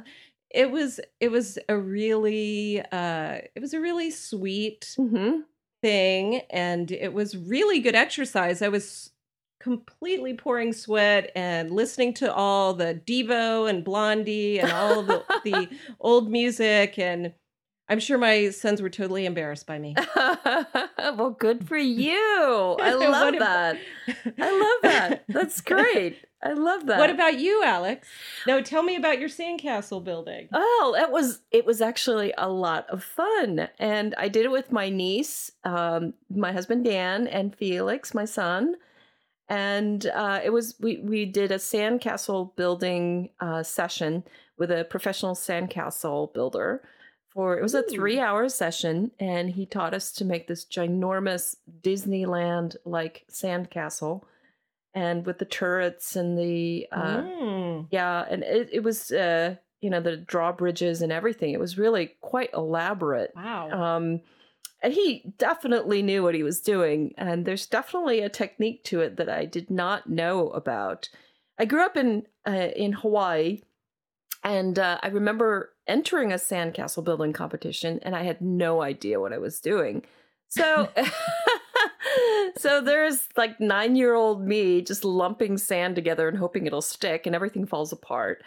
It 0.55 0.71
was 0.71 0.99
it 1.19 1.29
was 1.31 1.59
a 1.69 1.77
really 1.77 2.81
uh 2.91 3.39
it 3.55 3.59
was 3.59 3.73
a 3.73 3.79
really 3.79 4.09
sweet 4.11 4.95
Mhm. 4.97 5.43
thing 5.81 6.41
and 6.49 6.91
it 6.91 7.13
was 7.13 7.35
really 7.37 7.79
good 7.79 7.95
exercise 7.95 8.61
i 8.61 8.67
was 8.69 9.11
completely 9.59 10.33
pouring 10.33 10.73
sweat 10.73 11.31
and 11.35 11.71
listening 11.71 12.13
to 12.13 12.33
all 12.33 12.73
the 12.73 13.01
devo 13.05 13.69
and 13.69 13.83
blondie 13.83 14.59
and 14.59 14.71
all 14.71 15.01
the, 15.03 15.23
the 15.43 15.67
old 15.99 16.29
music 16.31 16.97
and 16.99 17.33
i'm 17.89 17.99
sure 17.99 18.17
my 18.17 18.49
sons 18.49 18.81
were 18.81 18.89
totally 18.89 19.25
embarrassed 19.25 19.65
by 19.67 19.77
me 19.79 19.95
well, 21.17 21.35
good 21.39 21.67
for 21.67 21.77
you. 21.77 22.13
I 22.81 22.93
love 22.95 23.35
that. 23.39 23.77
I 24.39 24.51
love 24.51 24.81
that. 24.91 25.23
That's 25.29 25.61
great. 25.61 26.17
I 26.45 26.53
love 26.53 26.85
that. 26.85 26.99
what 26.99 27.09
about 27.09 27.39
you 27.39 27.63
alex? 27.63 28.07
No 28.45 28.61
tell 28.61 28.83
me 28.83 28.95
about 28.95 29.19
your 29.19 29.29
sandcastle 29.29 30.03
building. 30.03 30.47
Oh, 30.53 30.95
it 30.97 31.11
was 31.11 31.41
it 31.51 31.65
was 31.65 31.81
actually 31.81 32.33
a 32.37 32.47
lot 32.49 32.87
of 32.89 33.03
fun, 33.03 33.67
and 33.79 34.13
I 34.17 34.27
did 34.29 34.45
it 34.45 34.51
with 34.51 34.71
my 34.71 34.89
niece, 34.89 35.51
um, 35.63 36.13
my 36.29 36.51
husband 36.51 36.85
Dan, 36.85 37.27
and 37.27 37.55
Felix, 37.55 38.13
my 38.13 38.25
son, 38.25 38.75
and 39.49 40.05
uh, 40.07 40.39
it 40.43 40.51
was 40.51 40.75
we 40.79 40.97
we 40.97 41.25
did 41.25 41.51
a 41.51 41.57
sandcastle 41.57 42.55
building 42.55 43.29
uh, 43.39 43.63
session 43.63 44.23
with 44.57 44.71
a 44.71 44.85
professional 44.85 45.33
sandcastle 45.35 46.33
builder. 46.33 46.81
For 47.33 47.57
it 47.57 47.61
was 47.61 47.73
a 47.73 47.83
three 47.83 48.17
hour 48.19 48.47
session, 48.47 49.11
and 49.19 49.49
he 49.49 49.65
taught 49.65 49.93
us 49.93 50.11
to 50.13 50.23
make 50.23 50.47
this 50.47 50.63
ginormous 50.63 51.57
Disneyland 51.81 52.77
like 52.85 53.25
sandcastle, 53.29 54.23
and 54.95 55.25
with 55.25 55.37
the 55.37 55.45
turrets 55.45 56.15
and 56.15 56.37
the 56.37 56.87
uh, 56.91 57.21
Mm. 57.21 57.87
yeah, 57.91 58.25
and 58.29 58.41
it, 58.43 58.69
it 58.71 58.79
was 58.83 59.11
uh, 59.11 59.55
you 59.81 59.89
know 59.91 59.99
the 59.99 60.17
drawbridges 60.17 61.01
and 61.03 61.11
everything. 61.11 61.51
It 61.53 61.59
was 61.59 61.77
really 61.77 62.13
quite 62.21 62.49
elaborate. 62.53 63.31
wow 63.35 63.69
Um, 63.69 64.21
and 64.81 64.93
he 64.93 65.33
definitely 65.37 66.01
knew 66.01 66.21
what 66.23 66.35
he 66.35 66.43
was 66.43 66.61
doing. 66.61 67.13
And 67.17 67.45
there's 67.45 67.65
definitely 67.65 68.19
a 68.21 68.29
technique 68.29 68.83
to 68.85 68.99
it 69.01 69.17
that 69.17 69.29
I 69.29 69.45
did 69.45 69.69
not 69.71 70.07
know 70.09 70.49
about. 70.49 71.09
I 71.57 71.65
grew 71.65 71.83
up 71.83 71.97
in 71.97 72.23
uh, 72.47 72.69
in 72.75 72.93
Hawaii, 72.93 73.61
and 74.43 74.77
uh, 74.79 74.99
I 75.01 75.07
remember 75.07 75.73
entering 75.87 76.31
a 76.31 76.35
sandcastle 76.35 77.03
building 77.03 77.33
competition, 77.33 77.99
and 78.03 78.15
I 78.15 78.23
had 78.23 78.41
no 78.41 78.81
idea 78.81 79.19
what 79.19 79.33
I 79.33 79.39
was 79.39 79.59
doing. 79.59 80.03
So. 80.47 80.89
So 82.57 82.81
there's 82.81 83.27
like 83.35 83.59
nine 83.59 83.95
year 83.95 84.13
old 84.13 84.45
me 84.45 84.81
just 84.81 85.03
lumping 85.03 85.57
sand 85.57 85.95
together 85.95 86.27
and 86.27 86.37
hoping 86.37 86.65
it'll 86.65 86.81
stick, 86.81 87.25
and 87.25 87.35
everything 87.35 87.65
falls 87.65 87.91
apart. 87.91 88.43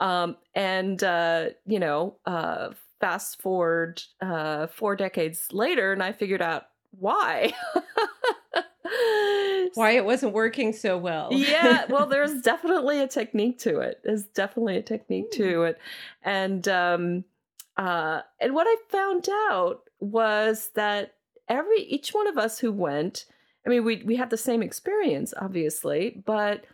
Um, 0.00 0.36
and 0.54 1.02
uh, 1.02 1.46
you 1.66 1.78
know, 1.78 2.16
uh, 2.26 2.70
fast 3.00 3.40
forward 3.40 4.02
uh, 4.20 4.66
four 4.68 4.96
decades 4.96 5.48
later, 5.52 5.92
and 5.92 6.02
I 6.02 6.12
figured 6.12 6.42
out 6.42 6.64
why. 6.90 7.52
why 9.74 9.92
it 9.92 10.04
wasn't 10.04 10.32
working 10.32 10.72
so 10.72 10.96
well. 10.96 11.28
yeah, 11.32 11.84
well, 11.88 12.06
there's 12.06 12.42
definitely 12.42 13.00
a 13.00 13.08
technique 13.08 13.58
to 13.60 13.80
it. 13.80 14.00
There's 14.04 14.24
definitely 14.24 14.76
a 14.76 14.82
technique 14.82 15.30
to 15.32 15.64
it, 15.64 15.78
and 16.22 16.66
um, 16.68 17.24
uh, 17.76 18.22
and 18.40 18.54
what 18.54 18.66
I 18.68 18.76
found 18.88 19.28
out 19.50 19.82
was 20.00 20.70
that 20.74 21.14
every 21.48 21.82
each 21.82 22.10
one 22.10 22.26
of 22.26 22.38
us 22.38 22.58
who 22.58 22.72
went, 22.72 23.26
I 23.68 23.70
mean, 23.70 23.84
we 23.84 24.02
we 24.02 24.16
had 24.16 24.30
the 24.30 24.38
same 24.38 24.62
experience, 24.62 25.34
obviously, 25.36 26.22
but 26.24 26.64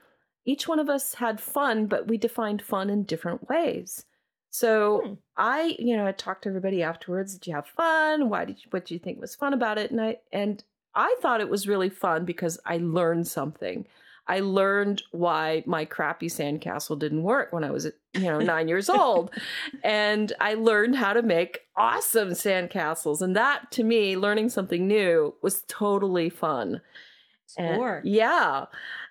each 0.44 0.68
one 0.68 0.78
of 0.78 0.88
us 0.88 1.14
had 1.14 1.40
fun, 1.40 1.86
but 1.86 2.06
we 2.06 2.16
defined 2.16 2.62
fun 2.62 2.88
in 2.88 3.02
different 3.02 3.48
ways. 3.48 4.04
So 4.50 5.02
hmm. 5.04 5.12
I, 5.36 5.74
you 5.80 5.96
know, 5.96 6.06
I 6.06 6.12
talked 6.12 6.42
to 6.42 6.50
everybody 6.50 6.84
afterwards. 6.84 7.32
Did 7.34 7.48
you 7.48 7.54
have 7.54 7.66
fun? 7.66 8.28
Why 8.28 8.44
did 8.44 8.58
you, 8.58 8.66
what 8.70 8.84
do 8.84 8.94
you 8.94 9.00
think 9.00 9.20
was 9.20 9.34
fun 9.34 9.52
about 9.52 9.76
it? 9.76 9.90
And 9.90 10.00
I, 10.00 10.18
and 10.32 10.62
I 10.94 11.16
thought 11.20 11.40
it 11.40 11.48
was 11.48 11.66
really 11.66 11.88
fun 11.90 12.24
because 12.24 12.60
I 12.64 12.76
learned 12.76 13.26
something. 13.26 13.88
I 14.26 14.40
learned 14.40 15.02
why 15.10 15.62
my 15.66 15.84
crappy 15.84 16.28
sandcastle 16.28 16.98
didn't 16.98 17.22
work 17.22 17.52
when 17.52 17.64
I 17.64 17.70
was, 17.70 17.86
you 18.14 18.20
know, 18.20 18.38
nine 18.38 18.68
years 18.68 18.88
old. 18.88 19.30
And 19.82 20.32
I 20.40 20.54
learned 20.54 20.96
how 20.96 21.12
to 21.12 21.22
make 21.22 21.60
awesome 21.76 22.30
sandcastles. 22.30 23.20
And 23.20 23.36
that 23.36 23.70
to 23.72 23.84
me, 23.84 24.16
learning 24.16 24.48
something 24.48 24.86
new 24.86 25.34
was 25.42 25.62
totally 25.68 26.30
fun. 26.30 26.80
Sure. 27.56 27.98
And, 27.98 28.08
yeah. 28.08 28.64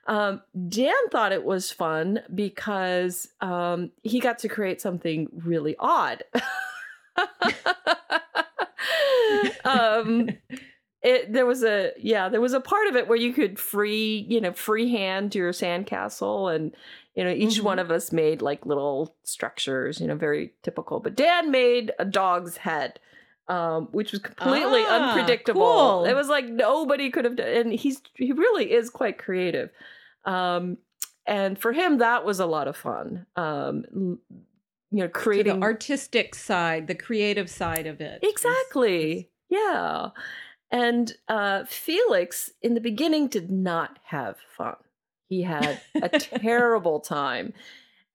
Um, 0.08 0.42
Dan 0.68 0.96
thought 1.12 1.32
it 1.32 1.46
was 1.46 1.72
fun 1.72 2.22
because 2.34 3.30
um, 3.40 3.92
he 4.02 4.20
got 4.20 4.40
to 4.40 4.50
create 4.50 4.82
something 4.82 5.28
really 5.32 5.76
odd. 5.80 6.24
um, 9.66 10.30
it, 11.04 11.34
there 11.34 11.46
was 11.46 11.64
a 11.64 11.92
yeah, 11.98 12.30
there 12.30 12.42
was 12.42 12.54
a 12.54 12.62
part 12.62 12.88
of 12.88 12.96
it 12.96 13.08
where 13.08 13.18
you 13.18 13.34
could 13.34 13.60
free 13.60 14.26
you 14.30 14.42
know 14.42 14.54
freehand 14.54 15.36
your 15.36 15.52
sandcastle, 15.52 16.54
and 16.54 16.76
you 17.16 17.24
know 17.24 17.32
each 17.32 17.56
mm-hmm. 17.56 17.66
one 17.66 17.80
of 17.80 17.92
us 17.92 18.12
made 18.12 18.42
like 18.42 18.66
little 18.66 19.16
structures, 19.24 20.00
you 20.00 20.08
know, 20.08 20.16
very 20.16 20.54
typical. 20.64 21.00
But 21.00 21.16
Dan 21.16 21.52
made 21.52 21.92
a 22.00 22.06
dog's 22.06 22.58
head 22.58 23.00
um, 23.48 23.90
which 23.92 24.12
was 24.12 24.22
completely 24.22 24.84
ah, 24.88 25.12
unpredictable. 25.12 25.62
Cool. 25.62 26.06
It 26.06 26.16
was 26.16 26.28
like 26.28 26.46
nobody 26.46 27.10
could 27.10 27.26
have 27.26 27.36
done, 27.36 27.48
and 27.48 27.74
he's 27.74 28.02
he 28.16 28.32
really 28.32 28.72
is 28.72 28.90
quite 28.90 29.18
creative. 29.18 29.70
Um, 30.26 30.78
and 31.26 31.60
for 31.60 31.74
him, 31.74 31.98
that 31.98 32.26
was 32.26 32.40
a 32.40 32.46
lot 32.46 32.68
of 32.68 32.78
fun. 32.78 33.26
Um, 33.36 34.20
you 34.92 35.00
know, 35.00 35.10
creating 35.10 35.54
so 35.54 35.60
the 35.60 35.64
artistic 35.64 36.36
side, 36.36 36.88
the 36.88 36.96
creative 36.96 37.50
side 37.50 37.88
of 37.88 38.00
it. 38.00 38.20
Exactly. 38.24 39.12
Is, 39.12 39.26
yeah. 39.50 40.10
And 40.74 41.14
uh, 41.30 41.64
Felix, 41.66 42.52
in 42.62 42.74
the 42.74 42.82
beginning, 42.82 43.28
did 43.28 43.50
not 43.50 44.00
have 44.08 44.36
fun. 44.58 44.76
He 45.30 45.44
had 45.44 45.80
a 45.96 46.10
terrible 46.20 47.00
time 47.00 47.54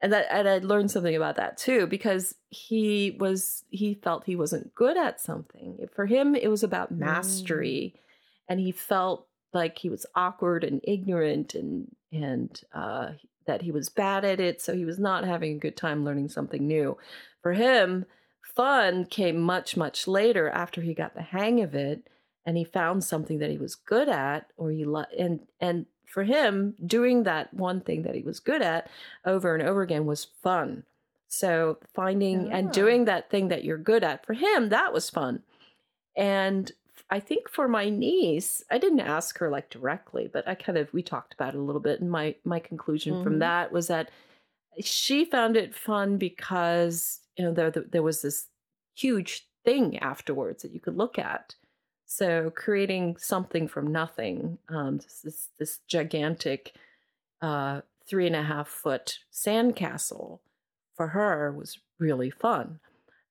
and 0.00 0.12
that 0.12 0.26
and 0.30 0.48
I 0.48 0.58
learned 0.58 0.90
something 0.90 1.14
about 1.14 1.36
that 1.36 1.56
too 1.56 1.86
because 1.86 2.34
he 2.50 3.16
was 3.18 3.64
he 3.70 3.94
felt 3.94 4.24
he 4.24 4.36
wasn't 4.36 4.74
good 4.74 4.96
at 4.96 5.20
something. 5.20 5.86
For 5.94 6.06
him, 6.06 6.34
it 6.34 6.48
was 6.48 6.62
about 6.62 6.92
mastery, 6.92 7.94
mm. 7.96 8.00
and 8.48 8.60
he 8.60 8.72
felt 8.72 9.26
like 9.52 9.78
he 9.78 9.88
was 9.88 10.06
awkward 10.14 10.62
and 10.62 10.80
ignorant 10.84 11.54
and 11.54 11.88
and 12.12 12.60
uh, 12.72 13.12
that 13.46 13.62
he 13.62 13.72
was 13.72 13.88
bad 13.88 14.24
at 14.24 14.40
it. 14.40 14.60
So 14.62 14.74
he 14.74 14.84
was 14.84 14.98
not 14.98 15.24
having 15.24 15.56
a 15.56 15.60
good 15.60 15.76
time 15.76 16.04
learning 16.04 16.28
something 16.28 16.66
new. 16.66 16.96
For 17.42 17.54
him, 17.54 18.06
fun 18.54 19.04
came 19.04 19.40
much 19.40 19.76
much 19.76 20.06
later 20.06 20.48
after 20.48 20.80
he 20.80 20.94
got 20.94 21.14
the 21.14 21.22
hang 21.22 21.60
of 21.60 21.74
it 21.74 22.06
and 22.46 22.56
he 22.56 22.64
found 22.64 23.04
something 23.04 23.38
that 23.38 23.50
he 23.50 23.58
was 23.58 23.74
good 23.74 24.08
at 24.08 24.50
or 24.56 24.70
he 24.70 24.84
lo- 24.84 25.04
and 25.18 25.40
and 25.60 25.86
for 26.06 26.24
him, 26.24 26.74
doing 26.84 27.24
that 27.24 27.52
one 27.52 27.80
thing 27.80 28.02
that 28.02 28.14
he 28.14 28.22
was 28.22 28.40
good 28.40 28.62
at 28.62 28.88
over 29.24 29.54
and 29.54 29.68
over 29.68 29.82
again 29.82 30.06
was 30.06 30.26
fun. 30.42 30.84
So 31.28 31.78
finding 31.94 32.50
and 32.50 32.72
doing 32.72 33.04
that 33.04 33.30
thing 33.30 33.48
that 33.48 33.62
you're 33.62 33.76
good 33.76 34.02
at 34.02 34.24
for 34.24 34.32
him, 34.32 34.70
that 34.70 34.94
was 34.94 35.10
fun. 35.10 35.42
And 36.16 36.72
I 37.10 37.20
think 37.20 37.48
for 37.48 37.68
my 37.68 37.90
niece, 37.90 38.62
I 38.70 38.78
didn't 38.78 39.00
ask 39.00 39.38
her 39.38 39.50
like 39.50 39.68
directly, 39.68 40.28
but 40.32 40.48
I 40.48 40.54
kind 40.54 40.78
of 40.78 40.92
we 40.94 41.02
talked 41.02 41.34
about 41.34 41.54
it 41.54 41.58
a 41.58 41.62
little 41.62 41.80
bit 41.80 42.00
and 42.00 42.10
my 42.10 42.34
my 42.44 42.58
conclusion 42.58 43.14
mm-hmm. 43.14 43.24
from 43.24 43.38
that 43.40 43.70
was 43.70 43.88
that 43.88 44.10
she 44.80 45.24
found 45.24 45.56
it 45.56 45.74
fun 45.74 46.16
because 46.16 47.20
you 47.36 47.44
know 47.44 47.52
there 47.52 47.70
there 47.70 48.02
was 48.02 48.22
this 48.22 48.46
huge 48.94 49.46
thing 49.64 49.98
afterwards 49.98 50.62
that 50.62 50.72
you 50.72 50.80
could 50.80 50.96
look 50.96 51.18
at 51.18 51.54
so 52.10 52.50
creating 52.56 53.18
something 53.18 53.68
from 53.68 53.92
nothing, 53.92 54.58
um, 54.70 54.96
this 54.96 55.50
this 55.58 55.80
gigantic 55.86 56.72
uh, 57.42 57.82
three 58.08 58.26
and 58.26 58.34
a 58.34 58.42
half 58.42 58.66
foot 58.66 59.18
sandcastle 59.30 60.38
for 60.96 61.08
her 61.08 61.52
was 61.52 61.78
really 61.98 62.30
fun, 62.30 62.80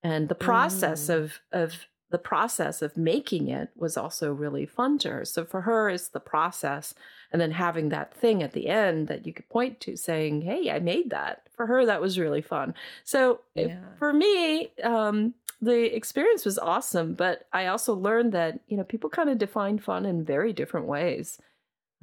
and 0.03 0.30
the 0.30 0.36
process 0.36 1.07
mm. 1.07 1.15
of 1.15 1.39
of 1.51 1.88
the 2.10 2.18
process 2.18 2.82
of 2.82 2.95
making 2.95 3.49
it 3.49 3.70
was 3.76 3.97
also 3.97 4.32
really 4.32 4.66
fun 4.66 4.97
to 4.99 5.10
her. 5.10 5.26
So 5.26 5.43
for 5.43 5.62
her, 5.62 5.89
it's 5.89 6.08
the 6.08 6.20
process, 6.20 6.93
and 7.32 7.41
then 7.41 7.51
having 7.51 7.89
that 7.89 8.14
thing 8.14 8.41
at 8.41 8.53
the 8.53 8.68
end 8.70 9.08
that 9.10 9.26
you 9.26 9.34
could 9.34 9.49
point 9.49 9.82
to, 9.82 9.97
saying, 9.97 10.41
"Hey, 10.41 10.72
I 10.72 10.80
made 10.80 11.10
that." 11.10 11.43
For 11.51 11.66
her, 11.66 11.86
that 11.86 12.01
was 12.01 12.20
really 12.20 12.41
fun. 12.41 12.76
So 13.03 13.41
yeah. 13.55 13.80
for 13.97 14.14
me, 14.14 14.72
um, 14.84 15.34
the 15.62 15.95
experience 15.95 16.45
was 16.45 16.60
awesome, 16.60 17.14
but 17.14 17.47
I 17.51 17.66
also 17.68 17.93
learned 17.93 18.32
that 18.34 18.60
you 18.68 18.78
know 18.78 18.84
people 18.84 19.10
kind 19.10 19.30
of 19.30 19.38
define 19.38 19.80
fun 19.80 20.05
in 20.05 20.24
very 20.24 20.53
different 20.53 20.86
ways. 20.86 21.39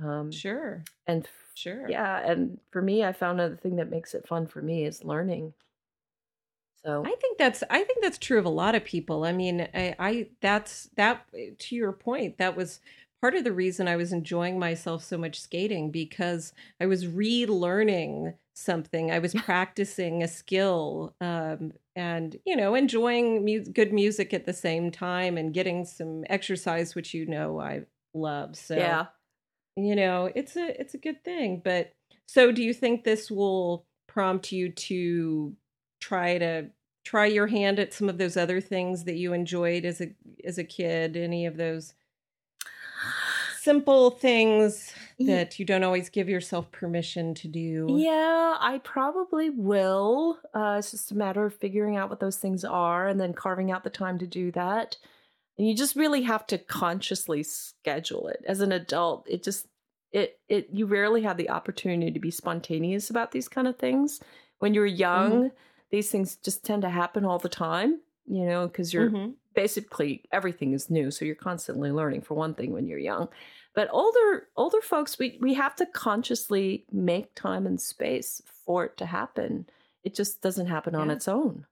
Um, 0.03 0.31
sure, 0.33 0.85
and 1.07 1.27
sure, 1.55 1.89
yeah, 1.89 2.19
and 2.19 2.59
for 2.71 2.83
me, 2.83 3.05
I 3.05 3.13
found 3.13 3.39
that 3.39 3.51
the 3.51 3.57
thing 3.57 3.77
that 3.77 3.91
makes 3.91 4.13
it 4.13 4.29
fun 4.29 4.47
for 4.47 4.61
me 4.61 4.85
is 4.85 5.05
learning. 5.05 5.55
So 6.85 7.05
I 7.05 7.15
think 7.21 7.39
that's 7.39 7.63
I 7.71 7.83
think 7.85 8.03
that's 8.03 8.19
true 8.19 8.39
of 8.39 8.45
a 8.45 8.51
lot 8.51 8.75
of 8.75 8.85
people. 8.85 9.25
I 9.25 9.33
mean, 9.33 9.69
I, 9.75 9.95
I 9.99 10.29
that's 10.41 10.91
that 10.97 11.27
to 11.59 11.77
your 11.77 11.93
point. 11.93 12.39
That 12.39 12.57
was 12.57 12.81
part 13.21 13.35
of 13.35 13.45
the 13.45 13.53
reason 13.53 13.89
I 13.89 13.97
was 13.97 14.13
enjoying 14.13 14.59
myself 14.59 15.03
so 15.03 15.17
much 15.17 15.41
skating 15.41 15.91
because 15.91 16.53
I 16.81 16.87
was 16.87 17.07
relearning 17.07 18.35
something. 18.55 19.11
I 19.11 19.19
was 19.19 19.35
practicing 19.35 20.23
a 20.23 20.29
skill 20.29 21.15
um, 21.21 21.73
and 21.97 22.37
you 22.45 22.57
know 22.57 22.75
enjoying 22.75 23.45
mu- 23.45 23.65
good 23.65 23.93
music 23.93 24.35
at 24.35 24.47
the 24.47 24.53
same 24.53 24.91
time 24.91 25.37
and 25.39 25.55
getting 25.55 25.85
some 25.85 26.25
exercise 26.29 26.95
which 26.95 27.15
you 27.15 27.27
know 27.27 27.61
i 27.61 27.83
love 28.15 28.57
so 28.57 28.77
yeah 28.77 29.07
you 29.77 29.95
know 29.97 30.31
it's 30.35 30.57
a 30.57 30.81
it's 30.81 30.95
a 30.95 30.99
good 30.99 31.23
thing 31.25 31.61
but 31.65 31.93
so 32.27 32.53
do 32.53 32.63
you 32.63 32.73
think 32.75 33.05
this 33.05 33.31
will 33.31 33.87
prompt 34.07 34.53
you 34.53 34.71
to 34.71 35.57
try 36.05 36.39
to 36.39 36.67
try 37.05 37.27
your 37.27 37.47
hand 37.47 37.79
at 37.79 37.93
some 37.93 38.09
of 38.09 38.19
those 38.19 38.37
other 38.37 38.61
things 38.61 39.05
that 39.05 39.17
you 39.17 39.33
enjoyed 39.33 39.85
as 39.85 40.01
a 40.01 40.09
as 40.45 40.59
a 40.59 40.65
kid 40.65 41.17
any 41.17 41.47
of 41.47 41.57
those 41.57 41.95
simple 43.65 44.11
things 44.11 44.93
that 45.19 45.59
you 45.59 45.65
don't 45.65 45.85
always 45.85 46.11
give 46.11 46.29
yourself 46.29 46.71
permission 46.71 47.35
to 47.35 47.49
do. 47.49 47.87
Yeah, 47.89 48.57
I 48.61 48.81
probably 48.85 49.49
will. 49.49 50.39
Uh, 50.53 50.77
it's 50.79 50.91
just 50.91 51.13
a 51.13 51.17
matter 51.17 51.47
of 51.47 51.55
figuring 51.55 51.97
out 51.97 52.11
what 52.11 52.21
those 52.21 52.37
things 52.37 52.63
are 52.65 53.09
and 53.09 53.19
then 53.19 53.33
carving 53.33 53.71
out 53.71 53.83
the 53.83 53.91
time 53.91 54.19
to 54.19 54.27
do 54.27 54.51
that. 54.53 54.99
And 55.57 55.67
you 55.67 55.75
just 55.75 55.97
really 55.97 56.23
have 56.23 56.47
to 56.49 56.59
consciously 56.59 57.43
schedule 57.43 58.29
it. 58.29 58.45
As 58.47 58.61
an 58.61 58.73
adult, 58.73 59.27
it 59.31 59.43
just 59.43 59.67
it 60.13 60.39
it 60.49 60.69
you 60.73 60.85
rarely 60.85 61.23
have 61.23 61.39
the 61.39 61.51
opportunity 61.51 62.13
to 62.13 62.21
be 62.21 62.31
spontaneous 62.31 63.09
about 63.09 63.33
these 63.33 63.49
kind 63.49 63.67
of 63.67 63.79
things. 63.79 64.21
When 64.59 64.75
you're 64.75 64.85
young, 64.85 65.33
mm-hmm. 65.33 65.57
These 65.91 66.11
things 66.11 66.37
just 66.37 66.65
tend 66.65 66.83
to 66.83 66.91
happen 66.91 67.25
all 67.25 67.39
the 67.39 67.49
time, 67.49 68.01
you 68.27 68.45
know, 68.47 68.67
because 68.67 68.93
you're 68.93 69.11
mm-hmm. 69.11 69.33
basically 69.55 70.25
everything 70.33 70.73
is 70.73 70.91
new, 70.91 71.11
so 71.11 71.25
you're 71.25 71.35
constantly 71.35 71.91
learning 71.91 72.23
for 72.23 72.35
one 72.35 72.55
thing 72.55 72.73
when 72.73 72.87
you're 72.87 72.99
young. 72.99 73.29
But 73.75 73.89
older 73.93 74.49
older 74.57 74.81
folks, 74.81 75.19
we 75.19 75.39
we 75.41 75.55
have 75.55 75.75
to 75.77 75.87
consciously 75.87 76.85
make 76.93 77.35
time 77.35 77.67
and 77.67 77.81
space 77.81 78.41
for 78.65 78.85
it 78.85 78.97
to 78.99 79.07
happen. 79.07 79.67
It 80.03 80.15
just 80.15 80.41
doesn't 80.43 80.67
happen 80.67 80.95
yeah. 80.95 81.01
on 81.01 81.11
its 81.11 81.29
own. 81.29 81.67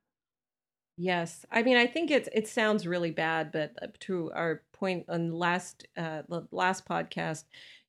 Yes, 0.97 1.45
I 1.51 1.63
mean, 1.63 1.77
I 1.77 1.87
think 1.87 2.11
it's 2.11 2.29
it 2.33 2.47
sounds 2.47 2.85
really 2.85 3.11
bad, 3.11 3.51
but 3.51 3.73
uh, 3.81 3.87
to 4.01 4.31
our 4.33 4.61
point 4.73 5.05
on 5.09 5.31
last 5.31 5.87
uh, 5.97 6.21
the 6.29 6.47
last 6.51 6.85
podcast, 6.85 7.45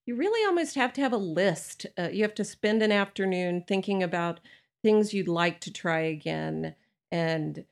you 0.07 0.17
really 0.17 0.47
almost 0.47 0.75
have 0.77 0.93
to 0.95 1.01
have 1.01 1.13
a 1.13 1.19
list. 1.19 1.87
Uh, 1.99 2.09
you 2.11 2.23
have 2.23 2.35
to 2.37 2.45
spend 2.45 2.83
an 2.83 2.93
afternoon 2.93 3.65
thinking 3.67 4.03
about 4.03 4.41
things 4.85 5.13
you'd 5.13 5.27
like 5.27 5.61
to 5.63 5.73
try 5.73 6.01
again, 6.01 6.77
and 7.11 7.65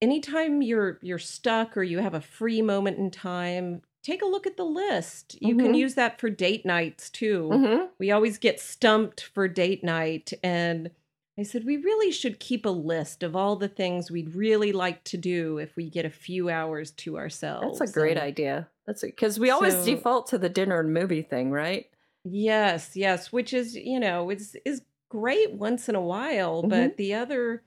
anytime 0.00 0.62
you're 0.62 0.98
you're 1.02 1.18
stuck 1.18 1.76
or 1.76 1.82
you 1.82 1.98
have 1.98 2.14
a 2.14 2.20
free 2.22 2.62
moment 2.62 2.96
in 2.96 3.10
time, 3.10 3.82
take 4.06 4.22
a 4.22 4.26
look 4.26 4.46
at 4.46 4.56
the 4.56 4.64
list. 4.64 5.36
You 5.42 5.56
mm-hmm. 5.56 5.66
can 5.66 5.74
use 5.74 5.94
that 5.94 6.20
for 6.20 6.30
date 6.30 6.64
nights 6.64 7.10
too. 7.10 7.50
Mm-hmm. 7.52 7.84
We 7.98 8.12
always 8.12 8.38
get 8.38 8.60
stumped 8.60 9.24
for 9.34 9.48
date 9.48 9.82
night. 9.82 10.32
And 10.44 10.90
I 11.36 11.42
said, 11.42 11.66
we 11.66 11.76
really 11.76 12.12
should 12.12 12.38
keep 12.38 12.64
a 12.64 12.70
list 12.70 13.24
of 13.24 13.34
all 13.34 13.56
the 13.56 13.68
things 13.68 14.10
we'd 14.10 14.34
really 14.34 14.72
like 14.72 15.02
to 15.04 15.16
do 15.16 15.58
if 15.58 15.74
we 15.74 15.90
get 15.90 16.04
a 16.04 16.10
few 16.10 16.48
hours 16.48 16.92
to 16.92 17.18
ourselves. 17.18 17.80
That's 17.80 17.90
a 17.90 17.92
great 17.92 18.16
and, 18.16 18.20
idea. 18.20 18.68
That's 18.86 19.02
because 19.02 19.40
we 19.40 19.50
always 19.50 19.74
so, 19.74 19.84
default 19.84 20.28
to 20.28 20.38
the 20.38 20.48
dinner 20.48 20.78
and 20.78 20.94
movie 20.94 21.22
thing, 21.22 21.50
right? 21.50 21.86
Yes, 22.24 22.92
yes, 22.94 23.32
which 23.32 23.52
is, 23.52 23.74
you 23.74 23.98
know, 23.98 24.30
is 24.30 24.56
is 24.64 24.82
great 25.08 25.52
once 25.54 25.88
in 25.88 25.94
a 25.94 26.00
while, 26.00 26.62
Mhm. 26.62 26.70
but 26.70 26.96
the 26.96 27.14
other 27.14 27.64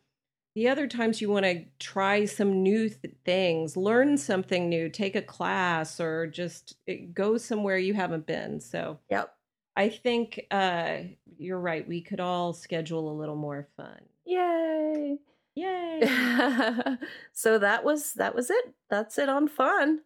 the 0.55 0.67
other 0.67 0.87
times 0.87 1.21
you 1.21 1.29
want 1.29 1.45
to 1.45 1.65
try 1.79 2.25
some 2.25 2.63
new 2.63 2.89
th- 2.89 3.15
things, 3.25 3.77
learn 3.77 4.17
something 4.17 4.67
new, 4.69 4.89
take 4.89 5.15
a 5.15 5.21
class 5.21 5.99
or 5.99 6.27
just 6.27 6.75
eh, 6.87 7.05
go 7.13 7.37
somewhere 7.37 7.77
you 7.77 7.93
haven't 7.93 8.25
been. 8.25 8.59
So, 8.59 8.99
Yep. 9.09 9.35
I 9.77 9.89
think 9.89 10.45
uh 10.51 11.03
you're 11.37 11.59
right. 11.59 11.87
We 11.87 12.01
could 12.01 12.19
all 12.19 12.53
schedule 12.53 13.09
a 13.11 13.17
little 13.19 13.35
more 13.37 13.67
fun. 13.77 14.01
Yay. 14.25 15.19
Yay. 15.55 16.01
so 17.33 17.59
that 17.59 17.83
was 17.83 18.13
that 18.15 18.35
was 18.35 18.49
it. 18.49 18.73
That's 18.89 19.17
it 19.17 19.29
on 19.29 19.47
fun. 19.47 20.01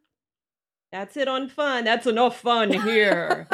That's 0.93 1.17
it 1.17 1.27
on 1.27 1.49
fun. 1.49 1.85
That's 1.85 2.05
enough 2.05 2.39
fun 2.39 2.71
here. 2.71 3.47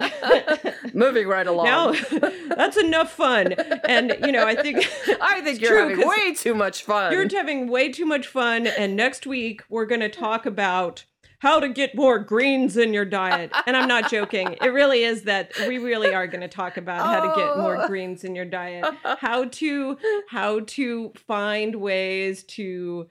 Moving 0.94 1.28
right 1.28 1.46
along. 1.46 1.66
now 1.66 1.92
that's 2.56 2.78
enough 2.78 3.12
fun. 3.12 3.52
And 3.86 4.16
you 4.24 4.32
know, 4.32 4.46
I 4.46 4.54
think 4.54 4.78
I 5.20 5.42
think 5.42 5.60
you're 5.60 5.70
true, 5.70 5.88
having 5.90 6.08
way 6.08 6.32
too 6.34 6.54
much 6.54 6.84
fun. 6.84 7.12
You're 7.12 7.28
having 7.28 7.68
way 7.68 7.92
too 7.92 8.06
much 8.06 8.26
fun, 8.26 8.66
and 8.66 8.96
next 8.96 9.26
week 9.26 9.62
we're 9.68 9.84
going 9.84 10.00
to 10.00 10.08
talk 10.08 10.46
about 10.46 11.04
how 11.40 11.60
to 11.60 11.68
get 11.68 11.94
more 11.94 12.18
greens 12.18 12.78
in 12.78 12.94
your 12.94 13.04
diet. 13.04 13.52
And 13.66 13.76
I'm 13.76 13.86
not 13.86 14.10
joking. 14.10 14.56
It 14.62 14.72
really 14.72 15.04
is 15.04 15.24
that 15.24 15.52
we 15.68 15.76
really 15.76 16.14
are 16.14 16.26
going 16.26 16.40
to 16.40 16.48
talk 16.48 16.78
about 16.78 17.04
how 17.06 17.20
to 17.28 17.36
get 17.36 17.58
more 17.58 17.76
Oh. 17.76 17.86
greens 17.86 18.24
in 18.24 18.34
your 18.34 18.46
diet. 18.46 18.86
How 19.18 19.44
to 19.44 19.98
how 20.30 20.60
to 20.60 21.12
find 21.26 21.74
ways 21.76 22.42
to 22.44 23.08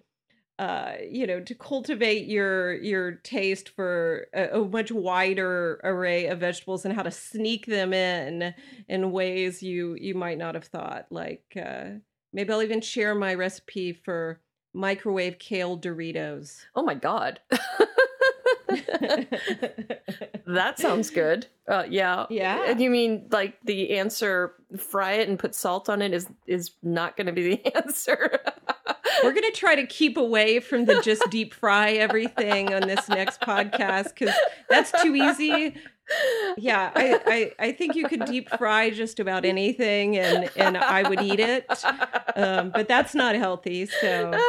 uh 0.58 0.94
you 1.10 1.28
know 1.28 1.40
to 1.42 1.54
cultivate 1.54 2.28
your 2.28 2.76
your 2.76 3.14
taste 3.14 3.70
for 3.70 4.28
a, 4.34 4.60
a 4.60 4.66
much 4.66 4.92
wider 4.92 5.82
array 5.84 6.28
of 6.28 6.40
vegetables 6.40 6.86
and 6.86 6.94
how 6.94 7.04
to 7.04 7.12
sneak 7.12 7.66
them 7.66 7.94
in 7.94 8.54
in 8.88 9.12
ways 9.12 9.62
you 9.62 9.96
you 10.00 10.16
might 10.16 10.38
not 10.38 10.56
have 10.56 10.66
thought 10.66 11.08
like 11.10 11.44
uh 11.62 11.86
maybe 12.32 12.54
i'll 12.54 12.64
even 12.64 12.80
share 12.80 13.14
my 13.14 13.34
recipe 13.34 13.92
for 13.92 14.40
microwave 14.74 15.40
kale 15.40 15.78
doritos 15.78 16.66
oh 16.76 16.84
my 16.84 16.96
god. 16.96 17.40
that 20.46 20.78
sounds 20.78 21.10
good. 21.10 21.48
Uh, 21.68 21.84
yeah. 21.90 22.26
Yeah. 22.30 22.64
And 22.70 22.80
you 22.80 22.90
mean 22.90 23.28
like 23.32 23.58
the 23.64 23.98
answer 23.98 24.54
fry 24.78 25.14
it 25.14 25.30
and 25.30 25.40
put 25.40 25.56
salt 25.56 25.90
on 25.90 26.02
it 26.02 26.14
is 26.14 26.28
is 26.48 26.72
not 26.84 27.18
going 27.18 27.28
to 27.28 27.34
be 27.34 27.56
the 27.56 27.76
answer. 27.78 28.40
we're 29.24 29.34
going 29.34 29.44
to 29.44 29.58
try 29.58 29.76
to 29.76 29.86
keep 29.86 30.18
away 30.18 30.60
from 30.60 30.86
the 30.86 31.02
just 31.02 31.24
deep 31.30 31.54
fry 31.54 31.92
everything 31.92 32.74
on 32.74 32.82
this 32.88 33.08
next 33.10 33.42
podcast 33.42 34.10
because 34.18 34.36
that's 34.70 34.92
too 35.02 35.16
easy 35.16 35.76
yeah 36.58 36.92
I, 36.96 37.20
I 37.26 37.68
i 37.68 37.72
think 37.72 37.96
you 37.96 38.08
could 38.08 38.26
deep 38.26 38.50
fry 38.58 38.92
just 38.92 39.20
about 39.20 39.44
anything 39.44 40.18
and 40.18 40.50
and 40.56 40.78
i 40.78 41.08
would 41.08 41.22
eat 41.22 41.40
it 41.40 41.66
um, 42.36 42.70
but 42.70 42.88
that's 42.88 43.16
not 43.16 43.36
healthy 43.36 43.88
so 43.88 44.40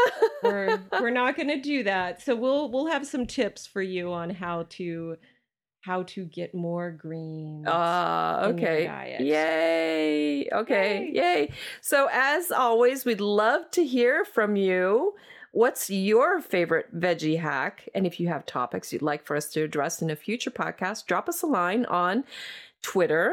we're 0.42 0.80
we're 1.00 1.11
not 1.11 1.34
going 1.36 1.48
to 1.48 1.61
do 1.61 1.82
that 1.84 2.20
so 2.22 2.36
we'll 2.36 2.70
we'll 2.70 2.86
have 2.88 3.07
some 3.07 3.26
tips 3.26 3.66
for 3.66 3.80
you 3.80 4.12
on 4.12 4.28
how 4.30 4.66
to 4.70 5.16
how 5.80 6.02
to 6.02 6.24
get 6.24 6.52
more 6.54 6.90
greens 6.90 7.64
Ah, 7.68 8.48
in 8.48 8.59
your 8.59 8.68
okay. 8.68 8.86
diet. 8.86 9.20
Yay. 9.20 10.48
Okay. 10.52 11.11
Yay. 11.12 11.12
Yay. 11.14 11.52
So, 11.80 12.09
as 12.11 12.50
always, 12.50 13.04
we'd 13.04 13.20
love 13.20 13.70
to 13.70 13.84
hear 13.84 14.24
from 14.24 14.57
you. 14.57 15.14
What's 15.57 15.88
your 15.88 16.42
favorite 16.42 16.94
veggie 17.00 17.40
hack? 17.40 17.88
And 17.94 18.07
if 18.07 18.20
you 18.20 18.28
have 18.28 18.44
topics 18.44 18.92
you'd 18.92 19.00
like 19.00 19.24
for 19.24 19.34
us 19.34 19.50
to 19.52 19.62
address 19.62 20.02
in 20.02 20.11
a 20.11 20.14
future 20.14 20.50
podcast, 20.50 21.07
drop 21.07 21.30
us 21.30 21.40
a 21.40 21.46
line 21.46 21.86
on 21.86 22.24
Twitter, 22.82 23.32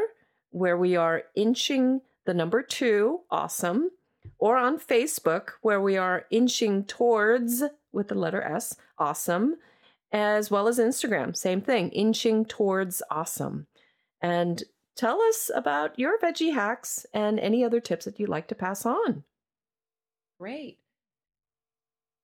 where 0.51 0.77
we 0.77 0.95
are 0.95 1.23
inching 1.35 1.99
the 2.23 2.33
number 2.33 2.61
two, 2.61 3.19
awesome, 3.29 3.91
or 4.37 4.55
on 4.55 4.79
Facebook, 4.79 5.49
where 5.63 5.81
we 5.81 5.97
are 5.97 6.25
inching 6.31 6.85
towards 6.85 7.61
with 7.91 8.07
the 8.07 8.15
letter 8.15 8.41
S, 8.41 8.77
awesome, 8.97 9.57
as 10.13 10.49
well 10.49 10.69
as 10.69 10.79
Instagram, 10.79 11.35
same 11.35 11.59
thing, 11.59 11.89
inching 11.89 12.45
towards 12.45 13.03
awesome. 13.11 13.67
And 14.21 14.63
tell 14.95 15.21
us 15.23 15.51
about 15.53 15.99
your 15.99 16.17
veggie 16.19 16.53
hacks 16.53 17.05
and 17.13 17.37
any 17.37 17.65
other 17.65 17.81
tips 17.81 18.05
that 18.05 18.17
you'd 18.17 18.29
like 18.29 18.47
to 18.47 18.55
pass 18.55 18.85
on. 18.85 19.25
Great. 20.39 20.77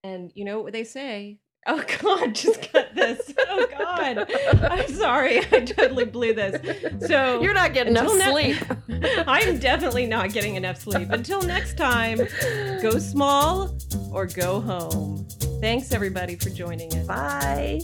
And 0.04 0.32
you 0.36 0.45
know 0.45 0.62
what 0.62 0.74
they 0.74 0.84
say? 0.84 1.39
Oh 1.68 1.84
God, 2.02 2.34
just 2.34 2.62
cut 2.72 2.95
this. 2.95 3.34
Oh 3.38 3.68
God. 3.78 4.32
I'm 4.64 4.88
sorry. 4.88 5.39
I 5.39 5.60
totally 5.60 6.06
blew 6.06 6.34
this. 6.34 6.56
So 7.06 7.41
You're 7.41 7.54
not 7.54 7.74
getting 7.74 7.91
enough 7.97 8.18
ne- 8.18 8.32
sleep. 8.32 8.58
I'm 9.28 9.60
definitely 9.60 10.06
not 10.08 10.32
getting 10.32 10.56
enough 10.56 10.80
sleep. 10.80 11.10
Until 11.12 11.41
next 11.41 11.78
time, 11.78 12.18
go 12.82 12.97
small 12.97 13.78
or 14.12 14.26
go 14.26 14.62
home. 14.62 15.28
Thanks 15.60 15.91
everybody 15.91 16.38
for 16.38 16.50
joining 16.50 16.91
us. 16.95 17.06
Bye. 17.06 17.82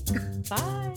Bye. 0.50 0.96